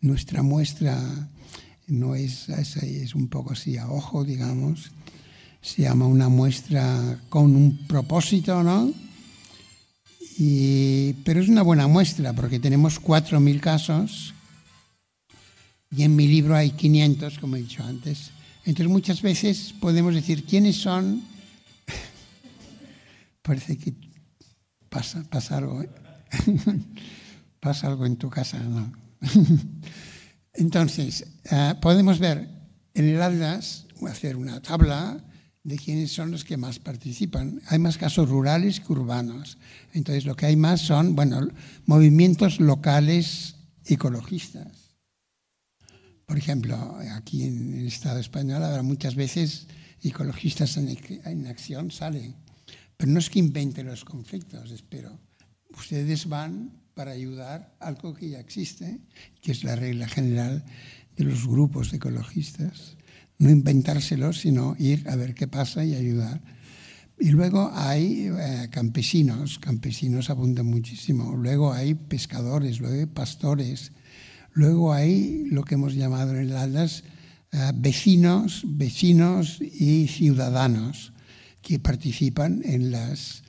nuestra 0.00 0.42
muestra 0.42 1.30
no 1.86 2.14
es, 2.14 2.48
es 2.48 3.14
un 3.14 3.28
poco 3.28 3.52
así 3.52 3.76
a 3.76 3.88
ojo, 3.88 4.24
digamos, 4.24 4.90
se 5.60 5.82
llama 5.82 6.06
una 6.06 6.28
muestra 6.28 7.20
con 7.28 7.54
un 7.54 7.86
propósito, 7.86 8.62
¿no? 8.62 8.92
Y, 10.38 11.12
pero 11.24 11.40
es 11.40 11.48
una 11.48 11.62
buena 11.62 11.86
muestra 11.86 12.32
porque 12.32 12.58
tenemos 12.58 13.00
4.000 13.00 13.60
casos 13.60 14.34
y 15.94 16.02
en 16.02 16.16
mi 16.16 16.26
libro 16.26 16.56
hay 16.56 16.70
500, 16.70 17.38
como 17.38 17.56
he 17.56 17.60
dicho 17.60 17.84
antes. 17.84 18.30
Entonces 18.64 18.88
muchas 18.90 19.22
veces 19.22 19.74
podemos 19.78 20.14
decir 20.14 20.44
quiénes 20.44 20.76
son. 20.76 21.22
Parece 23.42 23.76
que 23.76 23.92
pasa, 24.92 25.24
pasa 25.28 25.56
algo. 25.56 25.82
¿eh? 25.82 25.88
pasa 27.60 27.88
algo 27.88 28.06
en 28.06 28.16
tu 28.16 28.28
casa, 28.28 28.58
¿no? 28.58 28.92
Entonces, 30.52 31.26
uh, 31.50 31.80
podemos 31.80 32.18
ver 32.18 32.48
en 32.94 33.08
el 33.08 33.22
Atlas, 33.22 33.86
hacer 34.06 34.36
una 34.36 34.60
tabla 34.60 35.24
de 35.64 35.78
quiénes 35.78 36.12
son 36.12 36.30
los 36.30 36.44
que 36.44 36.56
más 36.56 36.78
participan. 36.78 37.62
Hay 37.68 37.78
más 37.78 37.96
casos 37.96 38.28
rurales 38.28 38.80
que 38.80 38.92
urbanos. 38.92 39.58
Entonces, 39.94 40.26
lo 40.26 40.36
que 40.36 40.46
hay 40.46 40.56
más 40.56 40.80
son, 40.82 41.14
bueno, 41.16 41.48
movimientos 41.86 42.60
locales 42.60 43.56
ecologistas. 43.86 44.96
Por 46.26 46.36
ejemplo, 46.36 46.98
aquí 47.12 47.44
en 47.44 47.78
el 47.78 47.86
Estado 47.86 48.18
español 48.18 48.62
habrá 48.62 48.82
muchas 48.82 49.14
veces 49.14 49.68
ecologistas 50.02 50.76
en 50.76 51.46
acción, 51.46 51.90
salen. 51.90 52.34
Pero 52.96 53.12
no 53.12 53.18
es 53.18 53.30
que 53.30 53.38
inventen 53.38 53.86
los 53.86 54.04
conflictos, 54.04 54.70
espero. 54.70 55.18
Ustedes 55.76 56.28
van 56.28 56.82
para 56.94 57.12
ayudar 57.12 57.74
algo 57.80 58.14
que 58.14 58.30
ya 58.30 58.40
existe, 58.40 59.00
que 59.40 59.52
es 59.52 59.64
la 59.64 59.76
regla 59.76 60.06
general 60.06 60.64
de 61.16 61.24
los 61.24 61.46
grupos 61.46 61.92
ecologistas 61.92 62.96
no 63.42 63.50
inventárselo, 63.50 64.32
sino 64.32 64.76
ir 64.78 65.08
a 65.08 65.16
ver 65.16 65.34
qué 65.34 65.48
pasa 65.48 65.84
y 65.84 65.96
ayudar. 65.96 66.40
Y 67.18 67.30
luego 67.30 67.70
hay 67.74 68.28
eh, 68.28 68.68
campesinos, 68.70 69.58
campesinos 69.58 70.30
abundan 70.30 70.66
muchísimo. 70.66 71.36
Luego 71.36 71.72
hay 71.72 71.94
pescadores, 71.94 72.80
luego 72.80 73.00
hay 73.00 73.06
pastores. 73.06 73.92
Luego 74.52 74.92
hay 74.92 75.46
lo 75.50 75.64
que 75.64 75.74
hemos 75.74 75.94
llamado 75.94 76.36
en 76.36 76.50
el 76.50 76.52
eh, 76.52 77.72
vecinos, 77.74 78.62
vecinos 78.64 79.60
y 79.60 80.06
ciudadanos 80.06 81.11
que 81.62 81.78
participan 81.78 82.62
en 82.64 82.90
los 82.90 83.42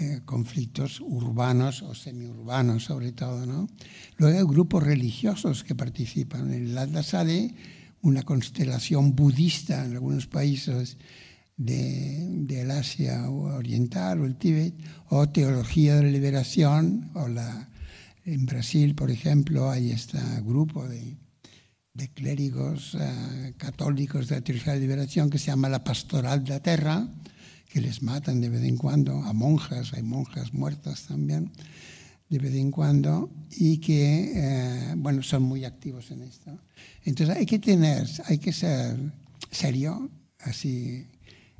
eh, 0.00 0.20
conflictos 0.26 1.00
urbanos 1.00 1.82
o 1.82 1.94
semiurbanos 1.94 2.84
sobre 2.84 3.12
todo. 3.12 3.46
¿no? 3.46 3.68
Luego 4.18 4.38
hay 4.38 4.44
grupos 4.44 4.82
religiosos 4.82 5.64
que 5.64 5.74
participan. 5.74 6.52
En 6.52 6.66
el 6.66 6.78
Atlas 6.78 7.06
sale 7.06 7.54
una 8.02 8.22
constelación 8.22 9.16
budista 9.16 9.84
en 9.84 9.92
algunos 9.92 10.26
países 10.26 10.98
de, 11.56 12.26
del 12.28 12.70
Asia 12.70 13.30
Oriental 13.30 14.20
o 14.20 14.26
el 14.26 14.36
Tíbet, 14.36 14.74
o 15.08 15.28
teología 15.28 15.96
de 15.96 16.02
la 16.04 16.10
liberación, 16.10 17.10
o 17.14 17.26
la, 17.26 17.70
en 18.24 18.46
Brasil, 18.46 18.94
por 18.94 19.10
ejemplo, 19.10 19.70
hay 19.70 19.90
este 19.90 20.18
grupo 20.42 20.86
de, 20.86 21.16
de 21.98 22.08
clérigos 22.08 22.94
uh, 22.94 22.98
católicos 23.56 24.28
de 24.28 24.36
la 24.36 24.40
teología 24.40 24.72
de 24.72 24.78
la 24.78 24.86
liberación 24.86 25.30
que 25.30 25.38
se 25.38 25.46
llama 25.46 25.68
la 25.68 25.82
Pastoral 25.82 26.44
de 26.44 26.50
la 26.50 26.60
Tierra, 26.60 27.08
que 27.68 27.80
les 27.80 28.02
matan 28.02 28.40
de 28.40 28.48
vez 28.48 28.62
en 28.62 28.76
cuando, 28.76 29.12
a 29.24 29.32
monjas, 29.32 29.92
hay 29.92 30.02
monjas 30.02 30.54
muertas 30.54 31.06
también 31.08 31.50
de 32.28 32.38
vez 32.38 32.54
en 32.54 32.70
cuando 32.70 33.30
y 33.50 33.78
que, 33.78 34.32
eh, 34.34 34.94
bueno, 34.96 35.22
son 35.22 35.42
muy 35.42 35.64
activos 35.64 36.10
en 36.10 36.22
esto. 36.22 36.56
Entonces 37.04 37.36
hay 37.36 37.46
que 37.46 37.58
tener, 37.58 38.06
hay 38.26 38.38
que 38.38 38.52
ser 38.52 38.96
serio, 39.50 40.10
así 40.38 41.06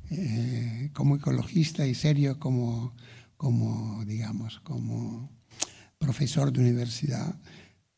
eh, 0.09 0.89
como 0.93 1.17
ecologista 1.17 1.85
y 1.85 1.95
serio 1.95 2.39
como, 2.39 2.95
como, 3.35 4.05
digamos, 4.05 4.59
como 4.59 5.29
profesor 5.97 6.53
de 6.53 6.61
universidad 6.61 7.35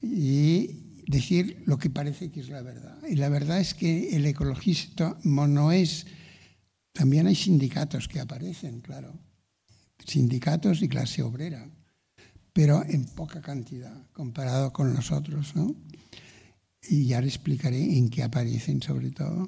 y 0.02 0.91
decir 1.12 1.62
lo 1.66 1.78
que 1.78 1.90
parece 1.90 2.32
que 2.32 2.40
es 2.40 2.50
la 2.50 2.62
verdad. 2.62 2.98
Y 3.08 3.16
la 3.16 3.30
verdad 3.30 3.60
es 3.60 3.74
que 3.74 4.16
el 4.16 4.26
ecologista 4.26 5.18
no 5.24 5.72
es... 5.72 6.08
También 6.94 7.28
hay 7.28 7.36
sindicatos 7.36 8.08
que 8.08 8.20
aparecen, 8.20 8.82
claro. 8.82 9.14
Sindicatos 10.06 10.82
y 10.82 10.90
clase 10.90 11.22
obrera 11.22 11.70
pero 12.54 12.84
en 12.84 13.06
poca 13.06 13.42
cantidad 13.42 13.94
comparado 14.14 14.74
con 14.74 14.94
nosotros. 14.94 15.56
¿no? 15.56 15.76
Y 16.90 17.06
ya 17.06 17.22
les 17.22 17.36
explicaré 17.36 17.98
en 17.98 18.10
qué 18.10 18.24
aparecen 18.24 18.82
sobre 18.82 19.12
todo. 19.12 19.48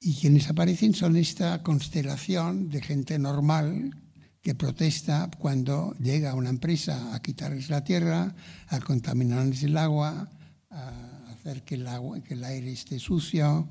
Y 0.00 0.14
quienes 0.14 0.48
aparecen 0.48 0.94
son 0.94 1.16
esta 1.16 1.62
constelación 1.62 2.70
de 2.70 2.80
gente 2.80 3.18
normal 3.18 3.96
que 4.40 4.54
protesta 4.54 5.28
cuando 5.38 5.94
llega 6.00 6.34
una 6.34 6.50
empresa 6.50 7.14
a 7.14 7.20
quitarles 7.20 7.68
la 7.68 7.82
tierra, 7.82 8.34
a 8.68 8.80
contaminarles 8.80 9.64
el 9.64 9.76
agua, 9.76 10.30
a 10.70 11.30
hacer 11.30 11.62
que 11.64 11.76
el, 11.76 11.86
agua, 11.86 12.20
que 12.22 12.34
el 12.34 12.44
aire 12.44 12.72
esté 12.72 12.98
sucio 12.98 13.68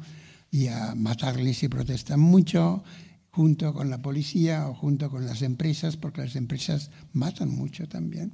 y 0.52 0.68
a 0.68 0.96
matarles 0.96 1.58
si 1.58 1.68
protestan 1.68 2.20
mucho 2.20 2.84
junto 3.30 3.74
con 3.74 3.90
la 3.90 4.02
policía 4.02 4.68
o 4.68 4.74
junto 4.74 5.12
con 5.12 5.26
las 5.26 5.44
empresas, 5.44 5.96
porque 5.96 6.22
las 6.22 6.36
empresas 6.36 6.90
matan 7.14 7.50
mucho 7.50 7.88
también, 7.88 8.34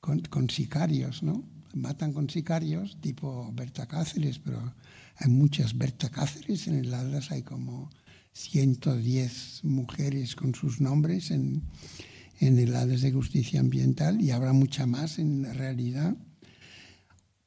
con, 0.00 0.48
sicarios, 0.48 1.24
¿no? 1.24 1.44
matan 1.74 2.12
con 2.12 2.30
sicarios, 2.30 3.00
tipo 3.00 3.50
Berta 3.52 3.86
Cáceres, 3.86 4.38
pero 4.38 4.74
hay 5.16 5.28
muchas 5.28 5.76
Berta 5.76 6.08
Cáceres 6.08 6.68
en 6.68 6.76
el 6.76 6.94
Atlas, 6.94 7.32
hay 7.32 7.42
como 7.42 7.90
110 8.32 9.64
mujeres 9.64 10.36
con 10.36 10.54
sus 10.54 10.80
nombres 10.80 11.32
en, 11.32 11.64
en 12.38 12.58
el 12.58 12.76
Atlas 12.76 13.00
de 13.00 13.10
Justicia 13.10 13.58
Ambiental 13.58 14.20
y 14.20 14.30
habrá 14.30 14.52
mucha 14.52 14.86
más 14.86 15.18
en 15.18 15.42
la 15.42 15.52
realidad. 15.52 16.16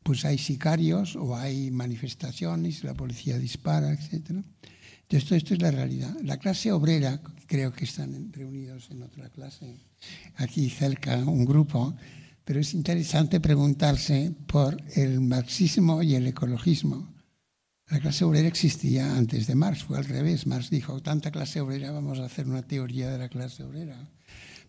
Pues 0.03 0.25
hay 0.25 0.37
sicarios 0.37 1.15
o 1.15 1.35
hay 1.35 1.71
manifestaciones, 1.71 2.83
la 2.83 2.93
policía 2.93 3.37
dispara, 3.37 3.91
etc. 3.91 4.43
Entonces, 5.11 5.31
esto 5.31 5.53
es 5.53 5.61
la 5.61 5.71
realidad. 5.71 6.15
La 6.23 6.37
clase 6.37 6.71
obrera, 6.71 7.21
creo 7.45 7.73
que 7.73 7.85
están 7.85 8.31
reunidos 8.31 8.89
en 8.91 9.03
otra 9.03 9.29
clase, 9.29 9.75
aquí 10.37 10.69
cerca, 10.69 11.17
un 11.17 11.45
grupo, 11.45 11.95
pero 12.45 12.59
es 12.59 12.73
interesante 12.73 13.39
preguntarse 13.39 14.33
por 14.47 14.81
el 14.95 15.19
marxismo 15.21 16.01
y 16.01 16.15
el 16.15 16.27
ecologismo. 16.27 17.13
La 17.89 17.99
clase 17.99 18.23
obrera 18.23 18.47
existía 18.47 19.17
antes 19.17 19.47
de 19.47 19.55
Marx, 19.55 19.83
fue 19.83 19.97
al 19.97 20.05
revés. 20.05 20.47
Marx 20.47 20.69
dijo, 20.69 21.01
tanta 21.01 21.29
clase 21.29 21.59
obrera, 21.59 21.91
vamos 21.91 22.19
a 22.19 22.25
hacer 22.25 22.47
una 22.47 22.61
teoría 22.61 23.11
de 23.11 23.17
la 23.17 23.27
clase 23.27 23.63
obrera, 23.63 24.09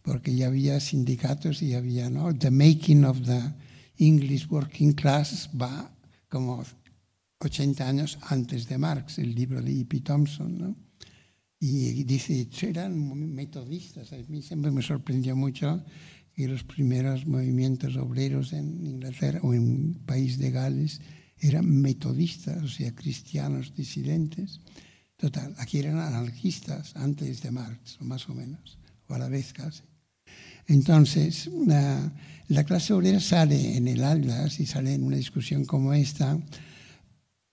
porque 0.03 0.35
ya 0.35 0.49
había 0.49 0.81
sindicatos 0.81 1.63
y 1.63 1.69
ya 1.69 1.79
había, 1.79 2.11
¿no? 2.11 2.35
The 2.35 2.51
making 2.51 3.05
of 3.05 3.23
the 3.23 3.41
English 4.03 4.49
working 4.51 4.93
class 4.93 5.49
va 5.55 5.95
como 6.29 6.65
80 7.39 7.89
años 7.89 8.19
antes 8.23 8.67
de 8.67 8.79
Marx, 8.79 9.19
el 9.19 9.35
libro 9.35 9.63
de 9.63 9.81
E.P. 9.81 10.01
Thompson, 10.01 10.59
¿no? 10.59 10.77
Y 11.61 12.03
dice, 12.03 12.49
eran 12.63 12.93
metodistas. 13.33 14.13
A 14.13 14.17
mí 14.29 14.43
siempre 14.43 14.73
me 14.73 14.83
sorprendió 14.83 15.37
mucho 15.37 15.85
que 16.35 16.49
los 16.49 16.65
primeros 16.65 17.25
movimientos 17.27 17.97
obreros 17.97 18.53
en 18.53 18.85
Inglaterra 18.85 19.39
o 19.43 19.55
en 19.55 19.61
un 19.61 20.03
país 20.05 20.39
de 20.39 20.51
Gales 20.51 21.01
eran 21.39 21.69
metodistas, 21.71 22.63
o 22.65 22.69
sea, 22.69 22.93
cristianos 22.95 23.75
disidentes. 23.77 24.61
Total, 25.17 25.55
aquí 25.59 25.79
eran 25.79 25.99
anarquistas 25.99 26.97
antes 26.97 27.43
de 27.43 27.53
Marx, 27.53 27.99
más 28.01 28.29
o 28.29 28.35
menos, 28.35 28.79
o 29.07 29.15
a 29.15 29.19
la 29.19 29.29
vez 29.29 29.53
casi. 29.53 29.83
Entonces, 30.67 31.49
la, 31.67 32.13
la 32.53 32.65
clase 32.65 32.93
obrera 32.93 33.19
sale 33.19 33.77
en 33.77 33.89
el 33.89 34.05
Atlas 34.05 34.61
y 34.61 34.67
sale 34.67 34.93
en 34.93 35.05
una 35.05 35.17
discusión 35.17 35.65
como 35.65 35.95
esta, 35.95 36.39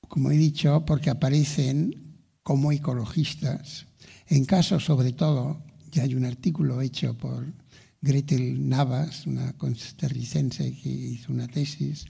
como 0.09 0.29
he 0.29 0.37
dicho, 0.37 0.83
porque 0.85 1.09
aparecen 1.09 2.19
como 2.43 2.71
ecologistas. 2.73 3.87
En 4.27 4.43
casos, 4.43 4.83
sobre 4.83 5.13
todo, 5.13 5.63
ya 5.91 6.03
hay 6.03 6.15
un 6.15 6.25
artículo 6.25 6.81
hecho 6.81 7.17
por 7.17 7.45
Gretel 8.01 8.67
Navas, 8.67 9.25
una 9.25 9.53
costarricense 9.53 10.73
que 10.73 10.89
hizo 10.89 11.31
una 11.31 11.47
tesis 11.47 12.05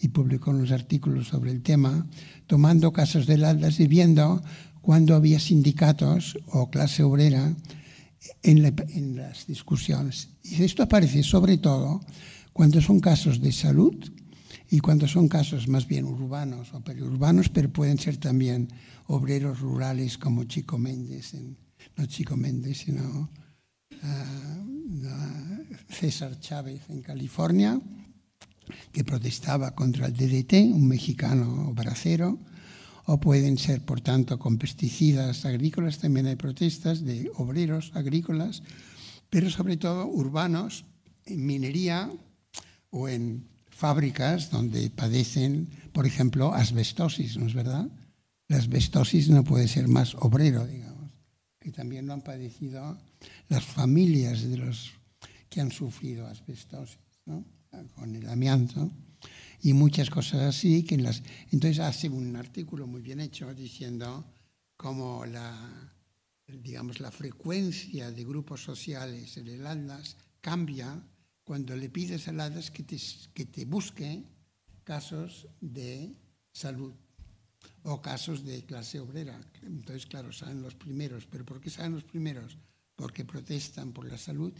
y 0.00 0.08
publicó 0.08 0.50
unos 0.50 0.72
artículos 0.72 1.28
sobre 1.28 1.50
el 1.50 1.62
tema, 1.62 2.06
tomando 2.46 2.92
casos 2.92 3.26
del 3.26 3.44
Atlas 3.44 3.80
y 3.80 3.86
viendo 3.86 4.42
cuándo 4.80 5.14
había 5.14 5.38
sindicatos 5.38 6.38
o 6.46 6.70
clase 6.70 7.02
obrera 7.02 7.54
en, 8.42 8.64
en, 8.64 9.16
las 9.16 9.46
discusiones. 9.46 10.28
Y 10.42 10.62
esto 10.62 10.82
aparece 10.82 11.22
sobre 11.22 11.58
todo 11.58 12.00
cuando 12.52 12.80
son 12.80 13.00
casos 13.00 13.40
de 13.40 13.52
salud 13.52 13.94
y 14.70 14.80
cuando 14.80 15.08
son 15.08 15.28
casos 15.28 15.68
más 15.68 15.86
bien 15.86 16.04
urbanos 16.04 16.72
o 16.74 16.80
periurbanos, 16.80 17.48
pero 17.48 17.72
pueden 17.72 17.98
ser 17.98 18.16
también 18.18 18.68
obreros 19.06 19.60
rurales 19.60 20.18
como 20.18 20.44
Chico 20.44 20.78
Méndez, 20.78 21.34
en, 21.34 21.56
no 21.96 22.06
Chico 22.06 22.36
Méndez, 22.36 22.78
sino 22.78 23.30
César 25.88 26.38
Chávez 26.38 26.82
en 26.88 27.02
California, 27.02 27.80
que 28.92 29.04
protestaba 29.04 29.74
contra 29.74 30.06
el 30.06 30.14
DDT, 30.14 30.72
un 30.72 30.86
mexicano 30.86 31.72
bracero, 31.74 32.38
o 33.06 33.18
pueden 33.18 33.58
ser, 33.58 33.84
por 33.84 34.00
tanto, 34.00 34.38
con 34.38 34.56
pesticidas 34.56 35.44
agrícolas, 35.44 35.98
también 35.98 36.26
hay 36.26 36.36
protestas 36.36 37.04
de 37.04 37.30
obreros 37.34 37.90
agrícolas, 37.94 38.62
pero 39.28 39.50
sobre 39.50 39.76
todo 39.76 40.06
urbanos, 40.06 40.84
en 41.24 41.44
minería 41.44 42.10
o 42.90 43.08
en 43.08 43.48
fábricas 43.68 44.50
donde 44.50 44.90
padecen, 44.90 45.68
por 45.92 46.06
ejemplo, 46.06 46.52
asbestosis, 46.52 47.36
¿no 47.36 47.46
es 47.46 47.54
verdad? 47.54 47.88
La 48.48 48.58
asbestosis 48.58 49.28
no 49.30 49.44
puede 49.44 49.68
ser 49.68 49.88
más 49.88 50.14
obrero, 50.16 50.66
digamos, 50.66 51.12
que 51.58 51.70
también 51.70 52.06
lo 52.06 52.12
han 52.12 52.22
padecido 52.22 52.98
las 53.48 53.64
familias 53.64 54.42
de 54.42 54.56
los 54.56 54.92
que 55.48 55.60
han 55.60 55.72
sufrido 55.72 56.26
asbestosis, 56.26 56.98
¿no? 57.26 57.44
con 57.94 58.14
el 58.16 58.28
amianto 58.28 58.90
y 59.62 59.72
muchas 59.72 60.10
cosas 60.10 60.40
así. 60.42 60.82
Que 60.82 60.96
las, 60.96 61.22
entonces 61.50 61.80
hace 61.80 62.08
un 62.08 62.36
artículo 62.36 62.86
muy 62.86 63.02
bien 63.02 63.20
hecho 63.20 63.54
diciendo 63.54 64.24
cómo 64.76 65.24
la, 65.26 65.92
digamos, 66.46 67.00
la 67.00 67.10
frecuencia 67.10 68.10
de 68.10 68.24
grupos 68.24 68.62
sociales 68.62 69.36
en 69.36 69.48
el 69.48 69.66
ALDAS 69.66 70.16
cambia 70.40 71.02
cuando 71.50 71.74
le 71.74 71.90
pides 71.90 72.28
al 72.28 72.38
ALDAS 72.38 72.70
que 72.70 72.84
te, 72.84 72.96
que 73.34 73.44
te 73.44 73.64
busque 73.64 74.22
casos 74.84 75.48
de 75.60 76.14
salud 76.52 76.94
o 77.82 78.00
casos 78.00 78.44
de 78.44 78.62
clase 78.64 79.00
obrera. 79.00 79.34
Entonces, 79.64 80.06
claro, 80.06 80.30
salen 80.30 80.62
los 80.62 80.76
primeros. 80.76 81.26
¿Pero 81.26 81.44
por 81.44 81.60
qué 81.60 81.68
salen 81.68 81.94
los 81.94 82.04
primeros? 82.04 82.56
porque 82.94 83.24
protestan 83.24 83.92
por 83.92 84.06
la 84.06 84.16
salud, 84.16 84.52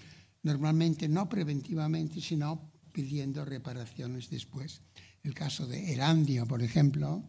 normalmente 0.42 1.08
no 1.08 1.28
preventivamente, 1.28 2.20
sino 2.20 2.72
pidiendo 2.90 3.44
reparaciones 3.44 4.28
después. 4.28 4.80
El 5.22 5.32
caso 5.32 5.68
de 5.68 5.92
Erandio, 5.92 6.44
por 6.44 6.60
ejemplo, 6.60 7.22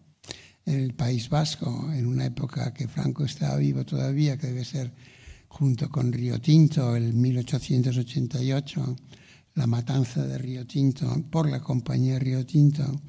en 0.65 0.79
el 0.79 0.95
País 0.95 1.29
Vasco, 1.29 1.91
en 1.93 2.07
una 2.07 2.25
época 2.25 2.73
que 2.73 2.87
Franco 2.87 3.25
estaba 3.25 3.57
vivo 3.57 3.85
todavía, 3.85 4.37
que 4.37 4.47
debe 4.47 4.65
ser 4.65 4.91
junto 5.49 5.87
con 5.89 6.11
Río 6.13 6.39
Tinto, 6.39 6.95
el 6.95 7.13
1888, 7.13 8.95
la 9.55 9.67
matanza 9.67 10.25
de 10.25 10.37
Río 10.37 10.65
Tinto 10.65 11.23
por 11.29 11.49
la 11.49 11.61
compañía 11.61 12.19
Río 12.19 12.45
Tinto 12.45 13.01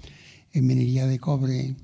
en 0.53 0.67
minería 0.67 1.07
de 1.07 1.19
cobre 1.19 1.77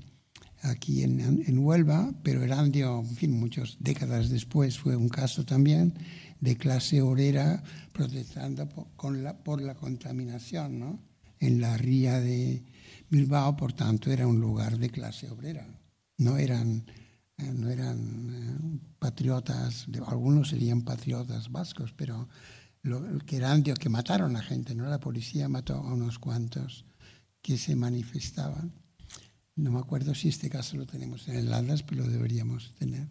aquí 0.61 1.03
en, 1.03 1.19
en, 1.19 1.57
Huelva, 1.59 2.13
pero 2.23 2.43
Erandio, 2.43 2.99
en 2.99 3.15
fin, 3.15 3.39
muchas 3.39 3.77
décadas 3.79 4.29
después 4.29 4.77
fue 4.77 4.95
un 4.95 5.09
caso 5.09 5.45
también 5.45 5.93
de 6.41 6.57
clase 6.57 7.01
obrera 7.01 7.63
protestando 7.93 8.67
por, 8.67 8.87
con 8.95 9.23
la, 9.23 9.37
por 9.37 9.61
la 9.61 9.75
contaminación 9.75 10.79
¿no? 10.79 10.99
en 11.39 11.61
la 11.61 11.77
ría 11.77 12.19
de 12.19 12.63
Bilbao, 13.09 13.55
por 13.55 13.73
tanto 13.73 14.11
era 14.11 14.27
un 14.27 14.39
lugar 14.39 14.77
de 14.77 14.89
clase 14.89 15.29
obrera. 15.29 15.65
No 16.17 16.37
eran, 16.37 16.85
eh, 17.37 17.53
no 17.55 17.69
eran 17.69 18.29
eh, 18.29 18.79
patriotas, 18.99 19.87
algunos 20.07 20.49
serían 20.49 20.81
patriotas 20.81 21.49
vascos, 21.51 21.93
pero 21.95 22.27
lo, 22.83 23.19
que 23.19 23.37
Erandio, 23.37 23.75
que 23.75 23.89
mataron 23.89 24.35
a 24.35 24.41
gente, 24.41 24.75
no 24.75 24.85
la 24.87 24.99
policía 24.99 25.49
mató 25.49 25.75
a 25.75 25.93
unos 25.93 26.19
cuantos 26.19 26.85
que 27.41 27.57
se 27.57 27.75
manifestaban. 27.75 28.73
No 29.55 29.71
me 29.71 29.79
acuerdo 29.79 30.15
si 30.15 30.29
este 30.29 30.49
caso 30.49 30.77
lo 30.77 30.85
tenemos 30.85 31.27
en 31.27 31.35
el 31.35 31.53
ALDAS, 31.53 31.83
pero 31.83 32.03
lo 32.03 32.09
deberíamos 32.09 32.73
tener. 32.75 33.07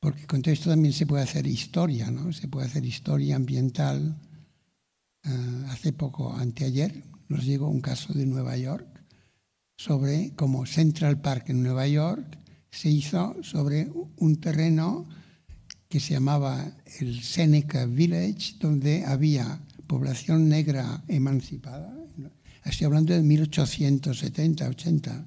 Porque 0.00 0.26
con 0.26 0.42
todo 0.42 0.52
esto 0.52 0.70
también 0.70 0.94
se 0.94 1.06
puede 1.06 1.22
hacer 1.22 1.46
historia, 1.46 2.10
¿no? 2.10 2.32
Se 2.32 2.48
puede 2.48 2.66
hacer 2.66 2.84
historia 2.84 3.36
ambiental. 3.36 4.18
Uh, 5.24 5.66
hace 5.68 5.92
poco, 5.92 6.34
anteayer, 6.34 7.04
nos 7.28 7.44
llegó 7.44 7.68
un 7.68 7.80
caso 7.80 8.12
de 8.12 8.26
Nueva 8.26 8.56
York 8.56 8.86
sobre 9.76 10.34
cómo 10.34 10.66
Central 10.66 11.20
Park 11.20 11.50
en 11.50 11.62
Nueva 11.62 11.86
York 11.86 12.38
se 12.70 12.90
hizo 12.90 13.36
sobre 13.42 13.90
un 14.16 14.40
terreno 14.40 15.06
que 15.92 16.00
se 16.00 16.14
llamaba 16.14 16.72
el 17.00 17.22
Seneca 17.22 17.84
Village, 17.84 18.54
donde 18.58 19.04
había 19.04 19.60
población 19.86 20.48
negra 20.48 21.04
emancipada. 21.06 21.94
Estoy 22.64 22.86
hablando 22.86 23.12
de 23.12 23.20
1870, 23.20 24.70
80 24.70 25.26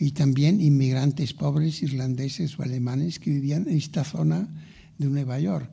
y 0.00 0.10
también 0.10 0.60
inmigrantes 0.60 1.32
pobres 1.32 1.80
irlandeses 1.84 2.58
o 2.58 2.64
alemanes 2.64 3.20
que 3.20 3.30
vivían 3.30 3.68
en 3.68 3.76
esta 3.76 4.02
zona 4.02 4.48
de 4.98 5.06
Nueva 5.06 5.38
York. 5.38 5.70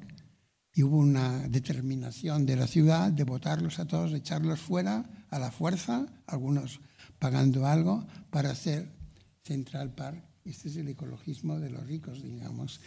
Y 0.72 0.84
hubo 0.84 0.98
una 0.98 1.48
determinación 1.48 2.46
de 2.46 2.58
la 2.58 2.68
ciudad 2.68 3.12
de 3.12 3.24
votarlos 3.24 3.80
a 3.80 3.88
todos, 3.88 4.14
echarlos 4.14 4.60
fuera 4.60 5.26
a 5.32 5.40
la 5.40 5.50
fuerza, 5.50 6.06
algunos 6.28 6.80
pagando 7.18 7.66
algo, 7.66 8.06
para 8.30 8.52
hacer 8.52 8.88
Central 9.44 9.96
Park. 9.96 10.31
Este 10.44 10.70
es 10.70 10.76
el 10.78 10.88
ecologismo 10.88 11.60
de 11.60 11.70
los 11.70 11.86
ricos, 11.86 12.24
digamos, 12.24 12.80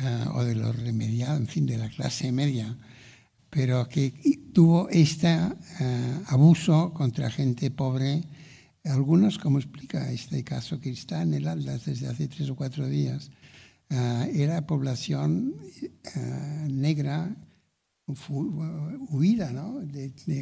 uh, 0.00 0.36
o 0.36 0.44
de 0.44 0.54
los 0.54 0.74
remediados, 0.76 1.40
en 1.40 1.48
fin, 1.48 1.66
de 1.66 1.76
la 1.76 1.88
clase 1.88 2.30
media, 2.30 2.78
pero 3.50 3.88
que 3.88 4.12
tuvo 4.52 4.88
este 4.88 5.34
uh, 5.36 5.52
abuso 6.26 6.92
contra 6.94 7.30
gente 7.30 7.70
pobre 7.70 8.22
algunos, 8.84 9.38
como 9.38 9.58
explica 9.58 10.10
este 10.12 10.44
caso 10.44 10.80
que 10.80 10.90
está 10.90 11.22
en 11.22 11.34
el 11.34 11.48
Atlas 11.48 11.84
desde 11.84 12.08
hace 12.08 12.28
tres 12.28 12.50
o 12.50 12.56
cuatro 12.56 12.86
días, 12.86 13.30
uh, 13.90 14.24
era 14.32 14.66
población 14.66 15.54
negra 16.68 17.34
huida, 19.10 19.52
¿no? 19.52 19.80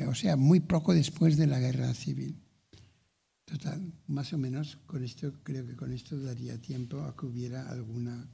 O 0.09 0.15
sea, 0.15 0.37
muy 0.37 0.61
poco 0.61 0.95
después 0.95 1.37
de 1.37 1.47
la 1.47 1.59
guerra 1.59 1.93
civil. 1.95 2.37
Total, 3.51 3.83
más 4.07 4.33
o 4.33 4.39
menos 4.39 4.79
con 4.87 5.03
esto, 5.03 5.35
creo 5.43 5.67
que 5.67 5.75
con 5.75 5.93
esto 5.93 6.17
daría 6.21 6.57
tiempo 6.61 7.01
a 7.01 7.17
que 7.17 7.27
hubiera 7.27 7.69
alguna 7.69 8.29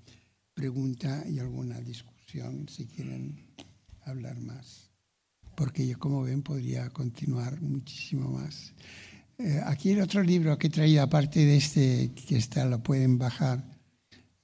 pregunta 0.53 1.25
y 1.27 1.39
alguna 1.39 1.81
discusión 1.81 2.69
si 2.69 2.87
quieren 2.87 3.47
hablar 4.05 4.39
más. 4.43 4.91
Porque 5.57 5.87
yo, 5.87 5.99
como 5.99 6.23
ven, 6.23 6.43
podría 6.43 6.91
continuar 6.91 7.63
muchísimo 7.63 8.31
más. 8.31 8.75
Eh, 9.39 9.59
aquí 9.65 9.93
el 9.93 10.03
otro 10.03 10.23
libro 10.23 10.59
que 10.59 10.67
he 10.67 10.71
traído, 10.71 11.03
aparte 11.03 11.47
de 11.47 11.57
este 11.57 12.13
que 12.13 12.37
está, 12.37 12.67
lo 12.67 12.83
pueden 12.83 13.17
bajar, 13.17 13.65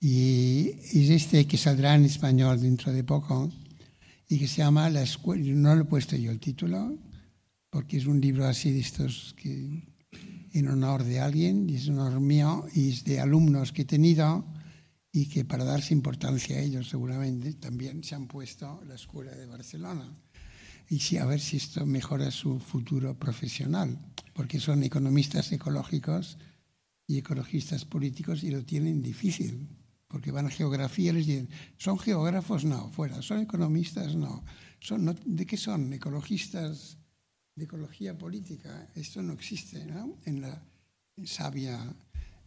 y 0.00 0.70
es 0.90 1.10
este 1.10 1.46
que 1.46 1.58
saldrá 1.58 1.94
en 1.94 2.06
español 2.06 2.62
dentro 2.62 2.94
de 2.94 3.04
poco, 3.04 3.52
y 4.26 4.38
que 4.38 4.48
se 4.48 4.62
llama 4.62 4.88
La 4.88 5.02
Escuela, 5.02 5.44
no 5.52 5.74
lo 5.74 5.82
he 5.82 5.84
puesto 5.84 6.16
yo 6.16 6.30
el 6.30 6.40
título, 6.40 6.98
porque 7.68 7.98
es 7.98 8.06
un 8.06 8.22
libro 8.22 8.46
así 8.46 8.72
de 8.72 8.80
estos 8.80 9.34
que 9.36 9.91
en 10.52 10.68
honor 10.68 11.04
de 11.04 11.20
alguien, 11.20 11.68
y 11.68 11.76
es 11.76 11.88
un 11.88 11.98
honor 11.98 12.20
mío, 12.20 12.66
y 12.74 12.90
es 12.90 13.04
de 13.04 13.20
alumnos 13.20 13.72
que 13.72 13.82
he 13.82 13.84
tenido, 13.84 14.44
y 15.12 15.26
que 15.26 15.44
para 15.44 15.64
darse 15.64 15.92
importancia 15.92 16.56
a 16.56 16.60
ellos 16.60 16.88
seguramente 16.88 17.52
también 17.54 18.02
se 18.02 18.14
han 18.14 18.26
puesto 18.26 18.82
la 18.86 18.94
Escuela 18.94 19.32
de 19.32 19.46
Barcelona. 19.46 20.10
Y 20.88 21.00
sí, 21.00 21.18
a 21.18 21.26
ver 21.26 21.40
si 21.40 21.58
esto 21.58 21.86
mejora 21.86 22.30
su 22.30 22.58
futuro 22.58 23.18
profesional, 23.18 23.98
porque 24.32 24.58
son 24.58 24.82
economistas 24.82 25.52
ecológicos 25.52 26.38
y 27.06 27.18
ecologistas 27.18 27.84
políticos 27.84 28.42
y 28.42 28.50
lo 28.50 28.64
tienen 28.64 29.02
difícil, 29.02 29.68
porque 30.08 30.30
van 30.30 30.46
a 30.46 30.50
geografía 30.50 31.10
y 31.10 31.14
les 31.14 31.26
dicen, 31.26 31.48
¿son 31.76 31.98
geógrafos? 31.98 32.64
No, 32.64 32.88
fuera. 32.90 33.22
¿Son 33.22 33.40
economistas? 33.40 34.14
No. 34.14 34.44
¿Son, 34.80 35.18
¿De 35.24 35.46
qué 35.46 35.56
son? 35.56 35.92
¿Ecologistas 35.92 36.98
de 37.54 37.64
ecología 37.64 38.16
política? 38.16 38.88
Esto 38.94 39.22
no 39.22 39.32
existe 39.32 39.84
en 40.24 40.40
la 40.40 40.62
sabia 41.24 41.78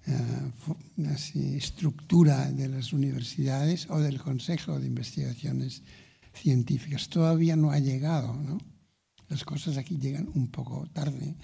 eh, 0.07 1.57
estructura 1.57 2.51
de 2.51 2.67
las 2.69 2.93
universidades 2.93 3.87
o 3.89 3.99
del 3.99 4.19
Consejo 4.19 4.79
de 4.79 4.87
Investigaciones 4.87 5.83
Científicas. 6.33 7.09
Todavía 7.09 7.55
no 7.55 7.71
ha 7.71 7.79
llegado, 7.79 8.35
¿no? 8.35 8.57
Las 9.29 9.43
cosas 9.43 9.77
aquí 9.77 9.97
llegan 9.97 10.29
un 10.35 10.49
poco 10.49 10.87
tarde, 10.93 11.35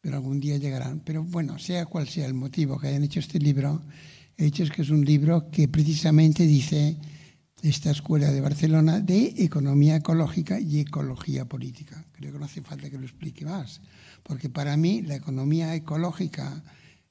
pero 0.00 0.16
algún 0.16 0.40
día 0.40 0.58
llegarán. 0.58 1.00
Pero 1.00 1.24
bueno, 1.24 1.58
sea 1.58 1.86
cual 1.86 2.06
sea 2.08 2.26
el 2.26 2.34
motivo 2.34 2.78
que 2.78 2.88
hayan 2.88 3.04
hecho 3.04 3.20
este 3.20 3.38
libro, 3.38 3.82
he 4.36 4.46
hecho 4.46 4.64
es 4.64 4.70
que 4.70 4.82
es 4.82 4.90
un 4.90 5.04
libro 5.04 5.50
que 5.50 5.68
precisamente 5.68 6.44
dice 6.44 6.98
esta 7.62 7.92
escuela 7.92 8.32
de 8.32 8.40
Barcelona 8.40 8.98
de 8.98 9.34
economía 9.38 9.96
ecológica 9.96 10.58
y 10.58 10.80
ecología 10.80 11.44
política. 11.44 12.04
Creo 12.12 12.32
que 12.32 12.38
no 12.40 12.44
hace 12.44 12.60
falta 12.60 12.90
que 12.90 12.98
lo 12.98 13.04
explique 13.04 13.44
más, 13.44 13.80
porque 14.24 14.48
para 14.48 14.76
mí 14.76 15.02
la 15.02 15.14
economía 15.14 15.74
ecológica, 15.74 16.64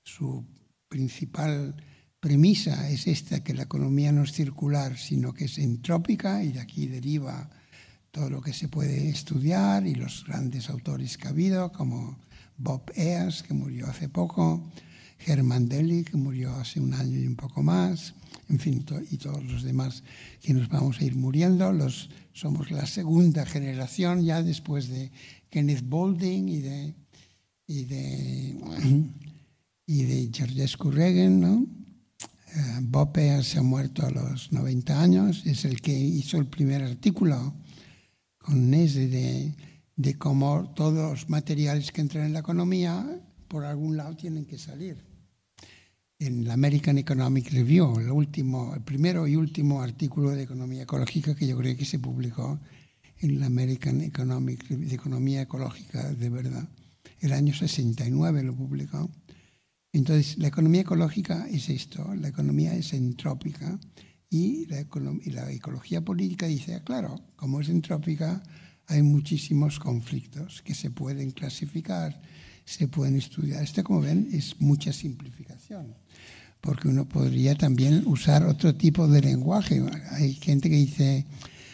su 0.03 0.45
principal 0.89 1.75
premisa 2.19 2.89
es 2.89 3.07
esta, 3.07 3.43
que 3.43 3.53
la 3.53 3.63
economía 3.63 4.11
no 4.11 4.23
es 4.23 4.33
circular, 4.33 4.97
sino 4.97 5.33
que 5.33 5.45
es 5.45 5.57
entrópica 5.57 6.43
y 6.43 6.51
de 6.51 6.59
aquí 6.59 6.85
deriva 6.85 7.49
todo 8.11 8.29
lo 8.29 8.41
que 8.41 8.51
se 8.51 8.67
puede 8.67 9.07
estudiar 9.07 9.87
y 9.87 9.95
los 9.95 10.25
grandes 10.25 10.69
autores 10.69 11.17
que 11.17 11.27
ha 11.27 11.31
habido, 11.31 11.71
como 11.71 12.19
Bob 12.57 12.91
Eas, 12.95 13.41
que 13.41 13.53
murió 13.53 13.87
hace 13.87 14.09
poco, 14.09 14.61
Herman 15.25 15.69
Deli, 15.69 16.03
que 16.03 16.17
murió 16.17 16.53
hace 16.55 16.81
un 16.81 16.93
año 16.93 17.17
y 17.17 17.25
un 17.25 17.37
poco 17.37 17.63
más, 17.63 18.15
en 18.51 18.59
fin, 18.59 18.85
y 19.09 19.17
todos 19.17 19.43
los 19.45 19.63
demás 19.63 20.03
que 20.41 20.53
nos 20.53 20.67
vamos 20.67 20.99
a 20.99 21.05
ir 21.05 21.15
muriendo. 21.15 21.71
Los, 21.71 22.09
somos 22.33 22.69
la 22.69 22.85
segunda 22.85 23.45
generación 23.45 24.23
ya 24.23 24.43
después 24.43 24.89
de 24.89 25.11
Kenneth 25.49 25.83
Boulding 25.83 26.49
y 26.49 26.59
de, 26.59 26.93
y 27.65 27.85
de 27.85 28.57
y 29.85 30.03
de 30.03 30.29
Georgescu 30.31 30.91
Reagan, 30.91 31.39
¿no? 31.41 31.67
Eh, 32.55 32.79
Bob 32.81 33.17
se 33.43 33.59
ha 33.59 33.61
muerto 33.61 34.05
a 34.05 34.11
los 34.11 34.51
90 34.51 35.01
años, 35.01 35.43
es 35.45 35.65
el 35.65 35.81
que 35.81 35.97
hizo 35.97 36.37
el 36.37 36.47
primer 36.47 36.83
artículo 36.83 37.53
con 38.37 38.69
Nese 38.69 39.07
de, 39.07 39.55
de 39.95 40.17
cómo 40.17 40.73
todos 40.75 41.11
los 41.11 41.29
materiales 41.29 41.91
que 41.91 42.01
entran 42.01 42.25
en 42.25 42.33
la 42.33 42.39
economía 42.39 43.05
por 43.47 43.65
algún 43.65 43.97
lado 43.97 44.15
tienen 44.15 44.45
que 44.45 44.57
salir. 44.57 45.10
En 46.21 46.45
la 46.45 46.53
American 46.53 46.99
Economic 46.99 47.51
Review, 47.51 47.99
el, 47.99 48.11
último, 48.11 48.75
el 48.75 48.81
primero 48.81 49.25
y 49.25 49.35
último 49.35 49.81
artículo 49.81 50.29
de 50.29 50.43
economía 50.43 50.83
ecológica 50.83 51.33
que 51.33 51.47
yo 51.47 51.57
creo 51.57 51.75
que 51.75 51.83
se 51.83 51.97
publicó 51.97 52.59
en 53.21 53.39
la 53.39 53.47
American 53.47 54.01
Economic 54.01 54.67
de 54.67 54.93
Economía 54.93 55.41
Ecológica 55.41 56.13
de 56.13 56.29
verdad. 56.29 56.69
El 57.21 57.33
año 57.33 57.55
69 57.55 58.43
lo 58.43 58.53
publicó. 58.53 59.09
Entonces, 59.91 60.37
la 60.37 60.49
economía 60.49 60.81
ecológica 60.81 61.47
es 61.49 61.69
esto, 61.69 62.13
la 62.13 62.27
economía 62.27 62.75
es 62.75 62.93
entrópica 62.93 63.79
y 64.29 64.67
la, 64.67 64.79
ecología 65.51 66.01
política 66.01 66.45
dice, 66.45 66.75
ah, 66.75 66.83
claro, 66.83 67.19
como 67.35 67.61
es 67.61 67.69
entrópica, 67.69 68.43
hay 68.85 69.01
muchísimos 69.01 69.79
conflictos 69.79 70.61
que 70.61 70.75
se 70.75 70.91
pueden 70.91 71.31
clasificar, 71.31 72.21
se 72.65 72.87
pueden 72.87 73.17
estudiar. 73.17 73.63
Esto, 73.63 73.83
como 73.83 74.01
ven, 74.01 74.29
es 74.31 74.59
mucha 74.59 74.93
simplificación, 74.93 75.95
porque 76.59 76.87
uno 76.87 77.07
podría 77.07 77.55
también 77.55 78.03
usar 78.05 78.45
otro 78.45 78.75
tipo 78.75 79.07
de 79.07 79.21
lenguaje. 79.21 79.83
Hay 80.11 80.33
gente 80.35 80.69
que 80.69 80.75
dice, 80.75 81.25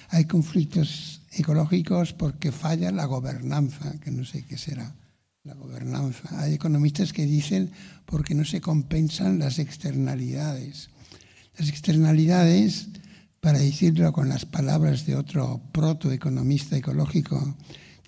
hay 0.10 0.26
conflictos 0.26 1.22
ecológicos 1.32 2.14
porque 2.14 2.52
falla 2.52 2.92
la 2.92 3.06
gobernanza, 3.06 4.00
que 4.00 4.12
no 4.12 4.26
sé 4.26 4.46
qué 4.46 4.58
será 4.58 4.96
la 5.44 5.54
gobernanza. 5.54 6.42
Hay 6.42 6.54
economistas 6.54 7.14
que 7.14 7.26
dicen 7.26 7.72
porque 8.06 8.36
no 8.36 8.46
se 8.46 8.62
compensan 8.62 9.40
las 9.40 9.60
externalidades. 9.60 10.90
Las 11.58 11.70
externalidades, 11.70 12.90
para 13.40 13.60
decirlo 13.60 14.12
con 14.14 14.30
las 14.30 14.46
palabras 14.46 15.06
de 15.06 15.16
otro 15.16 15.62
protoeconomista 15.72 16.78
ecológico, 16.78 17.56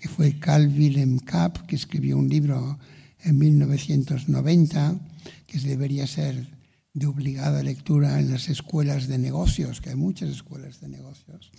que 0.00 0.08
fue 0.08 0.38
Carl 0.38 0.66
Wilhelm 0.66 1.18
Kapp, 1.18 1.66
que 1.66 1.76
escribió 1.76 2.16
un 2.18 2.28
libro 2.28 2.78
en 3.22 3.38
1990, 3.38 4.98
que 5.46 5.58
debería 5.58 6.06
ser 6.06 6.48
de 6.94 7.06
obligada 7.06 7.62
lectura 7.62 8.18
en 8.18 8.32
las 8.32 8.48
escuelas 8.48 9.06
de 9.06 9.18
negocios, 9.18 9.80
que 9.80 9.90
hay 9.90 9.96
muchas 9.96 10.30
escuelas 10.30 10.80
de 10.80 10.88
negocios. 10.88 11.52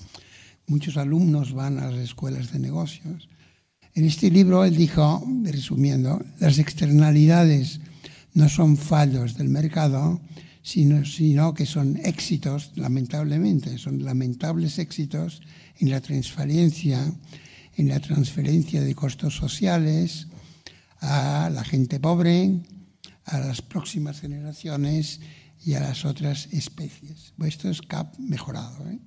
Muchos 0.67 0.97
alumnos 0.97 1.53
van 1.53 1.79
a 1.79 1.91
las 1.91 1.99
escuelas 1.99 2.51
de 2.51 2.59
negocios 2.59 3.29
en 3.93 4.05
este 4.05 4.31
libro 4.31 4.63
él 4.63 4.77
dijo, 4.77 5.21
resumiendo, 5.43 6.23
las 6.39 6.59
externalidades 6.59 7.81
no 8.33 8.47
son 8.47 8.77
fallos 8.77 9.37
del 9.37 9.49
mercado, 9.49 10.21
sino, 10.61 11.03
sino, 11.03 11.53
que 11.53 11.65
son 11.65 11.97
éxitos, 11.97 12.71
lamentablemente, 12.75 13.77
son 13.77 14.03
lamentables 14.05 14.79
éxitos 14.79 15.41
en 15.79 15.89
la 15.89 15.99
transferencia, 15.99 17.13
en 17.81 17.89
la 17.89 17.99
transferencia 17.99 18.81
de 18.81 18.93
costos 18.93 19.35
sociales 19.35 20.27
a 20.99 21.49
la 21.51 21.63
gente 21.63 21.99
pobre, 21.99 22.61
a 23.25 23.39
las 23.39 23.63
próximas 23.63 24.21
generaciones 24.21 25.19
y 25.65 25.73
a 25.73 25.79
las 25.79 26.05
otras 26.05 26.47
especies. 26.51 27.33
esto 27.43 27.69
es 27.69 27.81
CAP 27.81 28.19
mejorado, 28.19 28.87
¿eh? 28.87 28.99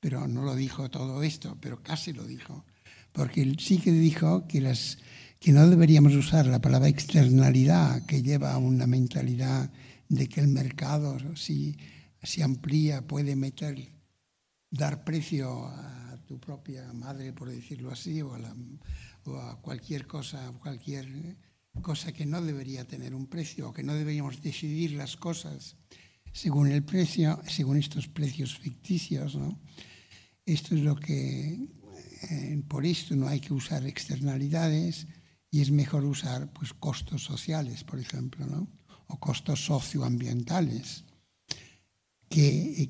pero 0.00 0.26
no 0.26 0.42
lo 0.44 0.56
dijo 0.56 0.90
todo 0.90 1.22
esto, 1.22 1.58
pero 1.60 1.82
casi 1.82 2.14
lo 2.14 2.24
dijo 2.24 2.64
porque 3.12 3.54
sí 3.58 3.78
que 3.78 3.92
dijo 3.92 4.46
que, 4.48 4.62
las, 4.62 4.96
que 5.38 5.52
no 5.52 5.68
deberíamos 5.68 6.14
usar 6.14 6.46
la 6.46 6.60
palabra 6.60 6.88
externalidad, 6.88 8.06
que 8.06 8.22
lleva 8.22 8.54
a 8.54 8.58
una 8.58 8.86
mentalidad 8.86 9.70
de 10.08 10.26
que 10.26 10.40
el 10.40 10.48
mercado, 10.48 11.18
si 11.36 11.76
se 12.22 12.42
amplía, 12.42 13.06
puede 13.06 13.36
meter, 13.36 13.90
dar 14.70 15.04
precio 15.04 15.66
a 15.66 16.11
tu 16.32 16.40
propia 16.40 16.90
madre, 16.94 17.34
por 17.34 17.50
decirlo 17.50 17.90
así, 17.90 18.22
o 18.22 18.32
a, 19.36 19.60
cualquier 19.60 20.06
cosa, 20.06 20.50
cualquier 20.62 21.36
cosa 21.82 22.10
que 22.12 22.24
no 22.24 22.40
debería 22.40 22.86
tener 22.86 23.14
un 23.14 23.26
precio, 23.26 23.68
o 23.68 23.72
que 23.74 23.82
no 23.82 23.92
deberíamos 23.92 24.40
decidir 24.40 24.92
las 24.92 25.14
cosas 25.18 25.76
según 26.32 26.72
el 26.72 26.84
precio, 26.84 27.38
según 27.46 27.76
estos 27.76 28.08
precios 28.08 28.58
ficticios. 28.58 29.36
¿no? 29.36 29.60
Esto 30.46 30.74
es 30.74 30.80
lo 30.80 30.96
que 30.96 31.68
eh, 32.30 32.62
por 32.66 32.86
esto 32.86 33.14
no 33.14 33.28
hay 33.28 33.40
que 33.40 33.52
usar 33.52 33.86
externalidades 33.86 35.06
y 35.50 35.60
es 35.60 35.70
mejor 35.70 36.06
usar 36.06 36.50
pues, 36.54 36.72
costos 36.72 37.22
sociales, 37.22 37.84
por 37.84 38.00
ejemplo, 38.00 38.46
¿no? 38.46 38.70
o 39.08 39.20
costos 39.20 39.66
socioambientales, 39.66 41.04
que, 42.30 42.88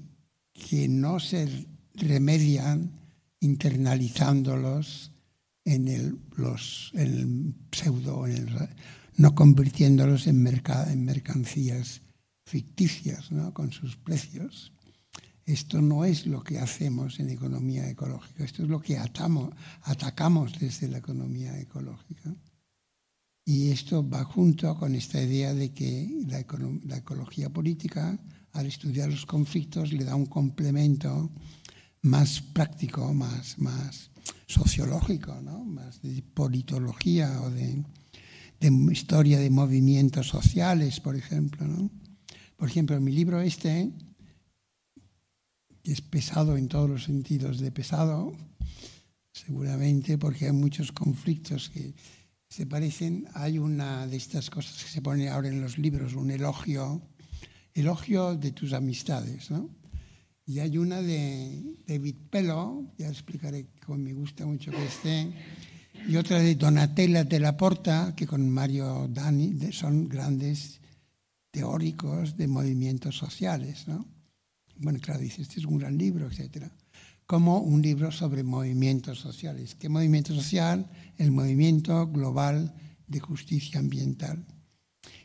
que 0.53 0.87
no 0.87 1.19
se 1.19 1.67
remedian 1.95 3.02
internalizándolos 3.43 5.11
en 5.65 5.89
el, 5.89 6.19
los, 6.37 6.93
el 6.95 7.55
pseudo, 7.73 8.25
no 9.17 9.35
convirtiéndolos 9.35 10.27
en, 10.27 10.47
en 10.47 11.05
mercancías 11.05 12.03
ficticias 12.45 13.33
¿no? 13.33 13.53
con 13.53 13.73
sus 13.73 13.97
precios. 13.97 14.73
Esto 15.45 15.83
no 15.83 16.05
es 16.05 16.27
lo 16.27 16.45
que 16.45 16.61
hacemos 16.61 17.19
en 17.19 17.31
economía 17.31 17.89
ecológica, 17.91 18.45
esto 18.45 18.63
es 18.63 18.69
lo 18.69 18.81
que 18.81 18.97
atamos, 18.97 19.51
atacamos 19.83 20.53
desde 20.61 20.89
la 20.89 20.99
economía 20.99 21.59
ecológica. 21.59 22.33
Y 23.45 23.71
esto 23.71 24.09
va 24.09 24.23
junto 24.23 24.77
con 24.79 24.95
esta 24.95 25.21
idea 25.21 25.53
de 25.53 25.73
que 25.73 26.09
la, 26.29 26.39
ecología 26.97 27.51
política, 27.51 28.17
al 28.53 28.67
estudiar 28.67 29.11
los 29.11 29.27
conflictos, 29.27 29.93
le 29.93 30.05
da 30.05 30.15
un 30.15 30.27
complemento 30.27 31.33
más 32.03 32.41
práctico, 32.41 33.15
más, 33.15 33.59
más 33.59 34.11
sociológico, 34.47 35.41
¿no? 35.41 35.65
más 35.65 36.03
de 36.03 36.23
politología 36.23 37.41
o 37.43 37.51
de, 37.51 37.83
historia 38.93 39.39
de 39.41 39.51
movimientos 39.51 40.29
sociales, 40.29 41.01
por 41.01 41.17
ejemplo. 41.17 41.67
¿no? 41.67 41.91
Por 42.57 42.69
ejemplo, 42.69 43.01
mi 43.01 43.13
libro 43.13 43.41
este, 43.41 43.93
que 45.83 45.93
es 45.93 46.01
pesado 46.01 46.57
en 46.57 46.69
todos 46.69 46.91
los 46.91 47.05
sentidos 47.05 47.59
de 47.59 47.73
pesado, 47.73 48.37
seguramente 49.33 50.19
porque 50.19 50.47
hay 50.47 50.53
muchos 50.53 50.93
conflictos 50.93 51.71
que 51.71 51.95
se 52.49 52.67
parecen. 52.67 53.27
Hay 53.35 53.59
una 53.59 54.07
de 54.07 54.17
estas 54.17 54.51
cosas 54.51 54.83
que 54.85 54.91
se 54.91 55.03
pone 55.03 55.29
ahora 55.29 55.49
en 55.49 55.61
los 55.61 55.79
libros, 55.79 56.15
un 56.15 56.31
elogio, 56.31 57.03
elogio 57.75 58.37
de 58.37 58.53
tus 58.53 58.73
amistades, 58.73 59.51
¿no? 59.51 59.82
Y 60.45 60.59
hay 60.59 60.77
una 60.79 61.01
de 61.01 61.63
David 61.87 62.17
Pello, 62.31 62.85
ya 62.99 63.09
explicaré 63.09 63.67
con 63.87 64.03
me 64.03 64.13
gusta 64.13 64.45
mucho 64.45 64.71
que 64.71 64.85
esté, 64.85 65.33
y 66.09 66.17
otra 66.17 66.41
de 66.41 66.55
Donatella 66.57 67.25
de 67.25 67.39
la 67.39 67.57
Porta, 67.57 68.15
que 68.17 68.27
con 68.27 68.49
Mario 68.49 69.09
Dani 69.09 69.73
son 69.73 70.09
grandes 70.09 70.81
teóricos 71.51 72.37
de 72.37 72.49
movimientos 72.49 73.17
sociales, 73.17 73.87
¿no? 73.87 74.07
Bueno, 74.79 74.99
claro, 75.01 75.21
dice, 75.21 75.43
este 75.43 75.61
es 75.61 75.67
un 75.67 75.79
gran 75.79 75.97
libro, 75.97 76.27
etcétera 76.27 76.73
como 77.33 77.61
un 77.61 77.81
libro 77.81 78.13
sobre 78.13 78.43
movimientos 78.43 79.19
sociales. 79.19 79.75
¿Qué 79.75 79.89
movimiento 79.89 80.35
social? 80.35 80.91
El 81.17 81.31
movimiento 81.31 82.07
global 82.09 82.75
de 83.07 83.21
justicia 83.21 83.81
ambiental. 83.81 84.45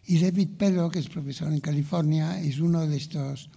Y 0.05 0.19
David 0.19 0.51
Pello, 0.57 0.89
que 0.89 0.99
es 0.99 1.09
profesor 1.09 1.51
en 1.51 1.59
California, 1.59 2.39
es 2.39 2.59
uno 2.59 2.87
de 2.87 2.95
estos 2.95 3.49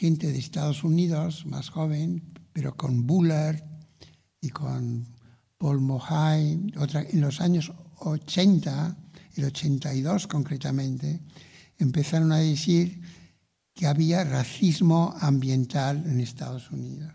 gente 0.00 0.32
de 0.32 0.38
Estados 0.38 0.82
Unidos, 0.82 1.44
más 1.44 1.68
joven, 1.68 2.22
pero 2.54 2.74
con 2.74 3.06
Bullard 3.06 3.62
y 4.40 4.48
con 4.48 5.06
Paul 5.58 5.90
otra, 6.78 7.02
en 7.02 7.20
los 7.20 7.42
años 7.42 7.70
80, 7.98 8.96
el 9.34 9.44
82 9.44 10.26
concretamente, 10.26 11.20
empezaron 11.76 12.32
a 12.32 12.38
decir 12.38 13.02
que 13.74 13.86
había 13.86 14.24
racismo 14.24 15.14
ambiental 15.20 16.02
en 16.06 16.20
Estados 16.20 16.70
Unidos. 16.70 17.12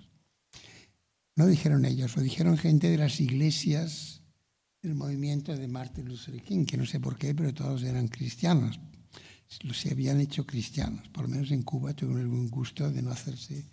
No 1.35 1.47
dijeron 1.47 1.85
ellos, 1.85 2.15
lo 2.15 2.21
dijeron 2.21 2.55
gente 2.55 2.91
de 2.91 2.99
las 2.99 3.19
iglesias 3.19 4.21
del 4.83 4.93
movimiento 4.93 5.57
de 5.57 5.67
Martin 5.67 6.07
Luther 6.07 6.39
King, 6.43 6.65
que 6.65 6.77
no 6.77 6.85
sé 6.85 6.99
por 6.99 7.17
qué, 7.17 7.33
pero 7.33 7.51
todos 7.51 7.81
eran 7.81 8.09
cristianos. 8.09 8.79
Se 9.47 9.91
habían 9.91 10.19
hecho 10.19 10.45
cristianos. 10.45 11.07
Por 11.09 11.23
lo 11.23 11.29
menos 11.29 11.51
en 11.51 11.63
Cuba 11.63 11.93
tuvieron 11.93 12.21
el 12.21 12.27
buen 12.27 12.49
gusto 12.49 12.89
de 12.91 13.01
no 13.01 13.11
hacerse 13.11 13.65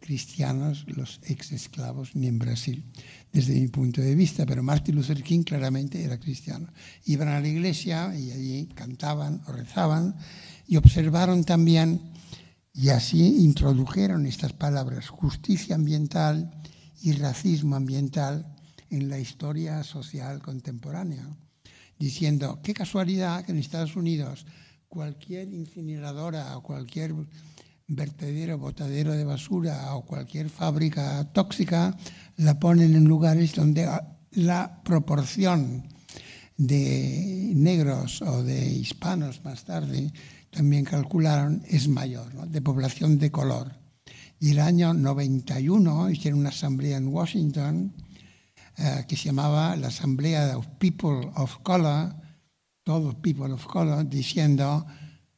cristianos 0.00 0.84
los 0.86 1.20
ex 1.24 1.52
esclavos 1.52 2.14
ni 2.14 2.28
en 2.28 2.38
Brasil, 2.38 2.84
desde 3.32 3.58
mi 3.60 3.68
punto 3.68 4.00
de 4.00 4.14
vista. 4.14 4.46
Pero 4.46 4.62
Martin 4.62 4.94
Luther 4.94 5.22
King 5.22 5.42
claramente 5.42 6.02
era 6.02 6.18
cristiano. 6.18 6.72
Iban 7.04 7.28
a 7.28 7.40
la 7.40 7.48
iglesia 7.48 8.16
y 8.16 8.30
allí 8.30 8.68
cantaban 8.74 9.42
o 9.46 9.52
rezaban 9.52 10.16
y 10.66 10.76
observaron 10.76 11.44
también, 11.44 12.12
y 12.72 12.90
así 12.90 13.42
introdujeron 13.42 14.26
estas 14.26 14.52
palabras, 14.52 15.08
justicia 15.08 15.74
ambiental 15.74 16.50
y 17.02 17.12
racismo 17.12 17.74
ambiental 17.74 18.54
en 18.90 19.08
la 19.08 19.18
historia 19.18 19.82
social 19.82 20.40
contemporánea, 20.42 21.26
diciendo, 21.98 22.60
qué 22.62 22.74
casualidad 22.74 23.44
que 23.44 23.52
en 23.52 23.58
Estados 23.58 23.96
Unidos 23.96 24.46
cualquier 24.88 25.52
incineradora 25.52 26.56
o 26.56 26.62
cualquier 26.62 27.14
vertedero, 27.86 28.58
botadero 28.58 29.12
de 29.12 29.24
basura 29.24 29.94
o 29.94 30.04
cualquier 30.04 30.50
fábrica 30.50 31.24
tóxica 31.32 31.96
la 32.36 32.58
ponen 32.58 32.94
en 32.94 33.04
lugares 33.04 33.54
donde 33.54 33.88
la 34.32 34.82
proporción 34.84 35.84
de 36.56 37.52
negros 37.54 38.20
o 38.22 38.42
de 38.42 38.68
hispanos 38.68 39.44
más 39.44 39.64
tarde 39.64 40.12
también 40.50 40.84
calcularon 40.84 41.62
es 41.68 41.88
mayor, 41.88 42.48
de 42.48 42.60
población 42.60 43.18
de 43.18 43.30
color. 43.30 43.72
Y 44.40 44.52
el 44.52 44.60
año 44.60 44.94
91 44.94 46.10
hicieron 46.10 46.40
una 46.40 46.50
asamblea 46.50 46.96
en 46.96 47.08
Washington 47.08 47.94
eh, 48.76 49.04
que 49.08 49.16
se 49.16 49.24
llamaba 49.24 49.74
la 49.76 49.88
Asamblea 49.88 50.56
of 50.56 50.66
People 50.78 51.30
of 51.34 51.58
Color, 51.62 52.14
todos 52.88 53.16
People 53.16 53.52
of 53.52 53.66
Color, 53.66 54.08
diciendo 54.08 54.86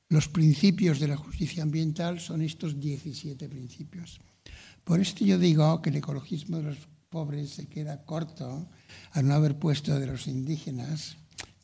los 0.09 0.29
principios 0.29 1.01
de 1.01 1.09
la 1.09 1.17
justicia 1.17 1.65
ambiental 1.65 2.21
son 2.21 2.43
estos 2.43 2.79
17 2.79 3.49
principios. 3.49 4.21
Por 4.85 5.01
esto 5.01 5.25
yo 5.25 5.37
digo 5.37 5.83
que 5.83 5.91
el 5.91 5.97
ecologismo 5.97 6.59
de 6.59 6.63
los 6.63 6.79
pobres 7.09 7.51
se 7.51 7.67
queda 7.67 8.05
corto 8.05 8.71
al 9.11 9.27
no 9.27 9.35
haber 9.35 9.59
puesto 9.59 9.99
de 9.99 10.07
los 10.07 10.29
indígenas, 10.29 11.17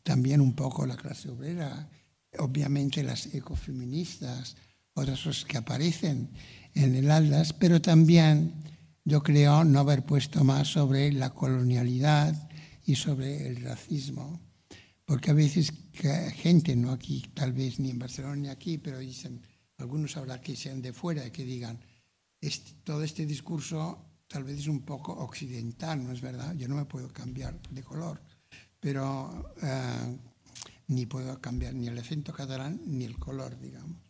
también 0.03 0.41
un 0.41 0.55
poco 0.55 0.85
la 0.85 0.97
clase 0.97 1.29
obrera, 1.29 1.89
obviamente 2.37 3.01
las 3.01 3.33
ecofeministas, 3.33 4.57
otras 4.93 5.45
que 5.45 5.57
aparecen 5.57 6.31
en 6.73 6.95
el 6.95 7.09
Atlas, 7.09 7.53
pero 7.53 7.81
también 7.81 8.55
yo 9.05 9.23
creo 9.23 9.63
no 9.63 9.79
haber 9.79 10.03
puesto 10.03 10.43
más 10.43 10.67
sobre 10.67 11.13
la 11.13 11.29
colonialidad 11.29 12.49
y 12.85 12.95
sobre 12.95 13.47
el 13.47 13.61
racismo, 13.61 14.46
porque 15.07 15.31
a 15.31 15.33
veces 15.33 15.71
gente, 16.35 16.75
no 16.75 16.91
aquí, 16.91 17.23
tal 17.33 17.53
vez 17.53 17.79
ni 17.79 17.89
en 17.89 17.97
Barcelona 17.97 18.35
ni 18.35 18.49
aquí, 18.49 18.77
pero 18.77 18.99
dicen, 18.99 19.41
algunos 19.77 20.17
habrá 20.17 20.41
que 20.41 20.53
sean 20.57 20.81
de 20.81 20.91
fuera 20.91 21.31
que 21.31 21.45
digan, 21.45 21.79
todo 22.83 23.03
este 23.03 23.25
discurso 23.25 24.03
tal 24.27 24.43
vez 24.43 24.59
es 24.59 24.67
un 24.67 24.81
poco 24.81 25.13
occidental, 25.13 26.03
¿no 26.03 26.11
es 26.11 26.19
verdad? 26.19 26.53
Yo 26.55 26.67
no 26.67 26.75
me 26.75 26.83
puedo 26.83 27.07
cambiar 27.07 27.57
de 27.69 27.83
color, 27.83 28.21
pero 28.81 29.55
eh, 29.61 30.17
ni 30.87 31.05
puedo 31.05 31.39
cambiar 31.39 31.73
ni 31.73 31.87
el 31.87 31.97
acento 31.97 32.33
catalán 32.33 32.81
ni 32.85 33.05
el 33.05 33.17
color, 33.17 33.57
digamos. 33.57 34.01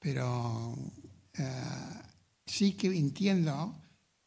Pero 0.00 0.74
eh, 1.38 2.02
sí 2.46 2.72
que 2.72 2.88
entiendo 2.88 3.80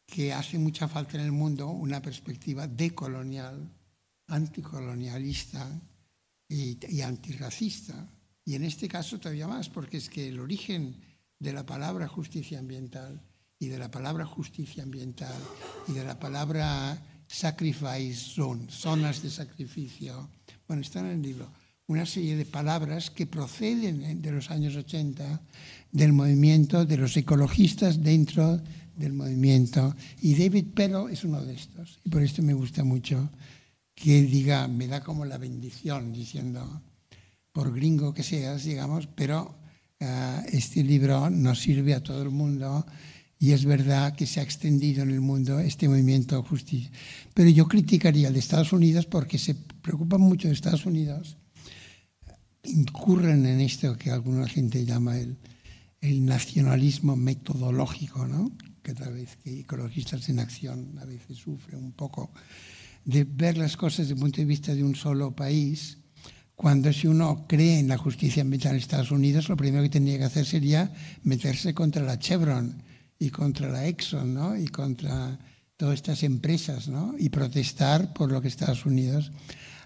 que 0.06 0.32
hace 0.32 0.58
mucha 0.58 0.88
falta 0.88 1.18
en 1.18 1.24
el 1.24 1.32
mundo 1.32 1.68
una 1.68 2.00
perspectiva 2.00 2.66
decolonial, 2.66 3.70
anticolonialista 4.34 5.68
y, 6.48 6.78
y 6.88 7.00
antirracista. 7.00 8.08
Y 8.44 8.54
en 8.54 8.64
este 8.64 8.88
caso 8.88 9.18
todavía 9.18 9.48
más, 9.48 9.68
porque 9.68 9.96
es 9.96 10.08
que 10.08 10.28
el 10.28 10.40
origen 10.40 10.96
de 11.38 11.52
la 11.52 11.64
palabra 11.64 12.08
justicia 12.08 12.58
ambiental 12.58 13.22
y 13.58 13.68
de 13.68 13.78
la 13.78 13.90
palabra 13.90 14.26
justicia 14.26 14.82
ambiental 14.82 15.34
y 15.88 15.92
de 15.92 16.04
la 16.04 16.18
palabra 16.18 17.00
sacrifice 17.26 18.14
zone, 18.14 18.66
zonas 18.70 19.22
de 19.22 19.30
sacrificio, 19.30 20.28
bueno, 20.68 20.82
está 20.82 21.00
en 21.00 21.06
el 21.06 21.22
libro, 21.22 21.50
una 21.86 22.06
serie 22.06 22.36
de 22.36 22.46
palabras 22.46 23.10
que 23.10 23.26
proceden 23.26 24.22
de 24.22 24.30
los 24.32 24.50
años 24.50 24.76
80 24.76 25.40
del 25.92 26.12
movimiento 26.12 26.84
de 26.84 26.96
los 26.96 27.16
ecologistas 27.16 28.02
dentro 28.02 28.60
del 28.96 29.12
movimiento. 29.12 29.94
Y 30.20 30.34
David 30.34 30.72
Pello 30.74 31.08
es 31.08 31.24
uno 31.24 31.44
de 31.44 31.54
estos. 31.54 31.98
Y 32.04 32.08
por 32.08 32.22
esto 32.22 32.42
me 32.42 32.54
gusta 32.54 32.84
mucho 32.84 33.30
que 33.94 34.22
diga, 34.22 34.68
me 34.68 34.86
da 34.86 35.02
como 35.02 35.24
la 35.24 35.38
bendición, 35.38 36.12
diciendo, 36.12 36.82
por 37.52 37.74
gringo 37.74 38.12
que 38.12 38.22
seas, 38.22 38.64
digamos, 38.64 39.06
pero 39.06 39.56
uh, 40.00 40.46
este 40.52 40.82
libro 40.82 41.30
nos 41.30 41.60
sirve 41.60 41.94
a 41.94 42.02
todo 42.02 42.22
el 42.22 42.30
mundo 42.30 42.84
y 43.38 43.52
es 43.52 43.64
verdad 43.64 44.14
que 44.14 44.26
se 44.26 44.40
ha 44.40 44.42
extendido 44.42 45.02
en 45.02 45.10
el 45.10 45.20
mundo 45.20 45.60
este 45.60 45.88
movimiento 45.88 46.36
de 46.36 46.48
justicia. 46.48 46.90
Pero 47.34 47.50
yo 47.50 47.68
criticaría 47.68 48.28
al 48.28 48.34
de 48.34 48.40
Estados 48.40 48.72
Unidos 48.72 49.06
porque 49.06 49.38
se 49.38 49.54
preocupan 49.54 50.20
mucho 50.20 50.48
de 50.48 50.54
Estados 50.54 50.86
Unidos 50.86 51.36
incurren 52.64 53.46
en 53.46 53.60
esto 53.60 53.96
que 53.96 54.10
alguna 54.10 54.48
gente 54.48 54.84
llama 54.84 55.18
el, 55.18 55.36
el 56.00 56.24
nacionalismo 56.24 57.16
metodológico, 57.16 58.26
¿no? 58.26 58.52
que 58.82 58.94
tal 58.94 59.14
vez 59.14 59.36
que 59.36 59.60
ecologistas 59.60 60.28
en 60.28 60.38
acción 60.38 60.98
a 61.00 61.04
veces 61.04 61.38
sufren 61.38 61.82
un 61.82 61.92
poco, 61.92 62.30
de 63.04 63.24
ver 63.24 63.58
las 63.58 63.76
cosas 63.76 64.00
desde 64.00 64.14
el 64.14 64.20
punto 64.20 64.38
de 64.38 64.46
vista 64.46 64.74
de 64.74 64.82
un 64.82 64.94
solo 64.94 65.34
país, 65.34 65.98
cuando 66.54 66.92
si 66.92 67.06
uno 67.06 67.46
cree 67.48 67.78
en 67.80 67.88
la 67.88 67.98
justicia 67.98 68.42
ambiental 68.42 68.72
en 68.72 68.78
Estados 68.78 69.10
Unidos, 69.10 69.48
lo 69.48 69.56
primero 69.56 69.82
que 69.82 69.90
tendría 69.90 70.18
que 70.18 70.24
hacer 70.24 70.46
sería 70.46 70.92
meterse 71.22 71.74
contra 71.74 72.02
la 72.02 72.18
Chevron 72.18 72.82
y 73.18 73.30
contra 73.30 73.68
la 73.68 73.86
Exxon 73.86 74.34
¿no? 74.34 74.56
y 74.56 74.66
contra 74.68 75.38
todas 75.76 75.96
estas 75.96 76.22
empresas 76.22 76.88
¿no? 76.88 77.14
y 77.18 77.28
protestar 77.28 78.12
por 78.12 78.30
lo 78.30 78.40
que 78.40 78.48
Estados 78.48 78.86
Unidos 78.86 79.32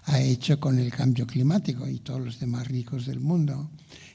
ha 0.05 0.21
hecho 0.21 0.59
con 0.59 0.79
el 0.79 0.91
cambio 0.91 1.27
climático 1.27 1.87
y 1.87 1.99
todos 1.99 2.21
los 2.21 2.39
demás 2.39 2.67
ricos 2.67 3.05
del 3.05 3.19
mundo. 3.19 3.71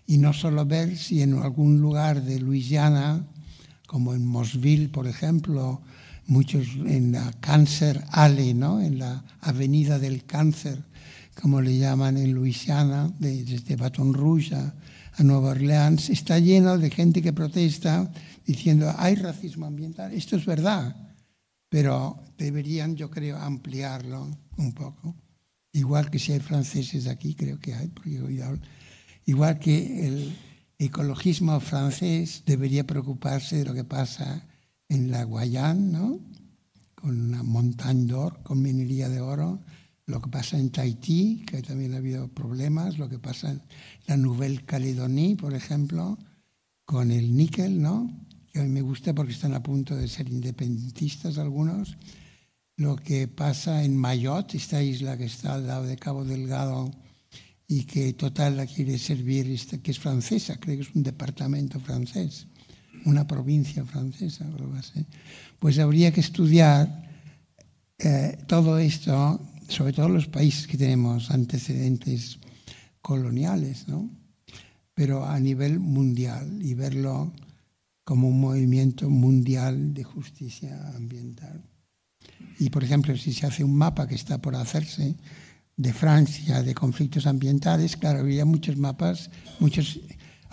Y 0.07 0.19
no 0.19 0.33
solo 0.33 0.65
ver 0.65 0.97
si 0.97 1.23
en 1.23 1.35
algún 1.35 1.81
lugar 1.81 2.23
de 2.23 2.39
Luisiana, 2.41 3.27
como 3.87 4.15
en 4.15 4.25
Mossville, 4.25 4.89
por 4.89 5.07
ejemplo, 5.07 5.83
muchos 6.27 6.67
en 6.87 7.13
la 7.13 7.33
Cancer 7.41 8.05
Alley, 8.11 8.55
¿no? 8.55 8.81
en 8.81 8.99
la 8.99 9.25
Avenida 9.41 9.99
del 9.99 10.25
Cáncer, 10.25 10.83
como 11.41 11.61
le 11.61 11.77
llaman 11.79 12.17
en 12.17 12.33
Luisiana, 12.33 13.13
desde 13.19 13.77
Baton 13.77 14.15
Rouge 14.15 14.55
a, 14.55 14.75
Nueva 15.19 15.51
Orleans, 15.51 16.11
está 16.11 16.41
lleno 16.41 16.77
de 16.77 16.91
gente 16.91 17.23
que 17.23 17.33
protesta 17.33 18.11
diciendo 18.45 18.93
hay 18.99 19.15
racismo 19.15 19.65
ambiental. 19.65 20.13
Esto 20.13 20.35
es 20.35 20.45
verdad, 20.45 20.97
pero 21.69 22.21
deberían, 22.37 22.97
yo 22.97 23.11
creo, 23.11 23.39
ampliarlo 23.39 24.29
un 24.57 24.73
poco. 24.73 25.15
Igual 25.73 26.11
que 26.11 26.19
si 26.19 26.33
hay 26.33 26.41
franceses 26.41 27.07
aquí, 27.07 27.37
creo 27.37 27.61
que 27.61 27.75
hay, 27.75 27.89
porque 27.89 28.21
igual 29.27 29.59
que 29.61 30.07
el 30.09 30.37
ecologismo 30.79 31.61
francés 31.61 32.43
debería 32.45 32.85
preocuparse 32.85 33.59
de 33.59 33.65
lo 33.67 33.75
que 33.75 33.85
pasa 33.85 34.43
en 34.89 35.11
la 35.11 35.25
Guayana, 35.25 35.99
¿no? 35.99 36.21
con 36.95 37.21
una 37.21 37.43
montaña 37.43 38.07
de 38.07 38.15
oro, 38.15 38.43
con 38.43 38.63
minería 38.63 39.09
de 39.09 39.21
oro, 39.21 39.61
lo 40.07 40.21
que 40.23 40.31
pasa 40.31 40.59
en 40.59 40.71
Tahití, 40.71 41.45
que 41.47 41.63
también 41.63 41.95
ha 41.95 41.99
habido 41.99 42.29
problemas, 42.29 42.99
lo 42.99 43.09
que 43.09 43.19
pasa 43.19 43.51
en 43.51 43.63
la 44.07 44.17
Nouvelle-Calédonie, 44.17 45.37
por 45.37 45.55
ejemplo, 45.55 46.19
con 46.85 47.11
el 47.11 47.37
níquel, 47.37 47.81
¿no? 47.81 48.11
que 48.55 48.61
a 48.61 48.63
mí 48.63 48.69
me 48.69 48.83
gusta 48.83 49.13
porque 49.13 49.33
están 49.33 49.53
a 49.55 49.63
punto 49.63 49.97
de 49.97 50.07
ser 50.07 50.29
independentistas 50.29 51.39
algunos, 51.39 51.97
lo 52.77 52.97
que 52.97 53.27
pasa 53.27 53.85
en 53.85 53.97
Mayotte, 53.97 54.55
esta 54.57 54.81
isla 54.83 55.19
que 55.19 55.25
está 55.25 55.55
al 55.55 55.67
lado 55.67 55.85
de 55.85 55.97
Cabo 55.97 56.25
Delgado 56.25 56.91
y 57.67 57.85
que 57.85 58.13
Total 58.13 58.57
la 58.57 58.67
quiere 58.67 58.97
servir, 58.99 59.61
que 59.83 59.91
es 59.91 59.99
francesa, 59.99 60.57
creo 60.61 60.77
que 60.77 60.83
es 60.83 60.95
un 60.95 61.03
departamento 61.03 61.81
francés, 61.81 62.47
una 63.05 63.27
provincia 63.27 63.85
francesa, 63.85 64.45
algo 64.47 64.75
así. 64.75 65.05
Pues 65.59 65.79
habría 65.79 66.13
que 66.13 66.21
estudiar 66.21 67.11
eh, 67.99 68.39
todo 68.47 68.79
esto 68.79 69.41
sobre 69.69 69.93
todo 69.93 70.09
los 70.09 70.27
países 70.27 70.67
que 70.67 70.77
tenemos 70.77 71.31
antecedentes 71.31 72.39
coloniales, 73.01 73.89
¿no? 73.89 74.11
pero 74.95 75.25
a 75.25 75.39
nivel 75.41 75.81
mundial 75.81 76.61
y 76.63 76.75
verlo 76.75 77.33
como 78.05 78.29
un 78.29 78.41
movimiento 78.41 79.09
mundial 79.11 79.95
de 79.95 80.05
justicia 80.05 80.93
ambiental. 80.95 81.65
Y, 82.59 82.71
por 82.71 82.85
ejemplo, 82.85 83.17
si 83.17 83.33
se 83.33 83.47
hace 83.47 83.65
un 83.65 83.75
mapa 83.75 84.07
que 84.07 84.15
está 84.15 84.41
por 84.41 84.55
hacerse 84.55 85.17
de 85.77 85.93
Francia 85.93 86.63
de 86.63 86.75
conflictos 86.75 87.27
ambientales, 87.27 87.97
claro, 87.97 88.21
había 88.21 88.45
muchos 88.45 88.77
mapas, 88.77 89.31
muchos, 89.59 90.01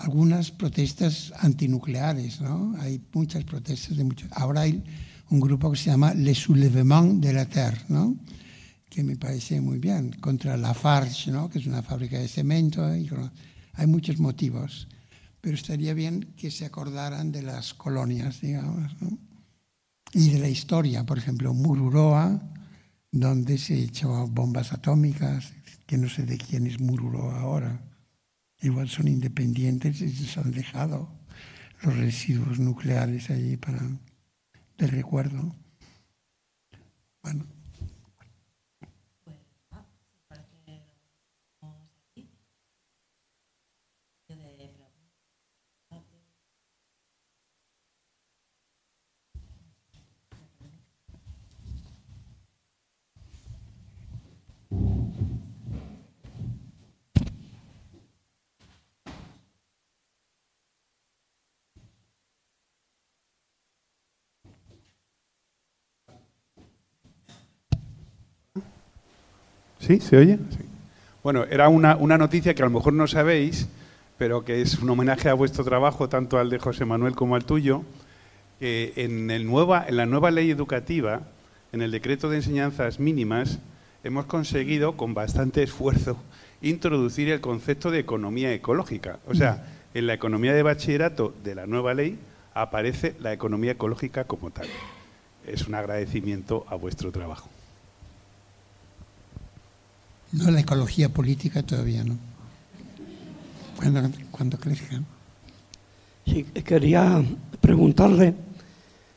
algunas 0.02 0.52
protestas 0.52 1.34
antinucleares, 1.38 2.42
¿no? 2.42 2.76
Hay 2.80 3.02
muchas 3.14 3.44
protestas 3.44 3.98
de 3.98 4.04
muchos. 4.04 4.30
Ahora 4.32 4.62
hay 4.62 4.84
un 5.30 5.40
grupo 5.40 5.72
que 5.72 5.78
se 5.78 5.90
llama 5.90 6.14
Le 6.14 6.34
Soulèvement 6.36 7.22
de 7.22 7.34
la 7.34 7.46
Terre, 7.46 7.82
¿no? 7.88 8.18
que 8.92 9.04
me 9.04 9.16
parece 9.16 9.62
muy 9.62 9.80
bien, 9.80 10.12
contra 10.20 10.58
la 10.58 10.74
Farge, 10.74 11.32
¿no? 11.32 11.50
que 11.50 11.60
es 11.60 11.66
una 11.66 11.82
fábrica 11.82 12.20
de 12.20 12.28
cemento. 12.28 12.94
Y 12.94 13.10
hay 13.74 13.88
muchos 13.88 14.20
motivos, 14.20 14.90
pero 15.40 15.56
estaría 15.56 15.94
bien 15.94 16.34
que 16.36 16.52
se 16.52 16.66
acordaran 16.66 17.32
de 17.32 17.42
las 17.42 17.74
colonias, 17.74 18.42
digamos, 18.42 18.92
y 20.14 20.32
de 20.32 20.40
la 20.40 20.50
historia. 20.50 21.06
Por 21.06 21.18
ejemplo, 21.18 21.54
Mururoa, 21.54 22.42
donde 23.14 23.58
se 23.58 23.80
echó 23.80 24.28
bombas 24.28 24.74
atómicas, 24.74 25.54
que 25.88 25.98
no 25.98 26.10
sé 26.10 26.24
de 26.26 26.38
quién 26.38 26.68
es 26.68 26.82
Mururoa 26.82 27.40
ahora. 27.40 27.91
Igual 28.62 28.90
son 28.90 29.08
independientes 29.08 30.02
y 30.02 30.12
se 30.12 30.40
han 30.40 30.52
dejado 30.52 31.12
los 31.82 31.98
residuos 31.98 32.60
nucleares 32.60 33.30
allí 33.30 33.58
para 33.58 33.80
de 34.78 34.88
recuerdo. 34.88 35.56
Bueno. 37.24 37.61
¿Sí? 69.82 70.00
¿Se 70.00 70.16
oye? 70.16 70.38
Bueno, 71.24 71.44
era 71.50 71.68
una, 71.68 71.96
noticia 71.96 72.54
que 72.54 72.62
a 72.62 72.66
lo 72.66 72.72
mejor 72.72 72.94
no 72.94 73.08
sabéis, 73.08 73.68
pero 74.18 74.46
que 74.46 74.62
es 74.62 74.78
un 74.80 74.90
homenaje 74.92 75.28
a 75.28 75.34
vuestro 75.34 75.64
trabajo, 75.64 76.08
tanto 76.08 76.38
al 76.38 76.52
de 76.52 76.60
José 76.60 76.86
Manuel 76.86 77.16
como 77.16 77.36
al 77.36 77.46
tuyo, 77.46 77.84
que 78.60 78.94
en, 78.96 79.32
el 79.32 79.48
nueva, 79.48 79.86
en 79.88 79.98
la 79.98 80.06
nueva 80.06 80.30
ley 80.30 80.52
educativa, 80.52 81.22
en 81.72 81.82
el 81.82 81.90
decreto 81.90 82.30
de 82.30 82.38
enseñanzas 82.38 83.00
mínimas, 83.00 83.58
hemos 84.04 84.26
conseguido, 84.26 84.98
con 84.98 85.16
bastante 85.16 85.64
esfuerzo, 85.64 86.16
introducir 86.62 87.30
el 87.30 87.42
concepto 87.42 87.90
de 87.90 88.00
economía 88.00 88.54
ecológica. 88.54 89.18
O 89.28 89.34
sea, 89.34 89.66
en 89.96 90.06
la 90.06 90.14
economía 90.14 90.54
de 90.54 90.62
bachillerato 90.62 91.34
de 91.44 91.56
la 91.56 91.66
nueva 91.66 91.96
ley 91.96 92.20
aparece 92.54 93.16
la 93.20 93.34
economía 93.34 93.72
ecológica 93.72 94.26
como 94.26 94.52
tal. 94.52 94.68
Es 95.48 95.68
un 95.68 95.74
agradecimiento 95.74 96.66
a 96.70 96.76
vuestro 96.76 97.12
trabajo. 97.12 97.50
No 100.34 100.50
la 100.50 100.62
ecología 100.62 101.10
política 101.10 101.62
todavía, 101.64 102.04
¿no? 102.04 102.18
Cuando, 103.78 104.10
cuando 104.32 104.58
crezcan. 104.58 105.06
Sí, 106.26 106.44
quería 106.44 107.24
preguntarle 107.60 108.36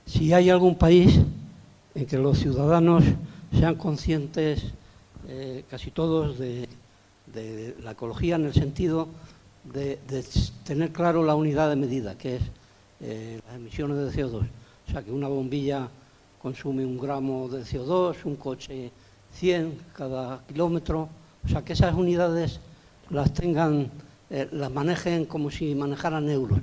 si 0.07 0.33
hay 0.33 0.51
algún 0.51 0.77
país 0.77 1.21
en 1.95 2.07
que 2.07 2.19
los 2.19 2.39
ciudadanos 2.39 3.05
sean 3.53 3.77
conscientes, 3.77 4.65
eh, 5.29 5.65
casi 5.71 5.91
todos, 5.91 6.39
de, 6.39 6.69
la 7.83 7.93
ecología 7.93 8.37
en 8.37 8.45
el 8.45 8.55
sentido 8.55 9.09
de, 9.65 9.99
tener 10.65 10.93
claro 10.93 11.25
la 11.25 11.35
unidad 11.35 11.69
de 11.69 11.77
medida, 11.77 12.17
que 12.17 12.37
es 12.37 12.43
eh, 13.01 13.41
las 13.47 13.57
emisiones 13.57 13.97
de 13.97 14.23
CO2. 14.23 14.47
O 14.89 14.91
sea, 14.91 15.03
que 15.03 15.11
una 15.11 15.29
bombilla 15.29 15.89
consume 16.41 16.85
un 16.85 16.99
gramo 16.99 17.49
de 17.49 17.63
CO2, 17.63 18.17
un 18.25 18.37
coche 18.37 18.91
100 19.35 19.79
cada 19.97 20.41
kilómetro, 20.47 21.09
o 21.45 21.49
sea, 21.49 21.63
que 21.63 21.73
esas 21.73 21.95
unidades 21.95 22.61
las 23.11 23.33
tengan, 23.33 23.91
eh, 24.31 24.49
las 24.53 24.71
manejen 24.71 25.27
como 25.27 25.51
si 25.51 25.75
manejaran 25.75 26.29
euros, 26.29 26.61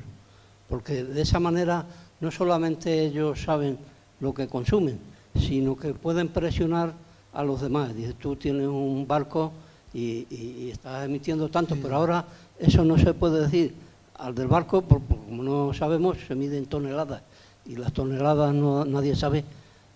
porque 0.69 1.03
de 1.03 1.22
esa 1.22 1.39
manera 1.39 1.86
no 2.19 2.32
solamente 2.32 3.05
ellos 3.05 3.41
saben 3.41 3.78
lo 4.19 4.34
que 4.34 4.47
consumen, 4.47 4.99
sino 5.36 5.76
que 5.76 5.93
pueden 5.93 6.30
presionar 6.30 6.93
a 7.34 7.43
los 7.43 7.61
demás. 7.61 7.95
Dice, 7.95 8.13
tú 8.13 8.36
tienes 8.36 8.67
un 8.67 9.05
barco 9.07 9.51
y, 9.93 10.69
estás 10.69 11.05
emitiendo 11.05 11.49
tanto, 11.49 11.76
pero 11.82 11.95
ahora 11.95 12.26
eso 12.59 12.86
no 12.86 12.97
se 12.97 13.13
puede 13.13 13.41
decir 13.41 13.74
al 14.15 14.36
del 14.36 14.47
barco, 14.47 14.82
porque 14.82 15.15
como 15.15 15.43
no 15.43 15.74
sabemos, 15.74 16.17
se 16.28 16.36
miden 16.36 16.65
toneladas 16.65 17.22
y 17.65 17.76
las 17.76 17.91
toneladas 17.91 18.53
no, 18.53 18.86
nadie 18.86 19.15
sabe, 19.15 19.43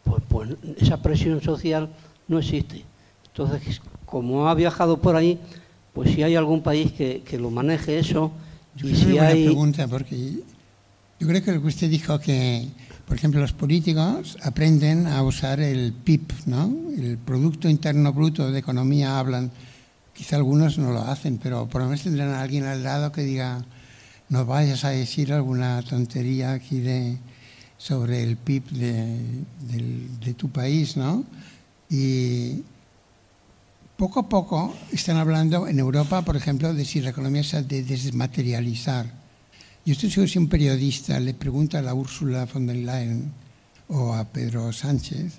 pues, 0.03 0.23
pues 0.27 0.49
esa 0.77 1.01
presión 1.01 1.41
social 1.41 1.89
no 2.27 2.39
existe. 2.39 2.83
Entonces, 3.27 3.81
como 4.05 4.47
ha 4.47 4.53
viajado 4.53 5.01
por 5.01 5.15
ahí, 5.15 5.39
pues 5.93 6.13
si 6.13 6.23
hay 6.23 6.35
algún 6.35 6.61
país 6.61 6.91
que, 6.91 7.37
lo 7.39 7.51
maneje 7.51 7.99
eso. 7.99 8.31
Yo 8.75 8.87
y 8.87 8.95
si 8.95 9.17
hay... 9.17 9.45
pregunta, 9.45 9.87
porque 9.87 10.39
yo 11.19 11.27
creo 11.27 11.43
que 11.43 11.51
lo 11.53 11.61
que 11.61 11.67
usted 11.67 11.89
dijo 11.89 12.19
que, 12.19 12.67
por 13.07 13.15
ejemplo, 13.17 13.39
los 13.39 13.53
políticos 13.53 14.37
aprenden 14.43 15.07
a 15.07 15.23
usar 15.23 15.59
el 15.59 15.93
PIB, 15.93 16.21
¿no? 16.45 16.73
El 16.97 17.17
Producto 17.17 17.69
Interno 17.69 18.11
Bruto 18.13 18.51
de 18.51 18.59
Economía 18.59 19.19
hablan. 19.19 19.51
Quizá 20.13 20.37
algunos 20.37 20.77
no 20.77 20.91
lo 20.91 21.01
hacen, 21.01 21.37
pero 21.37 21.67
por 21.67 21.81
lo 21.81 21.87
menos 21.87 22.03
tendrán 22.03 22.29
a 22.29 22.41
alguien 22.41 22.65
al 22.65 22.83
lado 22.83 23.11
que 23.11 23.21
diga, 23.21 23.65
no 24.29 24.45
vayas 24.45 24.85
a 24.85 24.89
decir 24.89 25.31
alguna 25.33 25.81
tontería 25.81 26.53
aquí 26.53 26.79
de, 26.79 27.17
sobre 27.77 28.23
el 28.23 28.37
PIB 28.37 28.69
de, 28.71 29.19
de 30.21 30.33
tu 30.33 30.49
país, 30.49 30.95
¿no? 30.95 31.25
Y 31.89 32.63
poco 33.97 34.19
a 34.19 34.29
poco 34.29 34.75
están 34.91 35.17
hablando 35.17 35.67
en 35.67 35.79
Europa, 35.79 36.23
por 36.23 36.35
ejemplo, 36.35 36.73
de 36.73 36.85
si 36.85 37.01
la 37.01 37.11
economía 37.11 37.43
se 37.43 37.57
ha 37.57 37.61
de 37.61 37.83
desmaterializar. 37.83 39.05
Yo 39.85 39.93
estoy 39.93 40.09
seguro 40.09 40.27
si 40.27 40.39
un 40.39 40.49
periodista 40.49 41.19
le 41.19 41.33
pregunta 41.33 41.79
a 41.79 41.81
la 41.81 41.93
Úrsula 41.93 42.45
von 42.45 42.65
der 42.65 42.77
Leyen 42.77 43.31
o 43.87 44.13
a 44.13 44.25
Pedro 44.25 44.73
Sánchez, 44.73 45.37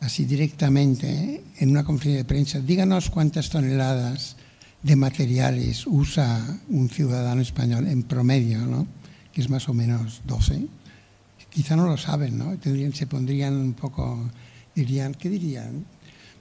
así 0.00 0.24
directamente, 0.24 1.42
en 1.58 1.70
una 1.70 1.84
conferencia 1.84 2.22
de 2.22 2.24
prensa, 2.24 2.60
díganos 2.60 3.10
cuántas 3.10 3.50
toneladas 3.50 4.36
de 4.82 4.96
materiales 4.96 5.86
usa 5.86 6.58
un 6.68 6.88
ciudadano 6.88 7.42
español 7.42 7.86
en 7.86 8.04
promedio, 8.04 8.58
¿no? 8.58 8.86
que 9.32 9.40
es 9.40 9.50
más 9.50 9.68
o 9.68 9.74
menos 9.74 10.22
12. 10.26 10.66
Quizá 11.50 11.76
no 11.76 11.86
lo 11.86 11.96
saben, 11.96 12.38
¿no? 12.38 12.56
Se 12.94 13.06
pondrían 13.06 13.54
un 13.54 13.74
poco 13.74 14.30
dirían, 14.74 15.14
¿qué 15.14 15.28
dirían? 15.28 15.84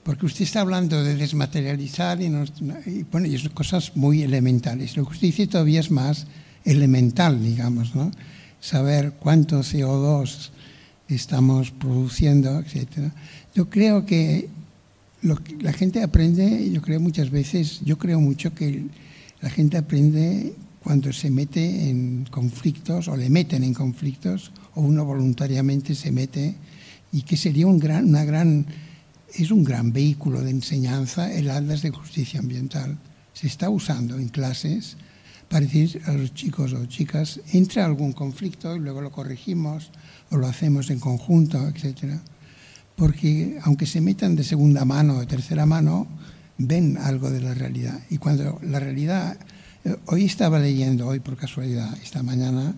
porque 0.04 0.26
usted 0.26 0.44
está 0.44 0.62
hablando 0.62 1.04
de 1.04 1.16
desmaterializar 1.16 2.22
y, 2.22 2.30
nos, 2.30 2.54
y 2.86 3.04
bueno, 3.04 3.28
y 3.28 3.38
son 3.38 3.52
cosas 3.52 3.96
muy 3.96 4.24
elementales. 4.24 4.98
Lo 4.98 5.06
que 5.06 5.12
usted 5.12 5.28
dice 5.28 5.48
todavía 5.48 5.80
es 5.80 5.92
más 5.92 6.26
elemental, 6.66 7.42
digamos, 7.44 7.96
¿no? 7.96 8.12
Saber 8.60 9.14
cuánto 9.20 9.60
CO2 9.60 10.50
estamos 11.08 11.72
produciendo, 11.72 12.60
etc. 12.60 13.12
Yo 13.54 13.70
creo 13.70 14.06
que 14.06 14.50
la 15.60 15.74
gente 15.74 16.02
aprende, 16.02 16.72
yo 16.72 16.82
creo 16.82 17.00
muchas 17.00 17.30
veces, 17.30 17.82
yo 17.84 17.98
creo 17.98 18.20
mucho 18.20 18.56
que 18.56 18.86
la 19.42 19.50
gente 19.50 19.78
aprende 19.78 20.54
cuando 20.84 21.14
se 21.14 21.30
mete 21.30 21.90
en 21.90 22.26
conflictos 22.32 23.08
o 23.08 23.16
le 23.16 23.30
meten 23.30 23.64
en 23.64 23.76
conflictos 23.76 24.52
o 24.74 24.82
uno 24.82 25.06
voluntariamente 25.06 25.94
se 25.94 26.12
mete 26.12 26.56
y 27.12 27.24
que 27.24 27.38
sería 27.38 27.68
un 27.68 27.80
gran, 27.80 28.05
una 28.05 28.24
gran, 28.24 28.66
es 29.34 29.51
un 29.51 29.64
gran 29.64 29.91
vehículo 29.91 30.41
de 30.41 30.51
enseñanza 30.51 31.32
el 31.34 31.49
Atlas 31.49 31.82
de 31.82 31.91
Justicia 31.91 32.39
Ambiental. 32.39 32.97
Se 33.34 33.47
está 33.47 33.70
usando 33.70 34.18
en 34.18 34.30
clases 34.30 34.97
para 35.51 35.66
decir 35.66 36.01
a 36.05 36.14
los 36.14 36.34
chicos 36.34 36.72
o 36.72 36.86
chicas, 36.86 37.41
entra 37.51 37.84
algún 37.84 38.14
conflicto 38.14 38.74
y 38.76 38.80
luego 38.80 39.01
lo 39.01 39.12
corregimos 39.12 39.91
o 40.30 40.38
lo 40.38 40.47
hacemos 40.47 40.89
en 40.89 40.99
conjunto, 40.99 41.68
etc. 41.68 42.20
Porque 42.95 43.59
aunque 43.64 43.86
se 43.86 43.99
metan 43.99 44.38
de 44.38 44.45
segunda 44.45 44.86
mano 44.86 45.16
o 45.16 45.20
de 45.20 45.26
tercera 45.26 45.66
mano, 45.66 46.07
ven 46.57 46.97
algo 46.97 47.30
de 47.30 47.41
la 47.41 47.53
realidad. 47.53 47.99
Y 48.09 48.18
cuando 48.18 48.59
la 48.64 48.80
realidad, 48.80 49.38
eh, 49.84 49.97
hoy 50.05 50.24
estaba 50.24 50.57
leyendo, 50.57 51.07
hoy 51.07 51.20
por 51.20 51.36
casualidad, 51.36 51.97
esta 52.01 52.24
mañana, 52.24 52.74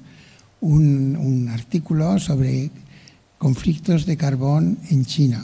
un, 0.59 1.15
un 1.15 1.49
artículo 1.49 2.17
sobre 2.17 2.71
conflictos 3.43 4.05
de 4.05 4.15
carbón 4.15 4.79
en 4.89 5.03
China, 5.03 5.43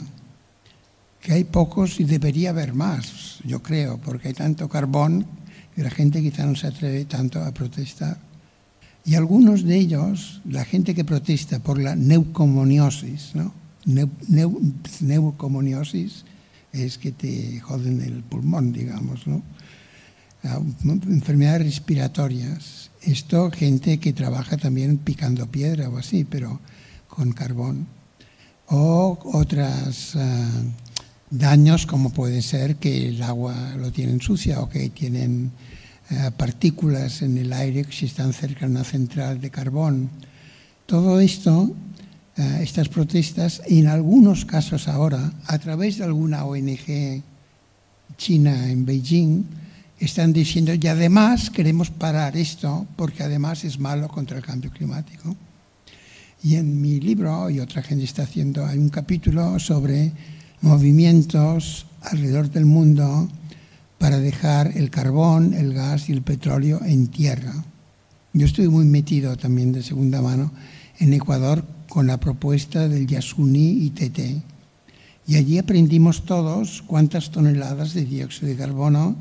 que 1.20 1.34
hay 1.34 1.44
pocos 1.44 2.00
y 2.00 2.04
debería 2.04 2.48
haber 2.48 2.72
más, 2.72 3.40
yo 3.44 3.62
creo, 3.62 3.98
porque 3.98 4.28
hay 4.28 4.34
tanto 4.34 4.70
carbón 4.70 5.26
que 5.76 5.82
la 5.82 5.90
gente 5.90 6.22
quizá 6.22 6.46
no 6.46 6.56
se 6.56 6.68
atreve 6.68 7.04
tanto 7.04 7.44
a 7.44 7.52
protestar. 7.52 8.16
Y 9.04 9.16
algunos 9.16 9.64
de 9.64 9.76
ellos, 9.76 10.40
la 10.48 10.64
gente 10.64 10.94
que 10.94 11.04
protesta 11.04 11.58
por 11.58 11.78
la 11.78 11.94
neucomoniosis, 11.94 13.34
¿no? 13.34 13.52
neucomoniosis 15.00 16.24
es 16.72 16.96
que 16.96 17.12
te 17.12 17.60
joden 17.60 18.00
el 18.00 18.22
pulmón, 18.22 18.72
digamos, 18.72 19.26
¿no? 19.26 19.42
Ah, 20.42 20.58
enfermedades 21.06 21.66
respiratorias. 21.66 22.90
Esto, 23.02 23.50
gente 23.50 24.00
que 24.00 24.14
trabaja 24.14 24.56
también 24.56 24.96
picando 24.96 25.50
piedra 25.50 25.90
o 25.90 25.98
así, 25.98 26.24
pero 26.24 26.60
con 27.10 27.32
carbón. 27.32 27.86
O 28.68 29.18
otros 29.34 30.16
ah, 30.16 30.48
daños 31.28 31.86
como 31.86 32.10
puede 32.10 32.40
ser 32.40 32.76
que 32.76 33.08
el 33.08 33.22
agua 33.22 33.74
lo 33.76 33.90
tienen 33.90 34.20
sucia 34.20 34.60
o 34.60 34.68
que 34.68 34.88
tienen 34.90 35.50
ah, 36.10 36.30
partículas 36.36 37.22
en 37.22 37.36
el 37.36 37.52
aire 37.52 37.84
si 37.90 38.06
están 38.06 38.32
cerca 38.32 38.66
de 38.66 38.72
una 38.72 38.84
central 38.84 39.40
de 39.40 39.50
carbón. 39.50 40.08
Todo 40.86 41.20
esto, 41.20 41.74
ah, 42.36 42.62
estas 42.62 42.88
protestas, 42.88 43.60
en 43.66 43.88
algunos 43.88 44.44
casos 44.44 44.86
ahora, 44.86 45.32
a 45.46 45.58
través 45.58 45.98
de 45.98 46.04
alguna 46.04 46.44
ONG 46.44 47.22
china 48.16 48.70
en 48.70 48.86
Beijing, 48.86 49.44
están 49.98 50.32
diciendo, 50.32 50.72
y 50.72 50.86
además 50.86 51.50
queremos 51.50 51.90
parar 51.90 52.36
esto 52.36 52.86
porque 52.96 53.22
además 53.22 53.64
es 53.64 53.78
malo 53.78 54.08
contra 54.08 54.38
el 54.38 54.44
cambio 54.44 54.70
climático. 54.70 55.36
Y 56.42 56.56
en 56.56 56.80
mi 56.80 57.00
libro, 57.00 57.50
y 57.50 57.60
otra 57.60 57.82
gente 57.82 58.04
está 58.04 58.22
haciendo, 58.22 58.64
hay 58.64 58.78
un 58.78 58.88
capítulo 58.88 59.58
sobre 59.58 60.12
movimientos 60.62 61.86
alrededor 62.00 62.50
del 62.50 62.64
mundo 62.64 63.28
para 63.98 64.18
dejar 64.18 64.72
el 64.74 64.88
carbón, 64.88 65.52
el 65.52 65.74
gas 65.74 66.08
y 66.08 66.12
el 66.12 66.22
petróleo 66.22 66.80
en 66.82 67.08
tierra. 67.08 67.52
Yo 68.32 68.46
estoy 68.46 68.68
muy 68.68 68.86
metido 68.86 69.36
también 69.36 69.72
de 69.72 69.82
segunda 69.82 70.22
mano 70.22 70.50
en 70.98 71.12
Ecuador 71.12 71.62
con 71.90 72.06
la 72.06 72.18
propuesta 72.18 72.88
del 72.88 73.06
Yasuni 73.06 73.84
ITT. 73.84 74.42
Y 75.26 75.36
allí 75.36 75.58
aprendimos 75.58 76.24
todos 76.24 76.82
cuántas 76.86 77.30
toneladas 77.30 77.92
de 77.92 78.06
dióxido 78.06 78.48
de 78.48 78.56
carbono 78.56 79.16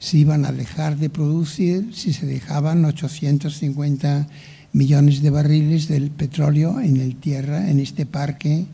se 0.00 0.18
iban 0.18 0.44
a 0.44 0.52
dejar 0.52 0.96
de 0.96 1.10
producir 1.10 1.94
si 1.94 2.12
se 2.12 2.26
dejaban 2.26 2.84
850 2.84 4.26
millones 4.72 5.22
de 5.22 5.30
barriles 5.30 5.88
del 5.88 6.10
petróleo 6.10 6.80
en 6.80 6.98
el 6.98 7.16
tierra, 7.16 7.70
en 7.70 7.80
este 7.80 8.06
parque 8.06 8.66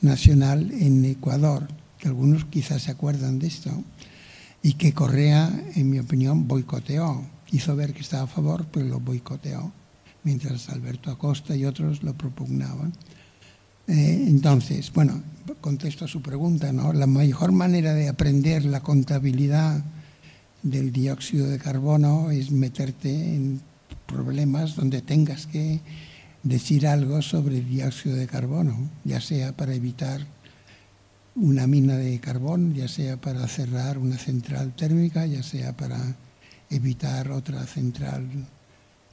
nacional 0.00 0.70
en 0.72 1.04
Ecuador, 1.04 1.68
que 1.98 2.08
algunos 2.08 2.44
quizás 2.44 2.82
se 2.82 2.90
acuerdan 2.90 3.38
de 3.38 3.46
esto, 3.46 3.70
y 4.62 4.74
que 4.74 4.92
Correa, 4.92 5.50
en 5.74 5.90
mi 5.90 5.98
opinión, 5.98 6.46
boicoteó. 6.46 7.22
Hizo 7.50 7.76
ver 7.76 7.92
que 7.92 8.00
estaba 8.00 8.24
a 8.24 8.26
favor, 8.26 8.66
pero 8.72 8.86
lo 8.86 9.00
boicoteó, 9.00 9.72
mientras 10.22 10.68
Alberto 10.68 11.10
Acosta 11.10 11.54
y 11.54 11.64
otros 11.64 12.02
lo 12.02 12.14
propugnaban. 12.14 12.92
Eh, 13.86 14.24
entonces, 14.28 14.90
bueno, 14.92 15.22
contesto 15.60 16.06
a 16.06 16.08
su 16.08 16.22
pregunta, 16.22 16.72
¿no? 16.72 16.92
La 16.92 17.06
mejor 17.06 17.52
manera 17.52 17.92
de 17.92 18.08
aprender 18.08 18.64
la 18.64 18.82
contabilidad 18.82 19.84
del 20.62 20.92
dióxido 20.92 21.46
de 21.48 21.58
carbono 21.58 22.30
es 22.30 22.50
meterte 22.50 23.10
en 23.10 23.60
problemas 24.06 24.76
donde 24.76 25.02
tengas 25.02 25.46
que 25.46 25.80
decir 26.42 26.86
algo 26.86 27.22
sobre 27.22 27.58
el 27.58 27.68
dióxido 27.68 28.16
de 28.16 28.26
carbono, 28.26 28.90
ya 29.04 29.20
sea 29.20 29.52
para 29.52 29.74
evitar 29.74 30.20
una 31.34 31.66
mina 31.66 31.96
de 31.96 32.20
carbón, 32.20 32.74
ya 32.74 32.86
sea 32.86 33.16
para 33.16 33.46
cerrar 33.48 33.98
una 33.98 34.18
central 34.18 34.74
térmica, 34.76 35.26
ya 35.26 35.42
sea 35.42 35.76
para 35.76 35.98
evitar 36.70 37.30
otra 37.30 37.66
central 37.66 38.26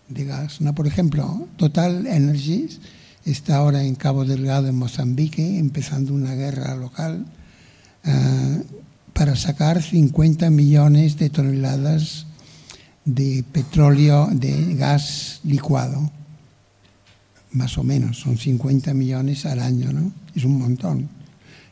de 0.07 0.25
gas. 0.25 0.61
¿no? 0.61 0.75
Por 0.75 0.87
ejemplo, 0.87 1.47
Total 1.57 2.05
Energies 2.05 2.79
está 3.25 3.57
ahora 3.57 3.83
en 3.83 3.95
Cabo 3.95 4.25
Delgado, 4.25 4.67
en 4.67 4.75
Mozambique, 4.75 5.57
empezando 5.57 6.13
una 6.13 6.35
guerra 6.35 6.75
local 6.75 7.25
uh, 8.05 8.63
para 9.13 9.35
sacar 9.35 9.81
50 9.81 10.49
millones 10.49 11.17
de 11.17 11.29
toneladas 11.29 12.27
de 13.13 13.43
petróleo, 13.51 14.27
de 14.31 14.75
gas 14.75 15.39
licuado, 15.43 16.11
más 17.51 17.77
o 17.77 17.83
menos, 17.83 18.19
son 18.19 18.37
50 18.37 18.93
millones 18.93 19.45
al 19.45 19.59
año, 19.59 19.91
¿no? 19.91 20.11
Es 20.35 20.45
un 20.45 20.57
montón, 20.57 21.09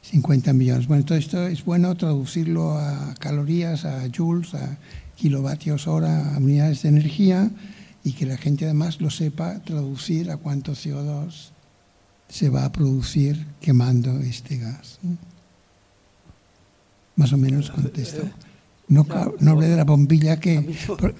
50 0.01 0.53
millones. 0.53 0.87
Bueno, 0.87 1.05
todo 1.05 1.17
esto 1.17 1.47
es 1.47 1.63
bueno 1.63 1.95
traducirlo 1.95 2.77
a 2.77 3.15
calorías, 3.19 3.85
a 3.85 4.07
joules, 4.15 4.53
a 4.55 4.77
kilovatios 5.15 5.87
hora, 5.87 6.35
a 6.35 6.37
unidades 6.37 6.83
de 6.83 6.89
energía 6.89 7.49
y 8.03 8.13
que 8.13 8.25
la 8.25 8.37
gente 8.37 8.65
además 8.65 8.99
lo 9.01 9.09
sepa 9.09 9.59
traducir 9.59 10.31
a 10.31 10.37
cuánto 10.37 10.73
CO2 10.73 11.51
se 12.27 12.49
va 12.49 12.65
a 12.65 12.71
producir 12.71 13.45
quemando 13.59 14.19
este 14.19 14.57
gas. 14.57 14.99
Más 17.15 17.33
o 17.33 17.37
menos 17.37 17.71
contesto. 17.71 18.29
No, 18.89 19.05
no 19.39 19.51
hablé 19.51 19.67
de 19.67 19.77
la 19.77 19.85
bombilla 19.85 20.39
que... 20.39 20.75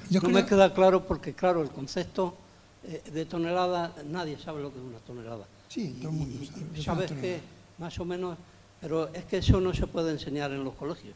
no 0.10 0.30
me 0.30 0.46
queda 0.46 0.74
claro 0.74 1.06
porque, 1.06 1.34
claro, 1.34 1.62
el 1.62 1.70
concepto 1.70 2.36
eh, 2.84 3.04
de 3.14 3.26
tonelada, 3.26 3.94
nadie 4.10 4.38
sabe 4.40 4.62
lo 4.62 4.74
que 4.74 4.80
es 4.80 4.86
una 4.86 4.98
tonelada. 5.00 5.46
Sí, 5.68 5.98
todo 6.02 6.12
el 6.12 6.18
mundo 6.18 6.46
sabe. 6.46 6.82
Sabes 6.82 7.12
que, 7.12 7.40
más 7.78 8.00
o 8.00 8.06
menos, 8.06 8.38
pero 8.82 9.14
es 9.14 9.24
que 9.26 9.38
eso 9.38 9.62
no 9.62 9.72
se 9.74 9.86
puede 9.86 10.12
enseñar 10.12 10.52
en 10.52 10.64
los 10.64 10.74
colegios. 10.74 11.14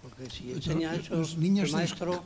Porque 0.00 0.30
si 0.30 0.52
enseña 0.52 0.94
eso, 0.94 1.16
los 1.16 1.36
niños 1.36 1.70
el 1.70 1.74
maestro, 1.74 2.22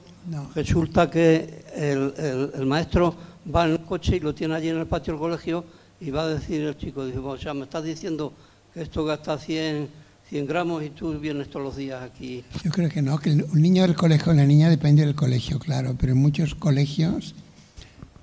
resulta 0.55 1.11
que 1.11 1.65
el, 1.75 2.67
maestro 2.67 3.15
va 3.53 3.65
en 3.65 3.73
el 3.73 3.81
coche 3.81 4.17
y 4.17 4.21
lo 4.21 4.35
tiene 4.35 4.55
allí 4.55 4.69
en 4.69 4.79
el 4.79 4.87
patio 4.87 5.15
del 5.15 5.21
colegio 5.21 5.65
y 5.99 6.11
va 6.11 6.25
a 6.25 6.29
decir 6.29 6.61
el 6.61 6.77
chico, 6.77 7.07
dice, 7.07 7.19
o 7.19 7.39
sea, 7.39 7.55
me 7.55 7.65
estás 7.65 7.85
diciendo 7.85 8.35
que 8.75 8.83
esto 8.83 9.05
gasta 9.05 9.39
100 9.39 10.02
100 10.33 10.47
gramos 10.47 10.83
y 10.83 10.89
tú 10.89 11.13
vienes 11.21 11.51
todos 11.51 11.63
los 11.63 11.77
días 11.77 12.03
aquí. 12.03 12.43
Yo 12.65 12.71
creo 12.71 12.89
que 12.89 13.03
no, 13.03 13.19
que 13.19 13.33
un 13.33 13.61
niño 13.61 13.83
del 13.83 13.95
colegio, 13.95 14.33
la 14.33 14.47
niña 14.47 14.71
depende 14.71 15.05
del 15.05 15.15
colegio, 15.15 15.59
claro, 15.59 15.95
pero 16.01 16.13
en 16.13 16.19
muchos 16.21 16.55
colegios 16.55 17.35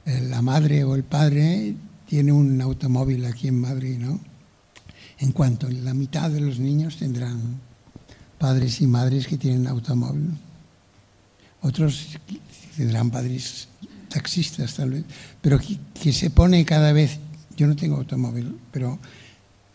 eh, 0.07 0.19
la 0.27 0.41
madre 0.41 0.83
o 0.83 0.95
el 0.95 1.03
padre 1.03 1.75
tiene 2.07 2.31
un 2.31 2.59
automóvil 2.61 3.25
aquí 3.25 3.47
en 3.47 3.61
Madrid, 3.61 3.99
¿no? 3.99 4.19
En 5.19 5.33
cuanto 5.33 5.69
la 5.69 5.93
mitad 5.93 6.31
de 6.31 6.41
los 6.41 6.57
niños 6.57 6.97
tendrán 6.97 7.61
padres 8.39 8.81
y 8.81 8.87
madres 8.87 9.27
que 9.27 9.37
tienen 9.37 9.67
automóvil. 9.67 10.31
Otros 11.61 12.17
tendrán 12.75 13.11
padres 13.11 13.67
taxistas 14.07 14.73
tal 14.73 14.89
vez, 14.89 15.03
pero 15.41 15.59
que, 15.59 15.77
que 15.93 16.11
se 16.11 16.31
pone 16.31 16.65
cada 16.65 16.91
vez, 16.91 17.19
yo 17.55 17.67
no 17.67 17.75
tengo 17.75 17.97
automóvil, 17.97 18.57
pero 18.71 18.97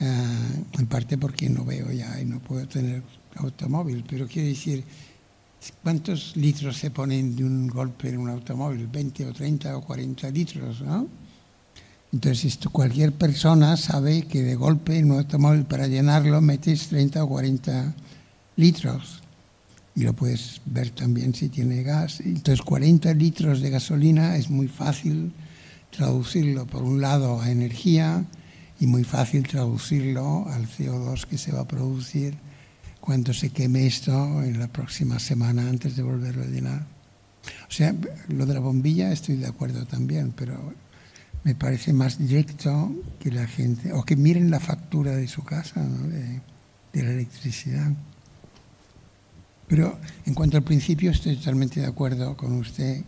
uh, 0.00 0.78
en 0.78 0.86
parte 0.86 1.18
porque 1.18 1.48
no 1.48 1.64
veo 1.64 1.90
ya 1.90 2.20
y 2.20 2.24
no 2.24 2.40
puedo 2.40 2.66
tener 2.66 3.02
automóvil, 3.36 4.04
pero 4.08 4.26
quiero 4.26 4.48
decir, 4.48 4.84
¿cuántos 5.82 6.36
litros 6.36 6.76
se 6.76 6.90
ponen 6.90 7.34
de 7.36 7.44
un 7.44 7.68
golpe 7.68 8.08
en 8.08 8.18
un 8.18 8.30
automóvil? 8.30 8.90
¿20 8.90 9.28
o 9.28 9.32
30 9.32 9.76
o 9.76 9.80
40 9.82 10.30
litros, 10.30 10.82
no? 10.82 11.08
Entonces, 12.12 12.44
esto, 12.44 12.70
cualquier 12.70 13.12
persona 13.12 13.76
sabe 13.76 14.22
que 14.22 14.40
de 14.40 14.54
golpe 14.54 14.96
en 14.96 15.10
un 15.10 15.18
automóvil 15.18 15.64
para 15.64 15.88
llenarlo 15.88 16.40
metes 16.40 16.86
30 16.86 17.24
o 17.24 17.28
40 17.28 17.92
litros. 18.54 19.20
Y 19.96 20.02
lo 20.02 20.12
puedes 20.12 20.60
ver 20.64 20.90
también 20.90 21.34
si 21.34 21.48
tiene 21.48 21.82
gas. 21.82 22.20
Entonces 22.20 22.64
40 22.64 23.12
litros 23.14 23.60
de 23.60 23.70
gasolina 23.70 24.36
es 24.36 24.48
muy 24.48 24.68
fácil 24.68 25.32
traducirlo 25.90 26.66
por 26.66 26.84
un 26.84 27.00
lado 27.00 27.40
a 27.40 27.50
energía 27.50 28.24
y 28.80 28.86
muy 28.86 29.04
fácil 29.04 29.46
traducirlo 29.46 30.48
al 30.48 30.66
CO2 30.68 31.26
que 31.26 31.38
se 31.38 31.52
va 31.52 31.60
a 31.60 31.68
producir 31.68 32.34
cuando 33.00 33.32
se 33.32 33.50
queme 33.50 33.86
esto 33.86 34.42
en 34.42 34.58
la 34.58 34.68
próxima 34.68 35.18
semana 35.18 35.68
antes 35.68 35.96
de 35.96 36.02
volverlo 36.02 36.42
a 36.42 36.46
llenar. 36.46 36.86
O 37.68 37.70
sea, 37.70 37.94
lo 38.28 38.46
de 38.46 38.54
la 38.54 38.60
bombilla 38.60 39.12
estoy 39.12 39.36
de 39.36 39.46
acuerdo 39.46 39.84
también, 39.84 40.32
pero 40.34 40.72
me 41.44 41.54
parece 41.54 41.92
más 41.92 42.18
directo 42.18 42.90
que 43.20 43.30
la 43.30 43.46
gente, 43.46 43.92
o 43.92 44.04
que 44.04 44.16
miren 44.16 44.50
la 44.50 44.60
factura 44.60 45.14
de 45.14 45.28
su 45.28 45.44
casa, 45.44 45.82
de, 45.82 46.40
de 46.92 47.02
la 47.02 47.10
electricidad. 47.10 47.92
Pero 49.68 49.98
en 50.24 50.34
cuanto 50.34 50.56
al 50.56 50.62
principio, 50.62 51.10
estoy 51.10 51.36
totalmente 51.36 51.80
de 51.80 51.86
acuerdo 51.86 52.36
con 52.36 52.54
usted 52.54 53.02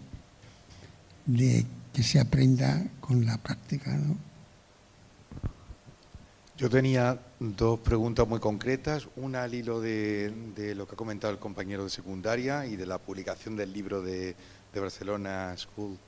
de 1.25 1.65
que 1.93 2.03
se 2.03 2.21
aprenda 2.21 2.85
con 3.01 3.25
la 3.25 3.39
práctica. 3.39 3.97
¿no? 3.97 4.26
Yo 6.57 6.71
tenía 6.71 7.19
dos 7.39 7.81
preguntas 7.81 8.27
muy 8.27 8.41
concretas, 8.41 9.09
una 9.17 9.43
al 9.43 9.53
hilo 9.53 9.79
de, 9.79 10.33
lo 10.75 10.87
que 10.87 10.95
ha 10.95 10.97
comentado 10.97 11.31
el 11.31 11.39
compañero 11.39 11.85
de 11.85 11.91
secundaria 11.91 12.65
y 12.65 12.77
de 12.77 12.87
la 12.87 12.97
publicación 12.97 13.57
del 13.57 13.75
libro 13.75 14.01
de, 14.01 14.35
Barcelona 14.75 15.55
School. 15.57 15.99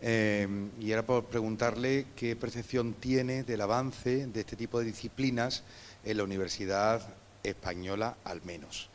Eh, 0.00 0.48
y 0.80 0.90
era 0.90 1.06
por 1.06 1.26
preguntarle 1.26 2.06
qué 2.16 2.34
percepción 2.34 2.94
tiene 2.94 3.44
del 3.44 3.60
avance 3.60 4.26
de 4.26 4.40
este 4.40 4.56
tipo 4.56 4.80
de 4.80 4.86
disciplinas 4.86 5.62
en 6.04 6.16
la 6.16 6.24
Universidad 6.24 7.00
Española, 7.44 8.16
al 8.24 8.42
menos. 8.42 8.90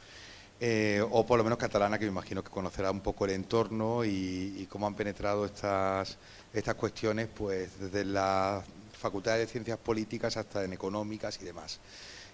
Eh, 0.59 1.01
o 1.09 1.25
por 1.25 1.37
lo 1.37 1.45
menos 1.45 1.57
catalana, 1.57 1.97
que 1.99 2.05
me 2.05 2.11
imagino 2.11 2.43
que 2.43 2.51
conocerá 2.51 2.91
un 2.91 3.01
poco 3.01 3.23
el 3.23 3.31
entorno 3.31 4.03
y, 4.03 4.55
y 4.57 4.65
cómo 4.69 4.87
han 4.87 4.95
penetrado 4.95 5.45
estas, 5.45 6.17
estas 6.53 6.75
cuestiones 6.75 7.29
pues 7.33 7.79
desde 7.79 8.03
la 8.03 8.61
Facultad 8.97 9.37
de 9.37 9.47
Ciencias 9.47 9.77
Políticas 9.77 10.37
hasta 10.37 10.63
en 10.63 10.73
económicas 10.73 11.39
y 11.41 11.45
demás. 11.45 11.79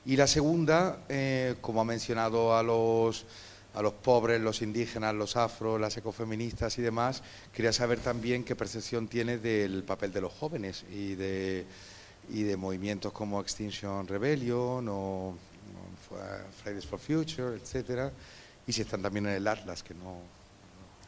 Y 0.05 0.15
la 0.15 0.27
segunda, 0.27 0.99
eh, 1.09 1.55
como 1.61 1.81
ha 1.81 1.85
mencionado 1.85 2.55
a 2.55 2.63
los, 2.63 3.25
a 3.73 3.81
los 3.81 3.93
pobres, 3.93 4.41
los 4.41 4.61
indígenas, 4.61 5.15
los 5.15 5.37
afros, 5.37 5.79
las 5.79 5.95
ecofeministas 5.97 6.77
y 6.77 6.81
demás, 6.81 7.23
quería 7.53 7.71
saber 7.71 7.99
también 7.99 8.43
qué 8.43 8.55
percepción 8.55 9.07
tiene 9.07 9.37
del 9.37 9.83
papel 9.83 10.11
de 10.11 10.21
los 10.21 10.33
jóvenes 10.33 10.83
y 10.91 11.15
de, 11.15 11.65
y 12.29 12.43
de 12.43 12.57
movimientos 12.57 13.13
como 13.13 13.39
Extinction 13.39 14.07
Rebellion 14.07 14.87
o 14.89 15.35
Fridays 16.63 16.85
for 16.85 16.99
Future, 16.99 17.55
etcétera, 17.55 18.11
y 18.67 18.73
si 18.73 18.81
están 18.81 19.01
también 19.01 19.25
en 19.27 19.33
el 19.33 19.47
Atlas, 19.47 19.83
que 19.83 19.93
no... 19.93 20.17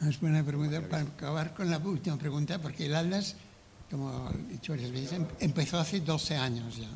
Es 0.07 0.19
buena 0.19 0.43
pregunta 0.43 0.81
para 0.81 1.03
acabar 1.03 1.53
con 1.53 1.69
la 1.69 1.77
última 1.77 2.17
pregunta, 2.17 2.59
porque 2.61 2.85
el 2.85 2.95
Atlas, 2.95 3.35
como 3.89 4.29
he 4.29 4.53
dicho 4.53 4.73
varias 4.73 4.91
veces, 4.91 5.13
em, 5.13 5.25
empezó 5.39 5.79
hace 5.79 5.99
12 5.99 6.35
años 6.35 6.77
ya. 6.77 6.89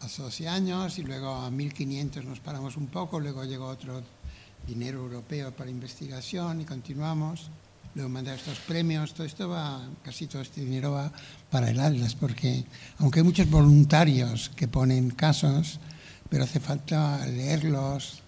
Hace 0.00 0.22
12 0.22 0.48
años 0.48 0.98
y 0.98 1.02
luego 1.02 1.32
a 1.34 1.50
1500 1.50 2.24
nos 2.24 2.40
paramos 2.40 2.76
un 2.76 2.88
poco, 2.88 3.20
luego 3.20 3.44
llegó 3.44 3.66
otro 3.66 4.02
dinero 4.66 5.00
europeo 5.00 5.52
para 5.52 5.70
investigación 5.70 6.60
y 6.60 6.64
continuamos. 6.64 7.50
Luego 7.94 8.08
mandar 8.08 8.36
estos 8.36 8.58
premios, 8.60 9.12
todo 9.12 9.26
esto 9.26 9.48
va, 9.50 9.86
casi 10.02 10.26
todo 10.26 10.40
este 10.40 10.62
dinero 10.62 10.92
va 10.92 11.12
para 11.50 11.70
el 11.70 11.78
Atlas, 11.78 12.14
porque 12.14 12.64
aunque 12.98 13.20
hay 13.20 13.24
muchos 13.24 13.50
voluntarios 13.50 14.50
que 14.56 14.66
ponen 14.66 15.10
casos, 15.10 15.78
pero 16.30 16.44
hace 16.44 16.58
falta 16.58 17.26
leerlos. 17.26 18.22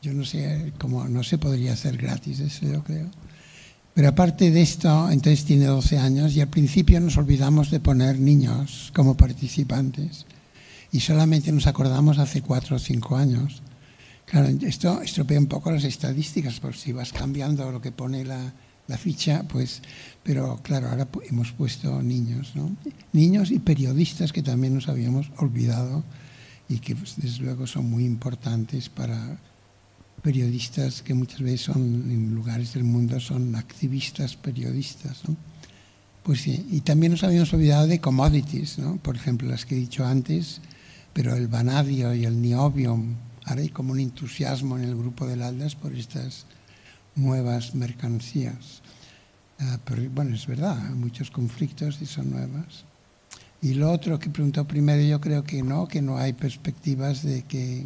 Yo 0.00 0.14
no 0.14 0.24
sé 0.24 0.72
cómo, 0.78 1.06
no 1.08 1.22
se 1.22 1.36
podría 1.36 1.74
hacer 1.74 1.98
gratis 1.98 2.40
eso, 2.40 2.64
yo 2.64 2.82
creo. 2.82 3.10
Pero 3.96 4.10
aparte 4.10 4.50
de 4.50 4.60
esto, 4.60 5.10
entonces 5.10 5.46
tiene 5.46 5.64
12 5.64 5.96
años 5.96 6.36
y 6.36 6.42
al 6.42 6.48
principio 6.48 7.00
nos 7.00 7.16
olvidamos 7.16 7.70
de 7.70 7.80
poner 7.80 8.20
niños 8.20 8.92
como 8.94 9.16
participantes 9.16 10.26
y 10.92 11.00
solamente 11.00 11.50
nos 11.50 11.66
acordamos 11.66 12.18
hace 12.18 12.42
4 12.42 12.76
o 12.76 12.78
5 12.78 13.16
años. 13.16 13.62
Claro, 14.26 14.48
esto 14.48 15.00
estropea 15.00 15.38
un 15.38 15.46
poco 15.46 15.70
las 15.70 15.84
estadísticas, 15.84 16.60
por 16.60 16.76
si 16.76 16.92
vas 16.92 17.14
cambiando 17.14 17.72
lo 17.72 17.80
que 17.80 17.90
pone 17.90 18.22
la, 18.22 18.52
la 18.86 18.98
ficha, 18.98 19.44
pues, 19.48 19.80
pero 20.22 20.60
claro, 20.62 20.90
ahora 20.90 21.08
hemos 21.30 21.52
puesto 21.52 22.02
niños, 22.02 22.52
¿no? 22.54 22.76
Niños 23.14 23.50
y 23.50 23.60
periodistas 23.60 24.30
que 24.30 24.42
también 24.42 24.74
nos 24.74 24.90
habíamos 24.90 25.32
olvidado 25.38 26.04
y 26.68 26.80
que 26.80 26.94
pues, 26.96 27.14
desde 27.16 27.44
luego 27.44 27.66
son 27.66 27.88
muy 27.88 28.04
importantes 28.04 28.90
para 28.90 29.38
periodistas 30.26 31.02
que 31.02 31.14
muchas 31.14 31.40
veces 31.40 31.60
son 31.60 32.10
en 32.10 32.34
lugares 32.34 32.74
del 32.74 32.82
mundo 32.82 33.20
son 33.20 33.54
activistas 33.54 34.34
periodistas 34.34 35.22
¿no? 35.28 35.36
pues 36.24 36.40
sí, 36.40 36.66
y 36.72 36.80
también 36.80 37.12
nos 37.12 37.22
habíamos 37.22 37.54
olvidado 37.54 37.86
de 37.86 38.00
commodities 38.00 38.80
¿no? 38.80 38.96
por 38.96 39.14
ejemplo 39.14 39.48
las 39.48 39.64
que 39.64 39.76
he 39.76 39.78
dicho 39.78 40.04
antes 40.04 40.60
pero 41.12 41.36
el 41.36 41.46
vanadio 41.46 42.12
y 42.12 42.24
el 42.24 42.42
niobium 42.42 43.14
ahora 43.44 43.60
hay 43.60 43.68
como 43.68 43.92
un 43.92 44.00
entusiasmo 44.00 44.76
en 44.76 44.82
el 44.82 44.96
grupo 44.96 45.28
del 45.28 45.42
Aldas 45.42 45.76
por 45.76 45.94
estas 45.94 46.46
nuevas 47.14 47.76
mercancías 47.76 48.82
uh, 49.60 49.78
pero 49.84 50.10
bueno 50.10 50.34
es 50.34 50.48
verdad 50.48 50.76
hay 50.88 50.94
muchos 50.94 51.30
conflictos 51.30 52.02
y 52.02 52.06
son 52.06 52.32
nuevas 52.32 52.84
y 53.62 53.74
lo 53.74 53.90
otro 53.90 54.18
que 54.18 54.28
preguntó 54.28 54.64
primero, 54.66 55.02
yo 55.02 55.20
creo 55.20 55.42
que 55.42 55.62
no, 55.62 55.88
que 55.88 56.02
no 56.02 56.18
hay 56.18 56.32
perspectivas 56.32 57.22
de 57.22 57.42
que... 57.42 57.84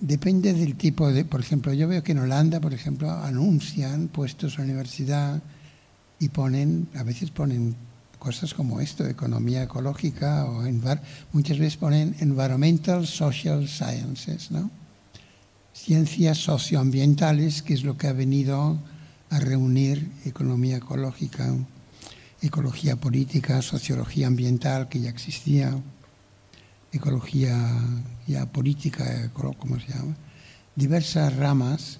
Depende 0.00 0.52
del 0.52 0.76
tipo 0.76 1.10
de... 1.12 1.24
Por 1.24 1.40
ejemplo, 1.40 1.72
yo 1.72 1.88
veo 1.88 2.02
que 2.02 2.12
en 2.12 2.18
Holanda, 2.18 2.60
por 2.60 2.74
ejemplo, 2.74 3.10
anuncian 3.10 4.08
puestos 4.08 4.58
a 4.58 4.62
universidad 4.62 5.42
y 6.18 6.28
ponen, 6.28 6.88
a 6.94 7.02
veces 7.02 7.30
ponen 7.30 7.76
cosas 8.18 8.52
como 8.54 8.80
esto, 8.80 9.06
economía 9.06 9.62
ecológica, 9.62 10.44
o 10.44 10.66
envar, 10.66 11.02
muchas 11.32 11.58
veces 11.58 11.76
ponen 11.76 12.16
environmental 12.20 13.06
social 13.06 13.68
sciences, 13.68 14.50
¿no? 14.50 14.70
Ciencias 15.72 16.38
socioambientales, 16.38 17.62
que 17.62 17.74
es 17.74 17.84
lo 17.84 17.96
que 17.96 18.08
ha 18.08 18.12
venido 18.12 18.78
a 19.30 19.38
reunir 19.38 20.10
economía 20.24 20.76
ecológica 20.76 21.54
ecología 22.42 22.96
política, 22.96 23.60
sociología 23.62 24.26
ambiental, 24.26 24.88
que 24.88 25.00
ya 25.00 25.10
existía, 25.10 25.78
ecología 26.92 27.56
ya 28.26 28.46
política, 28.46 29.30
como 29.32 29.78
se 29.78 29.88
llama, 29.92 30.16
diversas 30.74 31.34
ramas, 31.36 31.98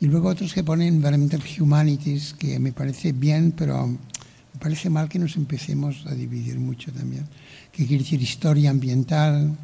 y 0.00 0.06
luego 0.06 0.28
otros 0.28 0.52
que 0.52 0.64
ponen 0.64 0.94
Environmental 0.94 1.42
Humanities, 1.60 2.34
que 2.34 2.58
me 2.58 2.72
parece 2.72 3.12
bien, 3.12 3.52
pero 3.52 3.86
me 3.86 4.60
parece 4.60 4.90
mal 4.90 5.08
que 5.08 5.18
nos 5.18 5.36
empecemos 5.36 6.04
a 6.06 6.14
dividir 6.14 6.58
mucho 6.58 6.90
también, 6.92 7.26
que 7.70 7.86
quiere 7.86 8.02
decir 8.02 8.20
historia 8.20 8.70
ambiental 8.70 9.56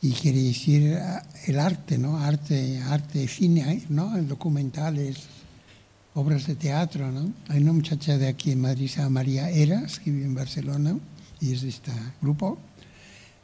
y 0.00 0.12
quiere 0.12 0.42
decir 0.42 0.98
el 1.46 1.58
arte, 1.58 1.98
¿no? 1.98 2.18
Arte, 2.18 2.80
arte, 2.82 3.26
cine, 3.26 3.82
¿no? 3.88 4.16
Documentales, 4.22 5.18
obras 6.14 6.46
de 6.46 6.54
teatro, 6.54 7.10
¿no? 7.10 7.32
Hay 7.48 7.60
una 7.60 7.72
muchacha 7.72 8.18
de 8.18 8.28
aquí 8.28 8.52
en 8.52 8.60
Madrid, 8.60 8.88
se 8.88 8.98
llama 8.98 9.10
María 9.10 9.50
Eras, 9.50 9.98
que 9.98 10.10
vive 10.10 10.26
en 10.26 10.34
Barcelona 10.34 10.96
y 11.40 11.52
es 11.52 11.62
de 11.62 11.70
este 11.70 11.92
grupo. 12.22 12.58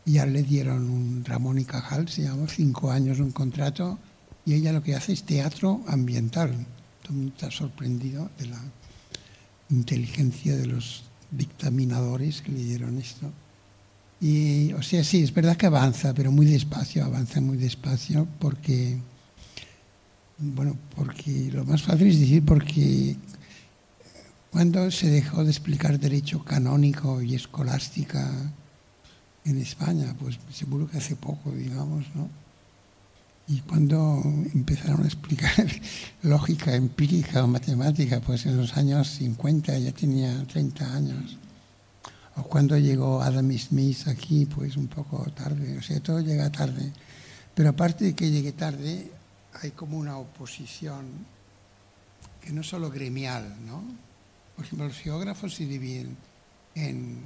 Ya 0.06 0.24
le 0.24 0.42
dieron 0.42 0.88
un 0.88 1.24
Ramón 1.24 1.58
y 1.58 1.64
Cajal, 1.64 2.08
se 2.08 2.22
llama, 2.22 2.46
cinco 2.48 2.90
años 2.90 3.20
un 3.20 3.32
contrato, 3.32 3.98
y 4.46 4.54
ella 4.54 4.72
lo 4.72 4.82
que 4.82 4.94
hace 4.94 5.12
es 5.12 5.24
teatro 5.24 5.82
ambiental. 5.86 6.54
Mundo 7.10 7.32
está 7.34 7.50
sorprendido 7.50 8.30
de 8.38 8.46
la 8.46 8.60
inteligencia 9.70 10.56
de 10.56 10.66
los 10.66 11.04
dictaminadores 11.30 12.42
que 12.42 12.52
le 12.52 12.62
dieron 12.62 12.98
esto. 12.98 13.30
Y, 14.20 14.72
o 14.72 14.82
sea, 14.82 15.04
sí, 15.04 15.22
es 15.22 15.34
verdad 15.34 15.56
que 15.56 15.66
avanza, 15.66 16.14
pero 16.14 16.32
muy 16.32 16.46
despacio, 16.46 17.04
avanza 17.04 17.40
muy 17.40 17.58
despacio 17.58 18.26
porque 18.38 18.98
bueno, 20.38 20.76
porque 20.94 21.50
lo 21.52 21.64
más 21.64 21.82
fácil 21.82 22.08
es 22.08 22.20
decir 22.20 22.44
porque 22.44 23.16
cuando 24.50 24.90
se 24.90 25.08
dejó 25.08 25.44
de 25.44 25.50
explicar 25.50 25.98
derecho 25.98 26.44
canónico 26.44 27.22
y 27.22 27.34
escolástica 27.34 28.30
en 29.46 29.58
España, 29.58 30.14
pues 30.18 30.38
seguro 30.52 30.88
que 30.88 30.98
hace 30.98 31.16
poco, 31.16 31.52
digamos, 31.52 32.04
¿no? 32.14 32.28
Y 33.48 33.60
cuando 33.60 34.20
empezaron 34.52 35.04
a 35.04 35.06
explicar 35.06 35.66
lógica 36.22 36.74
empírica 36.74 37.44
o 37.44 37.46
matemática, 37.46 38.20
pues 38.20 38.44
en 38.46 38.56
los 38.56 38.76
años 38.76 39.08
50 39.08 39.78
ya 39.78 39.92
tenía 39.92 40.44
30 40.46 40.94
años. 40.94 41.38
O 42.34 42.42
cuando 42.42 42.76
llegó 42.76 43.22
Adam 43.22 43.56
Smith 43.56 44.08
aquí, 44.08 44.46
pues 44.46 44.76
un 44.76 44.88
poco 44.88 45.24
tarde. 45.30 45.78
O 45.78 45.82
sea, 45.82 46.00
todo 46.00 46.20
llega 46.20 46.50
tarde. 46.50 46.92
Pero 47.54 47.70
aparte 47.70 48.06
de 48.06 48.14
que 48.14 48.30
llegue 48.30 48.52
tarde, 48.52 49.10
hay 49.62 49.70
como 49.70 49.96
una 49.96 50.18
oposición 50.18 51.06
que 52.42 52.52
no 52.52 52.62
es 52.62 52.66
solo 52.66 52.90
gremial, 52.90 53.56
¿no? 53.64 53.82
Por 54.56 54.64
ejemplo, 54.64 54.88
los 54.88 54.98
geógrafos 54.98 55.54
se 55.54 55.66
dividen 55.66 56.16
en 56.74 57.20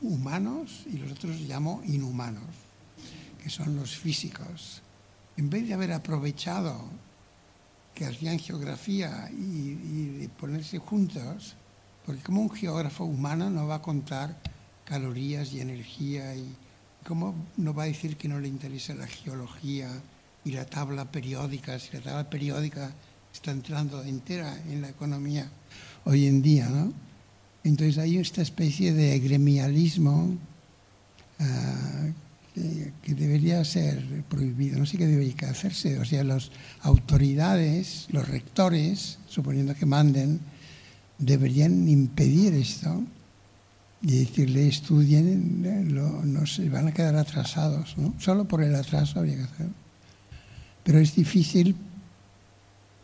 humanos 0.00 0.84
y 0.86 0.98
los 0.98 1.12
otros 1.12 1.40
llamo 1.40 1.82
inhumanos. 1.84 2.44
que 3.42 3.50
son 3.50 3.76
los 3.76 3.96
físicos, 3.96 4.82
en 5.36 5.48
vez 5.48 5.66
de 5.68 5.74
haber 5.74 5.92
aprovechado 5.92 6.90
que 7.94 8.04
hacían 8.04 8.38
geografía 8.38 9.30
y, 9.30 10.18
de 10.18 10.28
ponerse 10.28 10.78
juntos, 10.78 11.54
porque 12.04 12.22
como 12.22 12.42
un 12.42 12.50
geógrafo 12.50 13.04
humano 13.04 13.48
no 13.48 13.66
va 13.66 13.76
a 13.76 13.82
contar 13.82 14.36
calorías 14.84 15.52
y 15.52 15.60
energía 15.60 16.34
y 16.34 16.54
cómo 17.04 17.34
no 17.56 17.74
va 17.74 17.84
a 17.84 17.86
decir 17.86 18.16
que 18.16 18.28
no 18.28 18.40
le 18.40 18.48
interesa 18.48 18.94
la 18.94 19.06
geología 19.06 19.88
y 20.44 20.52
la 20.52 20.66
tabla 20.66 21.10
periódica, 21.10 21.78
si 21.78 21.92
la 21.96 22.02
tabla 22.02 22.30
periódica 22.30 22.92
está 23.32 23.50
entrando 23.50 24.02
entera 24.02 24.56
en 24.68 24.82
la 24.82 24.88
economía 24.88 25.48
hoy 26.04 26.26
en 26.26 26.42
día, 26.42 26.68
¿no? 26.68 26.92
Entonces 27.68 27.98
hay 27.98 28.16
esta 28.16 28.40
especie 28.40 28.94
de 28.94 29.18
gremialismo 29.20 30.36
ah, 31.38 32.06
que, 32.54 33.14
debería 33.14 33.62
ser 33.64 34.02
prohibido, 34.28 34.78
no 34.78 34.86
sé 34.86 34.96
qué 34.96 35.06
debería 35.06 35.50
hacerse, 35.50 35.98
o 35.98 36.04
sea, 36.04 36.24
las 36.24 36.50
autoridades, 36.80 38.06
los 38.10 38.26
rectores, 38.26 39.18
suponiendo 39.28 39.74
que 39.74 39.86
manden, 39.86 40.40
deberían 41.18 41.88
impedir 41.88 42.54
esto 42.54 43.02
y 44.00 44.20
decirle 44.20 44.68
estudien, 44.68 45.62
no 45.92 46.46
se 46.46 46.68
van 46.70 46.88
a 46.88 46.94
quedar 46.94 47.16
atrasados, 47.16 47.98
¿no? 47.98 48.14
Solo 48.18 48.46
por 48.46 48.62
el 48.62 48.74
atraso 48.74 49.18
habría 49.18 49.36
que 49.36 49.42
hacerlo. 49.42 49.74
Pero 50.84 51.00
es 51.00 51.14
difícil 51.14 51.76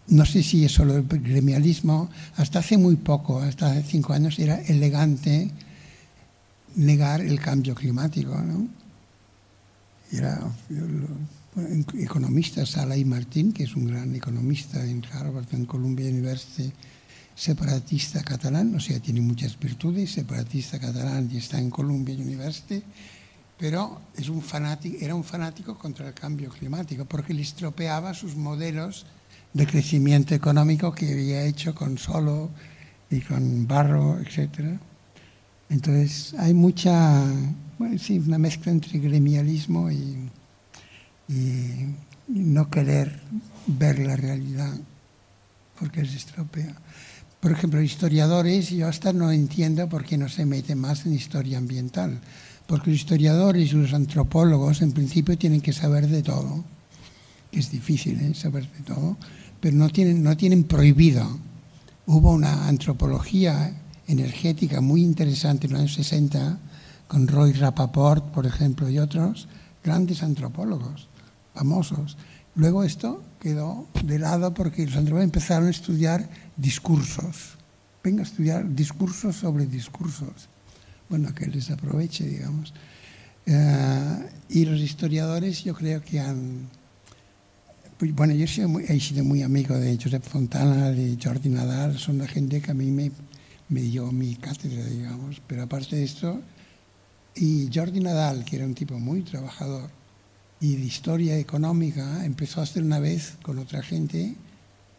no 0.09 0.25
sé 0.27 0.43
si 0.43 0.65
es 0.65 0.73
solo 0.73 0.97
el 0.97 1.05
gremialismo, 1.05 2.11
hasta 2.37 2.59
hace 2.59 2.77
muy 2.77 2.97
poco, 2.97 3.41
hasta 3.41 3.71
hace 3.71 3.83
cinco 3.83 4.13
años, 4.13 4.39
era 4.39 4.61
elegante 4.61 5.51
negar 6.77 7.21
el 7.21 7.41
cambio 7.41 7.75
climático. 7.75 8.37
¿no? 8.37 8.69
Era 10.13 10.41
bueno, 11.55 11.85
economista, 11.99 12.67
Salai 12.67 13.05
Martín, 13.05 13.53
que 13.53 13.65
es 13.65 13.77
un 13.77 13.87
gran 13.87 14.15
economista 14.15 14.85
en 14.85 15.05
Harvard, 15.13 15.47
en 15.53 15.65
Columbia 15.65 16.09
University, 16.09 16.73
separatista 17.35 18.23
catalán, 18.23 18.75
o 18.75 18.81
sea, 18.81 19.01
tiene 19.01 19.21
muchas 19.21 19.59
virtudes, 19.59 20.13
separatista 20.13 20.79
catalán 20.79 21.29
y 21.33 21.39
está 21.39 21.59
en 21.59 21.71
Columbia 21.71 22.15
University, 22.15 22.83
pero 23.59 24.01
es 24.17 24.29
un 24.29 24.43
fanático, 24.43 24.97
era 25.01 25.15
un 25.15 25.25
fanático 25.25 25.79
contra 25.79 26.09
el 26.09 26.15
cambio 26.15 26.51
climático 26.51 27.05
porque 27.05 27.35
le 27.35 27.43
estropeaba 27.43 28.15
sus 28.15 28.37
modelos 28.37 29.07
de 29.55 29.67
crecimiento 29.67 30.35
económico 30.35 30.93
que 30.93 31.11
había 31.11 31.45
hecho 31.45 31.75
con 31.75 31.97
solo 31.97 32.51
y 33.09 33.21
con 33.21 33.67
barro, 33.67 34.19
etc. 34.19 34.79
Entonces 35.71 36.35
hay 36.39 36.53
mucha, 36.53 37.25
bueno, 37.79 37.97
sí, 37.99 38.19
una 38.19 38.37
mezcla 38.37 38.73
entre 38.73 38.99
gremialismo 38.99 39.91
y, 39.91 40.29
y, 41.29 41.95
no 42.29 42.71
querer 42.71 43.21
ver 43.67 43.99
la 43.99 44.17
realidad 44.17 44.75
porque 45.79 46.05
se 46.05 46.17
estropea. 46.17 46.75
Por 47.41 47.53
ejemplo, 47.53 47.83
historiadores, 47.83 48.71
yo 48.71 48.89
hasta 48.89 49.13
no 49.13 49.31
entiendo 49.31 49.89
por 49.89 50.05
qué 50.05 50.17
no 50.17 50.29
se 50.29 50.47
meten 50.47 50.79
más 50.79 51.05
en 51.05 51.13
historia 51.13 51.59
ambiental, 51.59 52.21
porque 52.67 52.91
los 52.91 53.01
historiadores 53.01 53.73
y 53.73 53.77
los 53.77 53.93
antropólogos 53.93 54.81
en 54.81 54.93
principio 54.93 55.37
tienen 55.37 55.61
que 55.61 55.75
saber 55.75 56.09
de 56.09 56.23
todo, 56.23 56.65
que 57.51 57.61
es 57.61 57.71
difícil 57.71 58.19
¿eh? 58.21 58.35
saber 58.35 58.71
de 58.73 58.81
todo, 58.81 59.19
pero 59.65 59.79
no 59.79 59.89
tienen, 59.89 60.23
no 60.23 60.37
tienen 60.37 60.65
prohibido. 60.65 61.27
Hubo 62.05 62.33
una 62.33 62.69
antropología 62.69 63.75
energética 64.07 64.83
muy 64.83 65.03
interesante 65.03 65.67
en 65.67 65.73
los 65.73 65.81
años 65.81 65.95
60 65.95 66.59
con 67.09 67.27
Roy 67.27 67.55
Rapaport, 67.55 68.31
por 68.31 68.45
ejemplo, 68.45 68.91
y 68.91 68.99
otros 68.99 69.49
grandes 69.83 70.23
antropólogos 70.23 71.09
famosos. 71.55 72.19
Luego 72.57 72.85
esto 72.85 73.23
quedó 73.41 73.87
de 74.05 74.19
lado 74.19 74.53
porque 74.53 74.85
los 74.85 74.97
antropólogos 74.97 75.25
empezaron 75.25 75.69
a 75.69 75.71
estudiar 75.71 76.29
discursos. 76.59 77.57
Venga 78.03 78.21
a 78.21 78.27
estudiar 78.27 78.69
discursos 78.69 79.37
sobre 79.37 79.65
discursos. 79.65 80.51
Bueno, 81.09 81.35
que 81.35 81.47
les 81.47 81.71
aproveche, 81.71 82.25
digamos. 82.27 82.75
Eh, 83.47 84.29
y 84.51 84.67
los 84.67 84.81
historiadores 84.81 85.65
yo 85.65 85.75
creo 85.75 86.03
que 86.03 86.21
han 86.21 86.69
bueno, 88.13 88.35
yo 88.35 88.45
he 88.45 89.01
sido 89.01 89.25
muy 89.25 89.43
amigo 89.43 89.79
de 89.79 89.99
Josep 90.03 90.23
Fontana, 90.23 90.91
de 90.91 91.17
Jordi 91.23 91.49
Nadal, 91.49 91.99
son 91.99 92.19
la 92.19 92.27
gente 92.27 92.61
que 92.61 92.71
a 92.71 92.75
mí 92.75 92.91
me, 92.91 93.11
dio 93.69 94.11
mi 94.13 94.35
cátedra, 94.37 94.85
digamos. 94.85 95.41
Pero 95.47 95.63
aparte 95.63 95.97
de 95.97 96.05
esto, 96.05 96.41
y 97.35 97.69
Jordi 97.73 98.01
Nadal, 98.01 98.45
que 98.45 98.57
era 98.57 98.65
un 98.65 98.75
tipo 98.75 98.99
muy 98.99 99.23
trabajador 99.23 99.91
y 100.61 100.77
de 100.77 100.85
historia 100.85 101.39
económica, 101.39 102.25
empezó 102.25 102.61
a 102.61 102.65
hacer 102.65 102.83
una 102.83 102.99
vez 102.99 103.37
con 103.43 103.59
otra 103.59 103.83
gente 103.83 104.35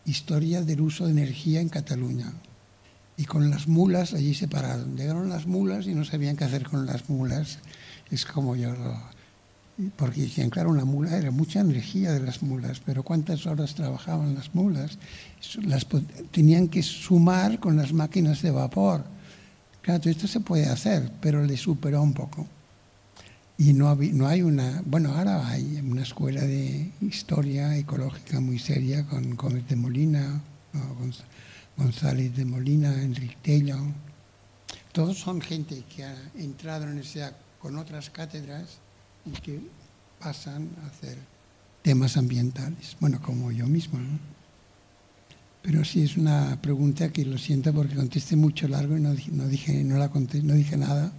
historia 0.05 0.61
del 0.61 0.81
uso 0.81 1.05
de 1.05 1.11
energía 1.11 1.61
en 1.61 1.69
Cataluña. 1.69 2.31
Y 3.17 3.25
con 3.25 3.49
las 3.49 3.67
mulas 3.67 4.13
allí 4.13 4.33
se 4.33 4.47
pararon. 4.47 4.95
Llegaron 4.95 5.29
las 5.29 5.47
mulas 5.47 5.87
y 5.87 5.95
no 5.95 6.05
sabían 6.05 6.35
qué 6.35 6.43
hacer 6.43 6.63
con 6.63 6.85
las 6.85 7.09
mulas. 7.09 7.59
Es 8.11 8.25
como 8.25 8.55
yo 8.55 8.73
porque 9.97 10.21
decían, 10.21 10.49
claro, 10.49 10.69
una 10.69 10.85
mula 10.85 11.17
era 11.17 11.31
mucha 11.31 11.59
energía 11.59 12.13
de 12.13 12.21
las 12.21 12.41
mulas, 12.41 12.81
pero 12.85 13.03
¿cuántas 13.03 13.45
horas 13.45 13.75
trabajaban 13.75 14.35
las 14.35 14.55
mulas? 14.55 14.97
Las 15.63 15.85
tenían 16.31 16.69
que 16.69 16.81
sumar 16.81 17.59
con 17.59 17.75
las 17.75 17.91
máquinas 17.91 18.41
de 18.41 18.51
vapor. 18.51 19.03
Claro, 19.81 20.09
esto 20.09 20.27
se 20.27 20.39
puede 20.39 20.67
hacer, 20.67 21.11
pero 21.21 21.43
le 21.43 21.57
superó 21.57 22.01
un 22.01 22.13
poco. 22.13 22.47
Y 23.57 23.73
no, 23.73 23.95
no 23.95 24.27
hay 24.27 24.41
una, 24.41 24.81
bueno, 24.85 25.13
ahora 25.13 25.47
hay 25.47 25.81
una 25.85 26.03
escuela 26.03 26.41
de 26.41 26.91
historia 27.01 27.75
ecológica 27.77 28.39
muy 28.39 28.59
seria 28.59 29.05
con 29.05 29.35
Gómez 29.35 29.67
de 29.67 29.75
Molina, 29.75 30.41
González 31.77 32.35
de 32.35 32.45
Molina, 32.45 33.01
Enrique 33.01 33.37
Tello. 33.41 33.77
Todos 34.93 35.19
son 35.19 35.41
gente 35.41 35.83
que 35.93 36.05
ha 36.05 36.15
entrado 36.35 36.89
en 36.89 36.97
esa 36.99 37.33
con 37.59 37.77
otras 37.77 38.09
cátedras 38.09 38.79
y 39.25 39.31
que 39.41 39.59
pasan 40.19 40.69
a 40.83 40.87
hacer 40.87 41.17
temas 41.81 42.17
ambientales, 42.17 42.97
bueno, 42.99 43.21
como 43.21 43.51
yo 43.51 43.67
mismo. 43.67 43.99
¿no? 43.99 44.19
Pero 45.61 45.83
sí 45.83 46.03
es 46.03 46.17
una 46.17 46.59
pregunta 46.61 47.11
que 47.11 47.25
lo 47.25 47.37
siento 47.37 47.73
porque 47.73 47.95
contesté 47.95 48.35
mucho 48.35 48.67
largo 48.67 48.97
y 48.97 49.01
no, 49.01 49.15
no 49.31 49.47
dije, 49.47 49.83
no, 49.83 49.97
la 49.97 50.09
no 50.09 50.53
dije 50.53 50.77
nada 50.77 51.11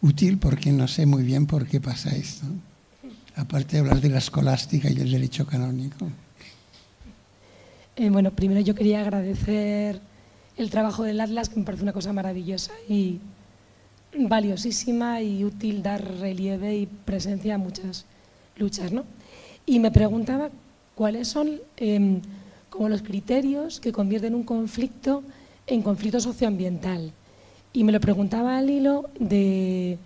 útil 0.00 0.38
porque 0.38 0.72
no 0.72 0.88
sé 0.88 1.06
muy 1.06 1.22
bien 1.22 1.46
por 1.46 1.66
qué 1.66 1.80
pasa 1.80 2.10
esto. 2.16 2.46
Aparte 3.36 3.76
de 3.76 3.80
hablar 3.80 4.00
de 4.00 4.08
la 4.08 4.18
escolástica 4.18 4.90
y 4.90 4.96
el 5.00 5.10
derecho 5.10 5.46
canónico. 5.46 6.08
Eh, 7.96 8.10
bueno, 8.10 8.30
primero 8.30 8.60
yo 8.60 8.74
quería 8.74 9.00
agradecer 9.00 10.00
el 10.56 10.70
trabajo 10.70 11.02
del 11.02 11.20
Atlas, 11.20 11.48
que 11.48 11.56
me 11.58 11.64
parece 11.64 11.82
una 11.82 11.92
cosa 11.92 12.12
maravillosa 12.12 12.72
y 12.88 13.20
valiosísima 14.14 15.22
y 15.22 15.44
útil 15.44 15.82
dar 15.82 16.02
relieve 16.18 16.76
y 16.76 16.86
presencia 16.86 17.54
a 17.54 17.58
muchas 17.58 18.04
luchas. 18.56 18.92
¿no? 18.92 19.04
Y 19.66 19.78
me 19.78 19.90
preguntaba 19.90 20.50
cuáles 20.94 21.28
son 21.28 21.60
em, 21.76 22.20
como 22.70 22.88
los 22.88 23.02
criterios 23.02 23.80
que 23.80 23.92
convierten 23.92 24.34
un 24.34 24.44
conflicto 24.44 25.22
en 25.66 25.82
conflicto 25.82 26.20
socioambiental. 26.20 27.12
Y 27.72 27.84
me 27.84 27.92
lo 27.92 28.00
preguntaba 28.00 28.58
al 28.58 28.68
hilo 28.68 29.08
de, 29.18 29.98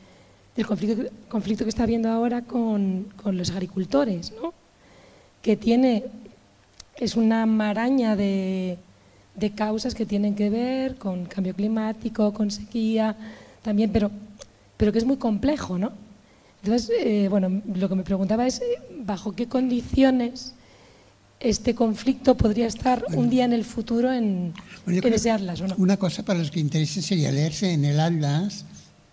del 0.54 0.66
conflicto, 0.66 1.64
que 1.64 1.68
está 1.68 1.82
habiendo 1.82 2.08
ahora 2.08 2.42
con, 2.42 3.08
los 3.24 3.50
agricultores, 3.50 4.32
¿no? 4.40 4.54
que 5.42 5.56
tiene, 5.56 6.04
es 6.96 7.16
una 7.16 7.44
maraña 7.46 8.14
de 8.14 8.78
causas 9.56 9.94
que 9.94 10.06
tienen 10.06 10.36
que 10.36 10.50
ver 10.50 10.96
con 10.96 11.24
cambio 11.26 11.54
climático, 11.54 12.32
con 12.32 12.50
sequía, 12.50 13.16
también, 13.66 13.90
pero, 13.92 14.12
pero 14.76 14.92
que 14.92 14.98
es 14.98 15.04
muy 15.04 15.16
complejo, 15.16 15.76
¿no? 15.76 15.90
Entonces, 16.62 16.88
eh, 17.00 17.26
bueno, 17.28 17.62
lo 17.74 17.88
que 17.88 17.96
me 17.96 18.04
preguntaba 18.04 18.46
es, 18.46 18.60
eh, 18.60 18.64
¿bajo 19.00 19.32
qué 19.32 19.48
condiciones 19.48 20.54
este 21.40 21.74
conflicto 21.74 22.36
podría 22.36 22.68
estar 22.68 23.04
un 23.12 23.28
día 23.28 23.44
en 23.44 23.52
el 23.52 23.64
futuro 23.64 24.12
en, 24.12 24.54
ese 24.86 25.32
atlas? 25.32 25.60
¿o 25.62 25.66
no? 25.66 25.74
Una 25.78 25.96
cosa 25.96 26.24
para 26.24 26.38
los 26.38 26.52
que 26.52 26.60
interesen 26.60 27.02
sería 27.02 27.32
leerse 27.32 27.72
en 27.72 27.84
el 27.84 27.98
atlas 27.98 28.64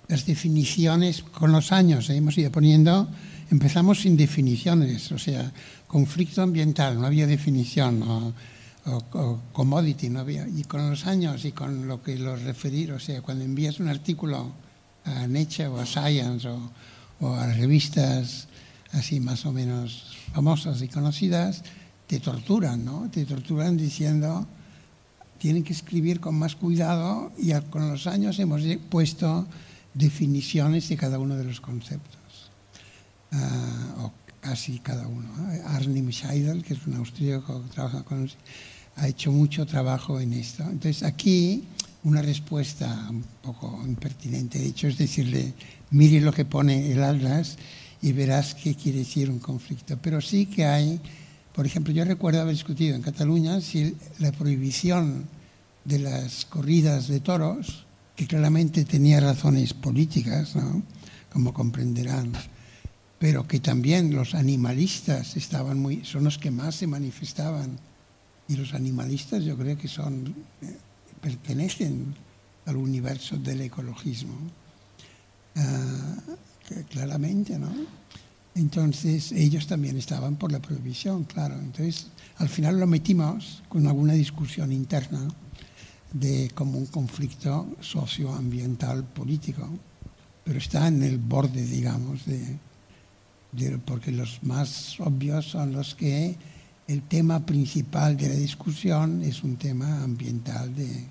las 0.08 0.28
definiciones 0.28 1.24
con 1.24 1.52
los 1.52 1.72
años. 1.72 2.12
¿eh? 2.12 2.18
Hemos 2.18 2.38
ido 2.38 2.52
poniendo, 2.52 3.10
empezamos 3.50 4.02
sin 4.02 4.16
definiciones, 4.16 5.12
o 5.12 5.18
sea, 5.18 5.52
conflicto 5.88 6.44
ambiental, 6.44 7.02
no 7.02 7.08
había 7.08 7.26
definición. 7.26 8.36
O, 8.86 9.02
o, 9.14 9.42
commodity, 9.54 10.10
no 10.10 10.20
había. 10.20 10.48
Y 10.48 10.64
con 10.64 10.90
los 10.90 11.06
años 11.06 11.46
y 11.46 11.52
con 11.54 11.88
lo 11.88 12.04
que 12.04 12.18
los 12.18 12.44
referir, 12.44 12.92
o 12.92 13.00
sea, 13.00 13.22
cuando 13.22 13.46
envías 13.46 13.80
un 13.80 13.88
artículo 13.88 14.52
a 15.06 15.28
Nature 15.28 15.68
o 15.68 15.80
a 15.80 15.86
Science 15.86 16.48
o, 16.48 17.34
a 17.34 17.48
revistas 17.54 18.48
así 18.92 19.20
más 19.20 19.46
o 19.46 19.52
menos 19.52 20.18
famosas 20.34 20.82
y 20.82 20.88
conocidas, 20.88 21.64
te 22.08 22.20
torturan, 22.20 22.84
¿no? 22.84 23.10
Te 23.10 23.26
torturan 23.26 23.78
diciendo, 23.78 24.46
tienen 25.40 25.64
que 25.64 25.74
escribir 25.74 26.20
con 26.20 26.36
más 26.36 26.56
cuidado 26.56 27.32
y 27.38 27.54
con 27.70 27.90
los 27.90 28.08
años 28.08 28.38
hemos 28.40 28.62
puesto 28.90 29.48
definiciones 29.94 30.90
de 30.90 30.98
cada 30.98 31.18
uno 31.18 31.36
de 31.36 31.46
los 31.46 31.62
conceptos. 31.62 32.52
Ah, 33.32 34.12
casi 34.42 34.80
cada 34.80 35.08
uno. 35.08 35.30
Arnim 35.66 36.12
Scheidel, 36.12 36.64
que 36.64 36.74
es 36.74 36.86
un 36.86 36.96
austríaco 36.96 37.64
que 37.64 37.70
trabaja 37.70 38.04
con 38.04 38.30
ha 38.96 39.08
hecho 39.08 39.32
mucho 39.32 39.66
trabajo 39.66 40.20
en 40.20 40.34
esto. 40.34 40.64
Entonces 40.64 41.04
aquí 41.04 41.64
una 42.04 42.22
respuesta 42.22 43.08
un 43.10 43.24
poco 43.42 43.82
impertinente, 43.86 44.60
de 44.60 44.68
hecho, 44.68 44.88
es 44.88 44.98
decirle, 44.98 45.54
mire 45.92 46.20
lo 46.20 46.34
que 46.34 46.46
pone 46.46 46.92
el 46.92 47.02
Atlas 47.04 47.58
y 48.02 48.12
verás 48.12 48.56
qué 48.56 48.76
quiere 48.76 49.00
decir 49.00 49.30
un 49.30 49.40
conflicto. 49.40 49.98
Pero 50.02 50.20
sí 50.20 50.46
que 50.46 50.66
hay, 50.66 51.00
por 51.54 51.66
ejemplo, 51.66 51.94
yo 51.94 52.04
recuerdo 52.04 52.42
haber 52.42 52.56
discutido 52.56 52.96
en 52.96 53.02
Cataluña 53.02 53.62
si 53.62 53.96
la 54.20 54.32
prohibición 54.34 55.28
de 55.86 56.00
las 56.00 56.46
corridas 56.46 57.08
de 57.08 57.20
toros, 57.22 57.86
que 58.16 58.28
claramente 58.28 58.86
tenía 58.86 59.20
razones 59.20 59.74
políticas, 59.74 60.54
como 61.32 61.54
comprenderán, 61.54 62.34
pero 63.18 63.48
que 63.48 63.60
también 63.60 64.14
los 64.14 64.36
animalistas 64.36 65.36
estaban 65.38 65.80
muy, 65.80 66.04
son 66.04 66.26
los 66.26 66.38
que 66.38 66.52
más 66.52 66.76
se 66.76 66.88
manifestaban. 66.88 67.80
Y 68.48 68.56
los 68.56 68.74
animalistas 68.74 69.44
yo 69.44 69.58
creo 69.58 69.78
que 69.78 69.88
son, 69.88 70.34
eh, 70.62 70.78
pertenecen 71.22 72.16
al 72.66 72.76
universo 72.78 73.38
del 73.38 73.62
ecologismo. 73.62 74.36
Ah, 75.56 76.16
claramente, 76.90 77.58
¿no? 77.60 77.70
Entonces 78.56 79.32
ellos 79.32 79.68
también 79.68 79.98
estaban 79.98 80.36
por 80.36 80.52
la 80.52 80.62
prohibición, 80.62 81.24
claro. 81.24 81.56
Entonces 81.56 82.08
al 82.38 82.50
final 82.50 82.80
lo 82.80 82.88
metimos 82.88 83.64
con 83.70 83.88
alguna 83.88 84.14
discusión 84.14 84.72
interna 84.72 85.28
de 86.12 86.52
como 86.54 86.78
un 86.78 86.86
conflicto 86.86 87.76
socioambiental 87.82 89.04
político, 89.04 89.68
pero 90.44 90.60
está 90.60 90.88
en 90.88 91.02
el 91.02 91.18
borde, 91.18 91.66
digamos, 91.66 92.26
de, 92.26 92.60
porque 93.86 94.12
los 94.12 94.44
más 94.44 95.00
obvios 95.00 95.46
son 95.46 95.74
los 95.74 95.96
que 95.96 96.36
el 96.88 97.02
tema 97.04 97.46
principal 97.46 98.18
de 98.18 98.30
la 98.30 98.36
discusión 98.36 99.22
es 99.24 99.44
un 99.44 99.56
tema 99.56 100.04
ambiental 100.04 100.76
de 100.76 101.08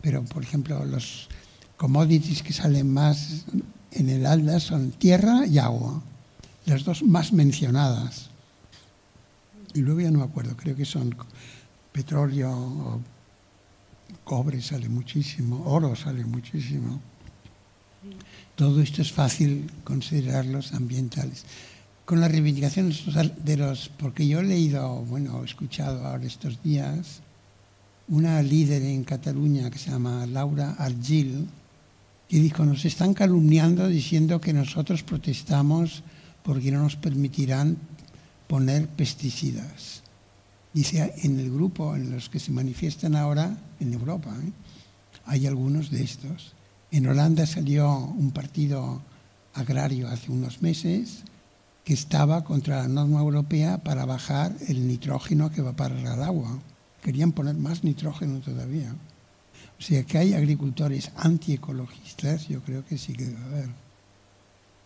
pero 0.00 0.22
por 0.24 0.42
ejemplo 0.42 0.84
los 0.84 1.28
commodities 1.76 2.42
que 2.42 2.52
salen 2.52 2.92
más 2.92 3.44
en 3.92 4.08
el 4.08 4.26
ALDA 4.26 4.60
son 4.60 4.90
tierra 4.92 5.46
y 5.46 5.58
agua, 5.58 6.02
las 6.66 6.84
dos 6.84 7.02
más 7.02 7.32
mencionadas. 7.32 8.30
Y 9.74 9.80
luego 9.80 10.00
ya 10.00 10.10
no 10.10 10.18
me 10.18 10.24
acuerdo, 10.24 10.56
creo 10.56 10.76
que 10.76 10.84
son 10.84 11.14
petróleo 11.92 12.50
o 12.50 13.00
cobre 14.24 14.60
sale 14.62 14.88
muchísimo, 14.88 15.64
oro 15.66 15.94
sale 15.96 16.24
muchísimo. 16.24 17.00
Todo 18.54 18.80
esto 18.80 19.02
es 19.02 19.12
fácil 19.12 19.70
considerarlos 19.84 20.72
ambientales. 20.72 21.44
Con 22.08 22.22
la 22.22 22.28
reivindicación 22.28 22.90
de 23.44 23.58
los, 23.58 23.90
porque 23.90 24.26
yo 24.26 24.40
he 24.40 24.42
leído, 24.42 25.04
bueno, 25.04 25.42
he 25.42 25.44
escuchado 25.44 26.06
ahora 26.06 26.24
estos 26.24 26.62
días, 26.62 27.20
una 28.08 28.40
líder 28.40 28.80
en 28.80 29.04
Cataluña 29.04 29.68
que 29.68 29.78
se 29.78 29.90
llama 29.90 30.24
Laura 30.24 30.74
Argil, 30.78 31.46
que 32.26 32.38
dijo, 32.38 32.64
nos 32.64 32.86
están 32.86 33.12
calumniando 33.12 33.88
diciendo 33.88 34.40
que 34.40 34.54
nosotros 34.54 35.02
protestamos 35.02 36.02
porque 36.42 36.72
no 36.72 36.82
nos 36.82 36.96
permitirán 36.96 37.76
poner 38.46 38.88
pesticidas. 38.88 40.02
Dice, 40.72 41.12
en 41.24 41.38
el 41.38 41.52
grupo 41.52 41.94
en 41.94 42.10
los 42.10 42.30
que 42.30 42.40
se 42.40 42.52
manifiestan 42.52 43.16
ahora, 43.16 43.54
en 43.80 43.92
Europa, 43.92 44.34
¿eh? 44.42 44.50
hay 45.26 45.46
algunos 45.46 45.90
de 45.90 46.04
estos. 46.04 46.54
En 46.90 47.06
Holanda 47.06 47.44
salió 47.44 47.98
un 47.98 48.30
partido 48.30 49.02
agrario 49.52 50.08
hace 50.08 50.32
unos 50.32 50.62
meses 50.62 51.22
que 51.88 51.94
estaba 51.94 52.44
contra 52.44 52.82
la 52.82 52.88
norma 52.88 53.20
europea 53.20 53.78
para 53.78 54.04
bajar 54.04 54.54
el 54.68 54.86
nitrógeno 54.86 55.50
que 55.50 55.62
va 55.62 55.72
para 55.72 55.98
el 55.98 56.06
agua. 56.22 56.58
Querían 57.02 57.32
poner 57.32 57.54
más 57.54 57.82
nitrógeno 57.82 58.40
todavía. 58.40 58.94
O 59.78 59.80
sea 59.82 60.02
que 60.02 60.18
hay 60.18 60.34
agricultores 60.34 61.10
antiecologistas, 61.16 62.46
yo 62.46 62.60
creo 62.60 62.84
que 62.84 62.98
sí 62.98 63.14
que 63.14 63.24
debe 63.24 63.42
haber. 63.42 63.68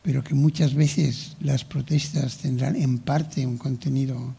Pero 0.05 0.23
que 0.23 0.37
muchas 0.37 0.75
veces 0.75 1.37
las 1.41 1.65
protestas 1.65 2.37
tendrán 2.37 2.77
en 2.77 3.01
parte 3.01 3.49
un 3.49 3.59
contenido 3.59 4.37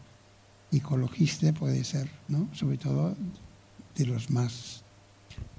ecologista, 0.72 1.52
puede 1.52 1.84
ser, 1.84 2.08
¿no? 2.28 2.48
Sobre 2.54 2.78
todo 2.78 3.14
de 3.94 4.06
los 4.06 4.30
más 4.30 4.84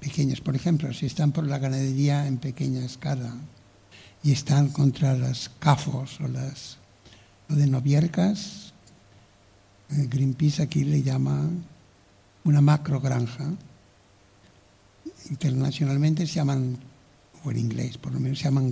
pequeños. 0.00 0.40
Por 0.40 0.56
ejemplo, 0.56 0.92
si 0.92 1.06
están 1.06 1.30
por 1.30 1.46
la 1.46 1.60
ganadería 1.60 2.26
en 2.26 2.38
pequeña 2.38 2.84
escala 2.84 3.32
y 4.24 4.32
están 4.32 4.70
contra 4.70 5.16
las 5.16 5.50
CAFOS 5.60 6.20
o 6.20 6.26
las 6.26 6.78
o 7.48 7.54
de 7.54 7.66
noviercas, 7.66 8.72
eh, 9.90 10.06
Greenpeace 10.08 10.62
aquí 10.62 10.84
le 10.84 11.02
llama 11.02 11.48
una 12.44 12.60
macro 12.60 13.00
granja. 13.00 13.52
Internacionalmente 15.30 16.26
se 16.26 16.34
llaman, 16.34 16.78
o 17.44 17.50
en 17.50 17.58
inglés 17.58 17.98
por 17.98 18.12
lo 18.12 18.20
menos, 18.20 18.38
se 18.38 18.44
llaman 18.44 18.64